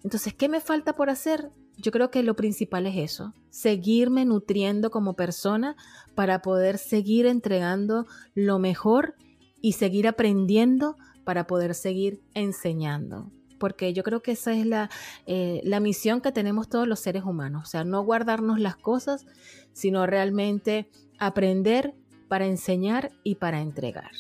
Entonces, 0.04 0.34
¿qué 0.34 0.50
me 0.50 0.60
falta 0.60 0.96
por 0.96 1.10
hacer? 1.10 1.52
Yo 1.78 1.92
creo 1.92 2.12
que 2.12 2.24
lo 2.24 2.36
principal 2.36 2.88
es 2.88 2.98
eso, 2.98 3.34
seguirme 3.52 4.26
nutriendo 4.26 4.92
como 4.92 5.14
persona 5.14 5.78
para 6.16 6.42
poder 6.42 6.78
seguir 6.78 7.26
entregando 7.26 8.06
lo 8.34 8.60
mejor 8.60 9.16
y 9.62 9.74
seguir 9.74 10.08
aprendiendo 10.08 10.98
para 11.24 11.48
poder 11.48 11.76
seguir 11.76 12.22
enseñando. 12.34 13.32
Porque 13.60 13.94
yo 13.94 14.04
creo 14.04 14.22
que 14.22 14.32
esa 14.32 14.54
es 14.54 14.66
la, 14.66 14.90
eh, 15.26 15.62
la 15.64 15.80
misión 15.80 16.22
que 16.22 16.32
tenemos 16.32 16.70
todos 16.70 16.88
los 16.88 17.00
seres 17.00 17.24
humanos. 17.24 17.64
O 17.68 17.70
sea, 17.70 17.84
no 17.84 18.02
guardarnos 18.04 18.60
las 18.60 18.78
cosas, 18.78 19.26
sino 19.74 20.06
realmente 20.06 20.90
aprender 21.20 21.94
para 22.30 22.46
enseñar 22.46 23.12
y 23.24 23.36
para 23.36 23.62
entregar. 23.62 24.12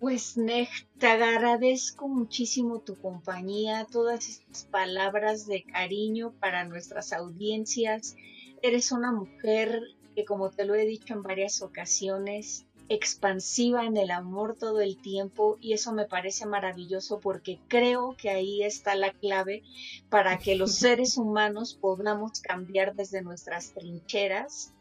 Pues 0.00 0.38
Nej, 0.38 0.66
te 0.98 1.08
agradezco 1.08 2.08
muchísimo 2.08 2.80
tu 2.80 2.96
compañía, 2.96 3.86
todas 3.92 4.30
estas 4.30 4.64
palabras 4.64 5.46
de 5.46 5.62
cariño 5.62 6.32
para 6.40 6.64
nuestras 6.64 7.12
audiencias. 7.12 8.16
Eres 8.62 8.92
una 8.92 9.12
mujer 9.12 9.82
que, 10.14 10.24
como 10.24 10.48
te 10.48 10.64
lo 10.64 10.74
he 10.74 10.86
dicho 10.86 11.12
en 11.12 11.22
varias 11.22 11.60
ocasiones, 11.60 12.64
expansiva 12.88 13.84
en 13.84 13.98
el 13.98 14.10
amor 14.10 14.56
todo 14.56 14.80
el 14.80 14.96
tiempo 14.96 15.58
y 15.60 15.74
eso 15.74 15.92
me 15.92 16.06
parece 16.06 16.46
maravilloso 16.46 17.20
porque 17.20 17.60
creo 17.68 18.16
que 18.16 18.30
ahí 18.30 18.62
está 18.62 18.94
la 18.94 19.12
clave 19.12 19.62
para 20.08 20.38
que 20.38 20.56
los 20.56 20.74
seres 20.76 21.18
humanos 21.18 21.74
podamos 21.78 22.40
cambiar 22.40 22.94
desde 22.94 23.20
nuestras 23.20 23.74
trincheras 23.74 24.72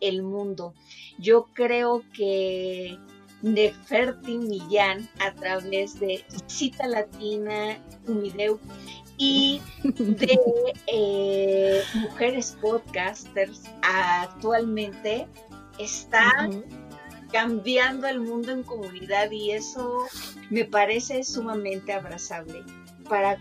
el 0.00 0.22
mundo. 0.22 0.72
Yo 1.18 1.44
creo 1.52 2.02
que 2.14 2.98
Neferti 3.42 4.38
Millán 4.38 5.08
a 5.20 5.32
través 5.34 5.98
de 5.98 6.24
Cita 6.46 6.86
Latina 6.86 7.78
Humideu 8.06 8.58
y 9.18 9.60
de 9.84 10.38
eh, 10.86 11.82
Mujeres 11.94 12.56
Podcasters. 12.60 13.62
Actualmente 13.82 15.26
está 15.78 16.48
cambiando 17.32 18.06
el 18.06 18.20
mundo 18.20 18.52
en 18.52 18.62
comunidad 18.62 19.30
y 19.30 19.52
eso 19.52 20.06
me 20.50 20.64
parece 20.64 21.24
sumamente 21.24 21.92
abrazable. 21.92 22.62
Para 23.08 23.38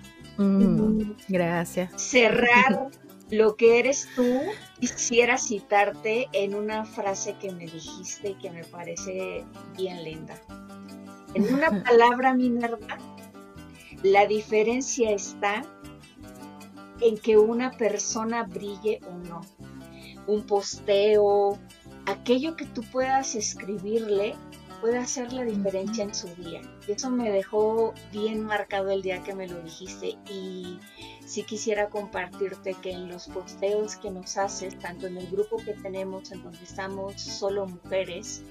gracias. 1.28 2.02
cerrar 2.02 2.90
lo 3.32 3.56
que 3.56 3.80
eres 3.80 4.10
tú, 4.16 4.42
quisiera 4.80 5.38
citarte 5.38 6.28
en 6.34 6.54
una 6.54 6.86
frase 6.86 7.36
que 7.40 7.52
me 7.52 7.66
dijiste 7.66 8.36
que 8.42 8.52
me 8.52 8.64
parece 8.66 9.46
bien 9.78 10.04
linda. 10.04 10.36
En 11.34 11.54
una 11.54 11.84
palabra, 11.84 12.34
Minerva, 12.34 12.98
la 14.04 14.28
diferencia 14.28 15.12
está 15.12 15.64
en 17.00 17.18
que 17.18 17.38
una 17.38 17.72
persona 17.72 18.44
brille 18.44 19.00
o 19.08 19.14
no. 19.28 19.42
Un 20.28 20.46
posteo, 20.46 21.58
aquello 22.06 22.56
que 22.58 22.66
tú 22.66 22.84
puedas 22.92 23.36
escribirle 23.36 24.36
puede 24.82 24.98
hacer 24.98 25.32
la 25.32 25.44
diferencia 25.44 26.04
en 26.04 26.14
su 26.14 26.28
día. 26.36 26.62
Y 26.88 26.92
eso 26.92 27.10
me 27.12 27.32
dejó 27.32 27.94
bien 28.12 28.44
marcado 28.44 28.90
el 28.90 29.04
día 29.04 29.24
que 29.24 29.36
me 29.36 29.48
lo 29.48 29.62
dijiste 29.62 30.18
y 30.30 30.80
sí 31.26 31.44
quisiera 31.44 31.88
compartirte 31.90 32.74
que 32.82 32.92
en 32.92 33.08
los 33.08 33.28
posteos 33.28 33.96
que 33.96 34.10
nos 34.10 34.38
haces, 34.38 34.78
tanto 34.80 35.08
en 35.08 35.18
el 35.18 35.28
grupo 35.28 35.58
que 35.58 35.74
tenemos 35.76 36.32
en 36.32 36.44
donde 36.44 36.64
estamos 36.64 37.22
solo 37.22 37.68
mujeres 37.68 38.44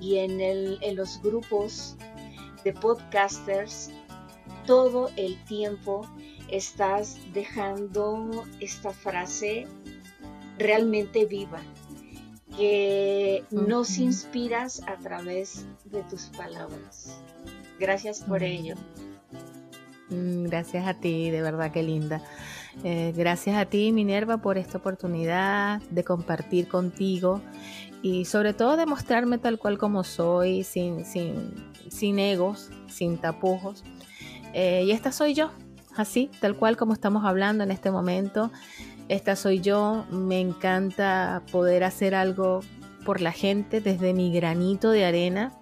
y 0.00 0.16
en, 0.16 0.40
el, 0.40 0.78
en 0.80 0.96
los 0.96 1.20
grupos 1.22 1.96
de 2.64 2.72
podcasters, 2.72 3.90
todo 4.66 5.10
el 5.16 5.42
tiempo 5.44 6.06
estás 6.48 7.18
dejando 7.34 8.44
esta 8.60 8.90
frase 8.90 9.66
realmente 10.58 11.26
viva 11.26 11.60
que 12.56 13.44
nos 13.50 13.98
inspiras 13.98 14.82
a 14.86 14.96
través 14.96 15.66
de 15.84 16.02
tus 16.04 16.26
palabras. 16.26 17.20
Gracias 17.78 18.20
por 18.20 18.42
ello. 18.42 18.74
Mm, 20.10 20.44
gracias 20.44 20.86
a 20.86 20.94
ti, 20.94 21.30
de 21.30 21.42
verdad 21.42 21.70
que 21.70 21.82
linda. 21.82 22.22
Eh, 22.84 23.12
gracias 23.16 23.56
a 23.56 23.66
ti, 23.66 23.92
Minerva, 23.92 24.38
por 24.38 24.56
esta 24.56 24.78
oportunidad 24.78 25.82
de 25.90 26.04
compartir 26.04 26.68
contigo 26.68 27.40
y 28.02 28.24
sobre 28.24 28.54
todo 28.54 28.76
de 28.76 28.86
mostrarme 28.86 29.38
tal 29.38 29.58
cual 29.58 29.78
como 29.78 30.04
soy, 30.04 30.62
sin, 30.64 31.04
sin, 31.04 31.52
sin 31.90 32.18
egos, 32.18 32.70
sin 32.88 33.18
tapujos. 33.18 33.84
Eh, 34.54 34.84
y 34.86 34.92
esta 34.92 35.12
soy 35.12 35.34
yo, 35.34 35.50
así, 35.96 36.30
tal 36.40 36.56
cual 36.56 36.76
como 36.76 36.92
estamos 36.92 37.24
hablando 37.24 37.64
en 37.64 37.70
este 37.70 37.90
momento. 37.90 38.50
Esta 39.08 39.36
soy 39.36 39.60
yo, 39.60 40.04
me 40.10 40.38
encanta 40.38 41.42
poder 41.50 41.82
hacer 41.82 42.14
algo 42.14 42.60
por 43.06 43.22
la 43.22 43.32
gente 43.32 43.80
desde 43.80 44.12
mi 44.12 44.30
granito 44.30 44.90
de 44.90 45.06
arena, 45.06 45.52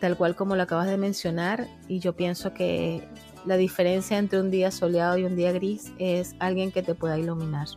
tal 0.00 0.16
cual 0.16 0.34
como 0.34 0.56
lo 0.56 0.62
acabas 0.62 0.86
de 0.86 0.96
mencionar, 0.96 1.68
y 1.86 1.98
yo 1.98 2.16
pienso 2.16 2.54
que 2.54 3.06
la 3.44 3.58
diferencia 3.58 4.16
entre 4.16 4.40
un 4.40 4.50
día 4.50 4.70
soleado 4.70 5.18
y 5.18 5.24
un 5.24 5.36
día 5.36 5.52
gris 5.52 5.92
es 5.98 6.34
alguien 6.38 6.72
que 6.72 6.82
te 6.82 6.94
pueda 6.94 7.18
iluminar. 7.18 7.68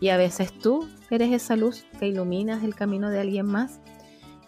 Y 0.00 0.08
a 0.08 0.16
veces 0.16 0.52
tú 0.52 0.88
eres 1.10 1.32
esa 1.32 1.54
luz 1.54 1.84
que 2.00 2.08
iluminas 2.08 2.64
el 2.64 2.74
camino 2.74 3.10
de 3.10 3.20
alguien 3.20 3.46
más. 3.46 3.80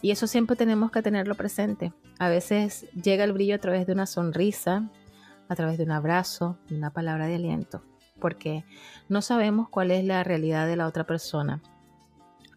Y 0.02 0.10
eso 0.10 0.26
siempre 0.26 0.56
tenemos 0.56 0.90
que 0.90 1.02
tenerlo 1.02 1.34
presente. 1.34 1.92
A 2.18 2.28
veces 2.28 2.86
llega 2.92 3.24
el 3.24 3.32
brillo 3.32 3.54
a 3.54 3.58
través 3.58 3.86
de 3.86 3.92
una 3.92 4.06
sonrisa, 4.06 4.90
a 5.48 5.54
través 5.54 5.78
de 5.78 5.84
un 5.84 5.90
abrazo, 5.90 6.58
de 6.68 6.76
una 6.76 6.92
palabra 6.92 7.26
de 7.26 7.34
aliento, 7.34 7.82
porque 8.20 8.64
no 9.08 9.22
sabemos 9.22 9.68
cuál 9.68 9.90
es 9.90 10.04
la 10.04 10.22
realidad 10.22 10.66
de 10.66 10.76
la 10.76 10.86
otra 10.86 11.04
persona. 11.04 11.62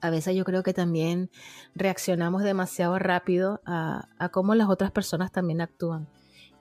A 0.01 0.09
veces 0.09 0.35
yo 0.35 0.43
creo 0.43 0.63
que 0.63 0.73
también 0.73 1.31
reaccionamos 1.73 2.43
demasiado 2.43 2.99
rápido 2.99 3.61
a, 3.65 4.09
a 4.19 4.29
cómo 4.29 4.53
las 4.53 4.69
otras 4.69 4.91
personas 4.91 5.31
también 5.31 5.61
actúan 5.61 6.07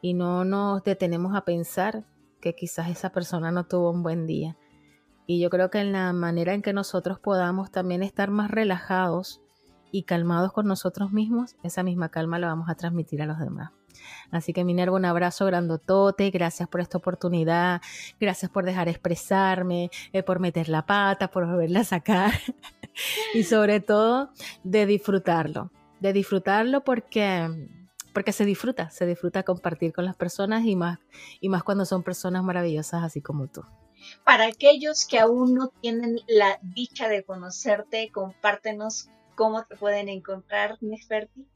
y 0.01 0.15
no 0.15 0.45
nos 0.45 0.83
detenemos 0.85 1.35
a 1.35 1.45
pensar 1.45 2.05
que 2.41 2.55
quizás 2.55 2.89
esa 2.89 3.11
persona 3.11 3.51
no 3.51 3.65
tuvo 3.65 3.91
un 3.91 4.03
buen 4.03 4.27
día 4.27 4.57
y 5.27 5.41
yo 5.41 5.51
creo 5.51 5.71
que 5.71 5.79
en 5.79 5.93
la 5.93 6.13
manera 6.13 6.55
en 6.55 6.63
que 6.63 6.73
nosotros 6.73 7.19
podamos 7.19 7.71
también 7.71 8.03
estar 8.03 8.31
más 8.31 8.51
relajados 8.51 9.41
y 9.91 10.03
calmados 10.05 10.53
con 10.53 10.67
nosotros 10.67 11.13
mismos, 11.13 11.57
esa 11.63 11.83
misma 11.83 12.09
calma 12.09 12.39
la 12.39 12.49
vamos 12.49 12.69
a 12.69 12.75
transmitir 12.75 13.23
a 13.23 13.27
los 13.27 13.39
demás. 13.39 13.71
Así 14.31 14.53
que 14.53 14.65
Minerva, 14.65 14.97
un 14.97 15.05
abrazo 15.05 15.47
grandotote, 15.47 16.31
gracias 16.31 16.69
por 16.69 16.81
esta 16.81 16.99
oportunidad, 16.99 17.81
gracias 18.21 18.51
por 18.51 18.65
dejar 18.65 18.89
expresarme, 18.89 19.91
eh, 20.13 20.23
por 20.23 20.41
meter 20.41 20.69
la 20.69 20.87
pata, 20.87 21.29
por 21.29 21.47
volverla 21.47 21.81
a 21.81 21.85
sacar 21.85 22.33
y 23.35 23.45
sobre 23.45 23.81
todo 23.81 24.31
de 24.65 24.87
disfrutarlo, 24.87 25.71
de 26.01 26.13
disfrutarlo 26.13 26.85
porque 26.85 27.49
porque 28.13 28.33
se 28.33 28.45
disfruta, 28.45 28.91
se 28.91 29.07
disfruta 29.07 29.43
compartir 29.43 29.93
con 29.93 30.05
las 30.05 30.17
personas 30.17 30.65
y 30.67 30.77
más 30.77 30.99
y 31.41 31.49
más 31.49 31.63
cuando 31.63 31.87
son 31.87 32.03
personas 32.03 32.45
maravillosas 32.45 33.03
así 33.03 33.23
como 33.23 33.49
tú. 33.49 33.63
Para 34.25 34.47
aquellos 34.47 35.07
que 35.07 35.19
aún 35.19 35.55
no 35.55 35.69
tienen 35.81 36.21
la 36.27 36.59
dicha 36.63 37.09
de 37.09 37.25
conocerte, 37.25 38.11
compártenos 38.11 39.09
cómo 39.35 39.65
te 39.65 39.77
pueden 39.77 40.09
encontrar, 40.09 40.79
Neferti. 40.81 41.47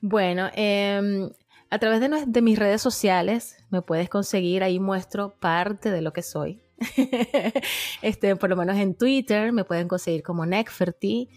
Bueno, 0.00 0.50
em, 0.54 1.30
a 1.70 1.78
través 1.78 2.00
de, 2.00 2.42
mis 2.42 2.58
redes 2.58 2.82
sociales 2.82 3.56
me 3.70 3.82
puedes 3.82 4.08
conseguir, 4.08 4.62
ahí 4.62 4.80
muestro 4.80 5.34
parte 5.38 5.90
de 5.90 6.02
lo 6.02 6.12
que 6.12 6.22
soy. 6.22 6.62
este, 8.02 8.36
por 8.36 8.50
lo 8.50 8.56
menos 8.56 8.76
en 8.76 8.94
Twitter 8.94 9.52
me 9.52 9.64
pueden 9.64 9.88
conseguir 9.88 10.22
como 10.22 10.44
Neferti, 10.44 11.28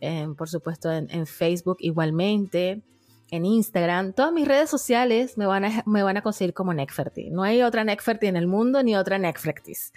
em, 0.00 0.34
por 0.34 0.48
supuesto 0.48 0.90
en 0.90 1.26
Facebook 1.26 1.76
igualmente 1.80 2.82
en 3.30 3.44
Instagram, 3.44 4.12
todas 4.12 4.32
mis 4.32 4.46
redes 4.46 4.70
sociales 4.70 5.36
me 5.36 5.46
van 5.46 5.64
a, 5.64 5.82
me 5.86 6.02
van 6.02 6.16
a 6.16 6.22
conseguir 6.22 6.54
como 6.54 6.72
Necferty. 6.72 7.30
No 7.30 7.42
hay 7.42 7.62
otra 7.62 7.82
Necferty 7.84 8.26
en 8.26 8.36
el 8.36 8.46
mundo 8.46 8.82
ni 8.82 8.94
otra 8.94 9.18
Necfertis. 9.18 9.92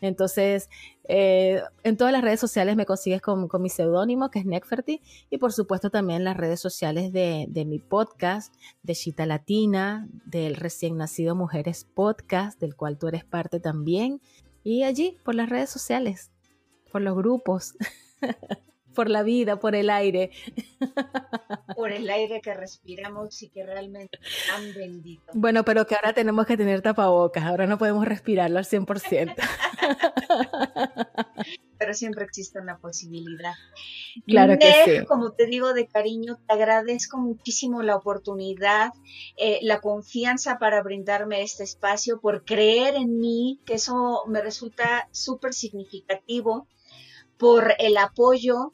Entonces, 0.00 0.70
eh, 1.04 1.62
en 1.82 1.96
todas 1.96 2.12
las 2.12 2.22
redes 2.22 2.38
sociales 2.38 2.76
me 2.76 2.86
consigues 2.86 3.20
con, 3.20 3.48
mi 3.60 3.68
seudónimo, 3.68 4.30
que 4.30 4.38
es 4.40 4.46
Necferty, 4.46 5.02
y 5.28 5.38
por 5.38 5.52
supuesto 5.52 5.90
también 5.90 6.22
las 6.22 6.36
redes 6.36 6.60
sociales 6.60 7.12
de, 7.12 7.46
de 7.48 7.64
mi 7.64 7.78
podcast, 7.80 8.54
de 8.82 8.94
Chita 8.94 9.26
Latina, 9.26 10.06
del 10.26 10.54
recién 10.54 10.96
nacido 10.96 11.34
Mujeres 11.34 11.84
Podcast, 11.84 12.60
del 12.60 12.76
cual 12.76 12.98
tú 12.98 13.08
eres 13.08 13.24
parte 13.24 13.58
también, 13.58 14.20
y 14.62 14.84
allí 14.84 15.16
por 15.24 15.34
las 15.34 15.48
redes 15.48 15.70
sociales, 15.70 16.30
por 16.92 17.00
los 17.02 17.16
grupos. 17.16 17.74
por 18.98 19.10
la 19.10 19.22
vida, 19.22 19.60
por 19.60 19.76
el 19.76 19.90
aire. 19.90 20.32
Por 21.76 21.92
el 21.92 22.10
aire 22.10 22.40
que 22.40 22.52
respiramos 22.52 23.40
y 23.44 23.48
que 23.48 23.64
realmente 23.64 24.18
es 24.20 24.48
tan 24.48 24.74
bendito. 24.74 25.22
Bueno, 25.34 25.64
pero 25.64 25.86
que 25.86 25.94
ahora 25.94 26.12
tenemos 26.12 26.44
que 26.46 26.56
tener 26.56 26.82
tapabocas, 26.82 27.44
ahora 27.44 27.68
no 27.68 27.78
podemos 27.78 28.04
respirarlo 28.04 28.58
al 28.58 28.64
100%. 28.64 29.36
pero 31.78 31.94
siempre 31.94 32.24
existe 32.24 32.58
una 32.58 32.78
posibilidad. 32.78 33.54
Claro 34.26 34.58
que 34.58 34.72
sí. 34.84 35.04
Como 35.06 35.30
te 35.30 35.46
digo 35.46 35.74
de 35.74 35.86
cariño, 35.86 36.40
te 36.44 36.54
agradezco 36.54 37.18
muchísimo 37.18 37.84
la 37.84 37.94
oportunidad, 37.94 38.90
eh, 39.36 39.60
la 39.62 39.80
confianza 39.80 40.58
para 40.58 40.82
brindarme 40.82 41.42
este 41.42 41.62
espacio, 41.62 42.20
por 42.20 42.44
creer 42.44 42.96
en 42.96 43.20
mí, 43.20 43.60
que 43.64 43.74
eso 43.74 44.24
me 44.26 44.40
resulta 44.40 45.08
súper 45.12 45.54
significativo, 45.54 46.66
por 47.36 47.74
el 47.78 47.96
apoyo 47.96 48.72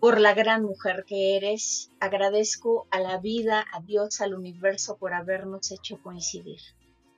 por 0.00 0.20
la 0.20 0.34
gran 0.34 0.62
mujer 0.62 1.04
que 1.06 1.36
eres. 1.36 1.90
Agradezco 2.00 2.86
a 2.90 3.00
la 3.00 3.18
vida, 3.18 3.64
a 3.72 3.80
Dios, 3.80 4.20
al 4.20 4.34
universo 4.34 4.96
por 4.96 5.14
habernos 5.14 5.70
hecho 5.70 6.00
coincidir. 6.02 6.60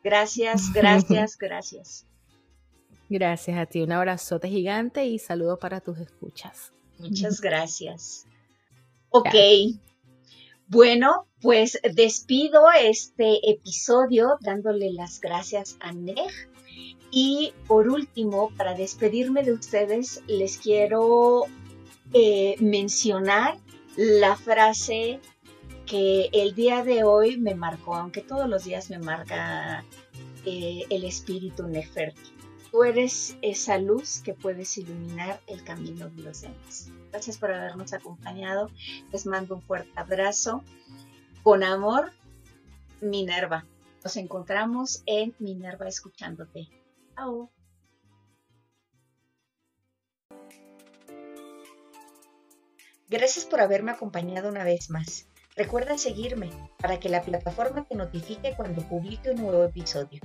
Gracias, 0.03 0.73
gracias, 0.75 1.37
gracias. 1.37 2.07
Gracias 3.09 3.59
a 3.59 3.67
ti. 3.67 3.83
Un 3.83 3.93
abrazote 3.93 4.49
gigante 4.49 5.05
y 5.05 5.19
saludo 5.19 5.59
para 5.59 5.81
tus 5.81 5.99
escuchas. 5.99 6.73
Muchas 6.99 7.41
gracias. 7.41 8.27
Ok. 9.11 9.35
Bueno, 10.69 11.27
pues 11.41 11.81
despido 11.83 12.67
este 12.81 13.51
episodio 13.51 14.39
dándole 14.41 14.93
las 14.93 15.21
gracias 15.21 15.77
a 15.81 15.93
Neg. 15.93 16.31
Y 17.11 17.53
por 17.67 17.89
último, 17.89 18.53
para 18.57 18.75
despedirme 18.75 19.43
de 19.43 19.53
ustedes, 19.53 20.23
les 20.29 20.59
quiero 20.59 21.47
eh, 22.13 22.57
mencionar 22.61 23.59
la 23.97 24.37
frase 24.37 25.21
que 25.87 26.29
el 26.33 26.55
día 26.55 26.85
de 26.85 27.05
hoy 27.05 27.39
me 27.39 27.55
marcó, 27.55 27.95
aunque 27.97 28.21
todos 28.21 28.49
los 28.49 28.65
días 28.65 28.91
me 28.91 28.99
marca 28.99 29.85
eh, 30.47 30.85
el 30.89 31.05
espíritu 31.05 31.67
Neferti. 31.67 32.33
Tú 32.71 32.85
eres 32.85 33.37
esa 33.43 33.79
luz 33.79 34.21
que 34.25 34.33
puedes 34.33 34.79
iluminar 34.79 35.41
el 35.49 35.65
camino 35.65 36.09
de 36.09 36.23
los 36.23 36.43
demás. 36.43 36.89
Gracias 37.11 37.37
por 37.39 37.53
habernos 37.53 37.93
acompañado. 37.93 38.71
Les 39.11 39.27
mando 39.27 39.57
un 39.57 39.63
fuerte 39.63 39.91
abrazo. 39.97 40.63
Con 41.43 41.65
amor, 41.65 42.13
Minerva. 43.01 43.67
Nos 44.05 44.17
encontramos 44.17 45.03
en 45.07 45.35
Minerva 45.41 45.89
escuchándote. 45.89 46.69
Chao. 47.17 47.51
Gracias 53.11 53.45
por 53.45 53.61
haberme 53.61 53.91
acompañado 53.91 54.49
una 54.49 54.63
vez 54.63 54.89
más. 54.89 55.27
Recuerda 55.57 55.99
seguirme 55.99 56.49
para 56.79 57.01
que 57.01 57.09
la 57.09 57.23
plataforma 57.23 57.85
te 57.85 57.97
notifique 57.97 58.55
cuando 58.57 58.87
publique 58.89 59.31
un 59.31 59.43
nuevo 59.43 59.65
episodio. 59.65 60.21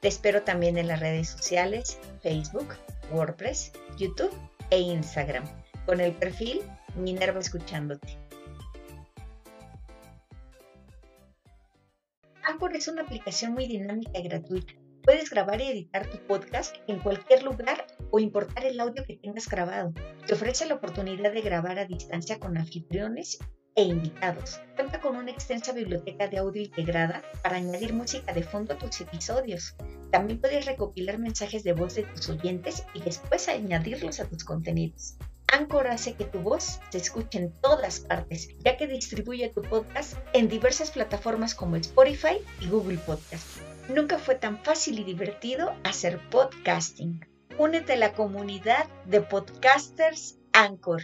Te 0.00 0.08
espero 0.08 0.42
también 0.42 0.78
en 0.78 0.88
las 0.88 1.00
redes 1.00 1.28
sociales, 1.28 1.98
Facebook, 2.22 2.68
WordPress, 3.12 3.72
YouTube 3.98 4.32
e 4.70 4.78
Instagram, 4.78 5.44
con 5.84 6.00
el 6.00 6.12
perfil 6.12 6.62
Minerva 6.94 7.40
Escuchándote. 7.40 8.08
Anchor 12.42 12.74
es 12.74 12.88
una 12.88 13.02
aplicación 13.02 13.52
muy 13.52 13.66
dinámica 13.66 14.18
y 14.18 14.22
gratuita 14.22 14.72
Puedes 15.06 15.30
grabar 15.30 15.60
y 15.60 15.68
editar 15.68 16.10
tu 16.10 16.18
podcast 16.26 16.74
en 16.88 16.98
cualquier 16.98 17.44
lugar 17.44 17.86
o 18.10 18.18
importar 18.18 18.64
el 18.64 18.80
audio 18.80 19.04
que 19.04 19.16
tengas 19.16 19.48
grabado. 19.48 19.94
Te 20.26 20.34
ofrece 20.34 20.66
la 20.66 20.74
oportunidad 20.74 21.32
de 21.32 21.42
grabar 21.42 21.78
a 21.78 21.84
distancia 21.84 22.40
con 22.40 22.58
anfitriones 22.58 23.38
e 23.76 23.84
invitados. 23.84 24.60
Cuenta 24.74 25.00
con 25.00 25.14
una 25.14 25.30
extensa 25.30 25.72
biblioteca 25.72 26.26
de 26.26 26.38
audio 26.38 26.60
integrada 26.60 27.22
para 27.44 27.58
añadir 27.58 27.92
música 27.92 28.32
de 28.32 28.42
fondo 28.42 28.74
a 28.74 28.78
tus 28.78 29.00
episodios. 29.00 29.76
También 30.10 30.40
puedes 30.40 30.66
recopilar 30.66 31.20
mensajes 31.20 31.62
de 31.62 31.72
voz 31.72 31.94
de 31.94 32.02
tus 32.02 32.28
oyentes 32.28 32.84
y 32.92 33.00
después 33.00 33.48
añadirlos 33.48 34.18
a 34.18 34.28
tus 34.28 34.42
contenidos. 34.42 35.18
Anchor 35.52 35.86
hace 35.86 36.14
que 36.14 36.24
tu 36.24 36.40
voz 36.40 36.80
se 36.90 36.98
escuche 36.98 37.38
en 37.38 37.52
todas 37.60 38.00
partes, 38.00 38.48
ya 38.64 38.76
que 38.76 38.88
distribuye 38.88 39.52
tu 39.54 39.62
podcast 39.62 40.14
en 40.32 40.48
diversas 40.48 40.90
plataformas 40.90 41.54
como 41.54 41.76
Spotify 41.76 42.38
y 42.60 42.66
Google 42.66 42.98
Podcast. 42.98 43.75
Nunca 43.88 44.18
fue 44.18 44.34
tan 44.34 44.58
fácil 44.64 44.98
y 44.98 45.04
divertido 45.04 45.74
hacer 45.84 46.18
podcasting. 46.30 47.24
Únete 47.58 47.92
a 47.92 47.96
la 47.96 48.12
comunidad 48.14 48.86
de 49.04 49.20
podcasters 49.20 50.38
Anchor 50.52 51.02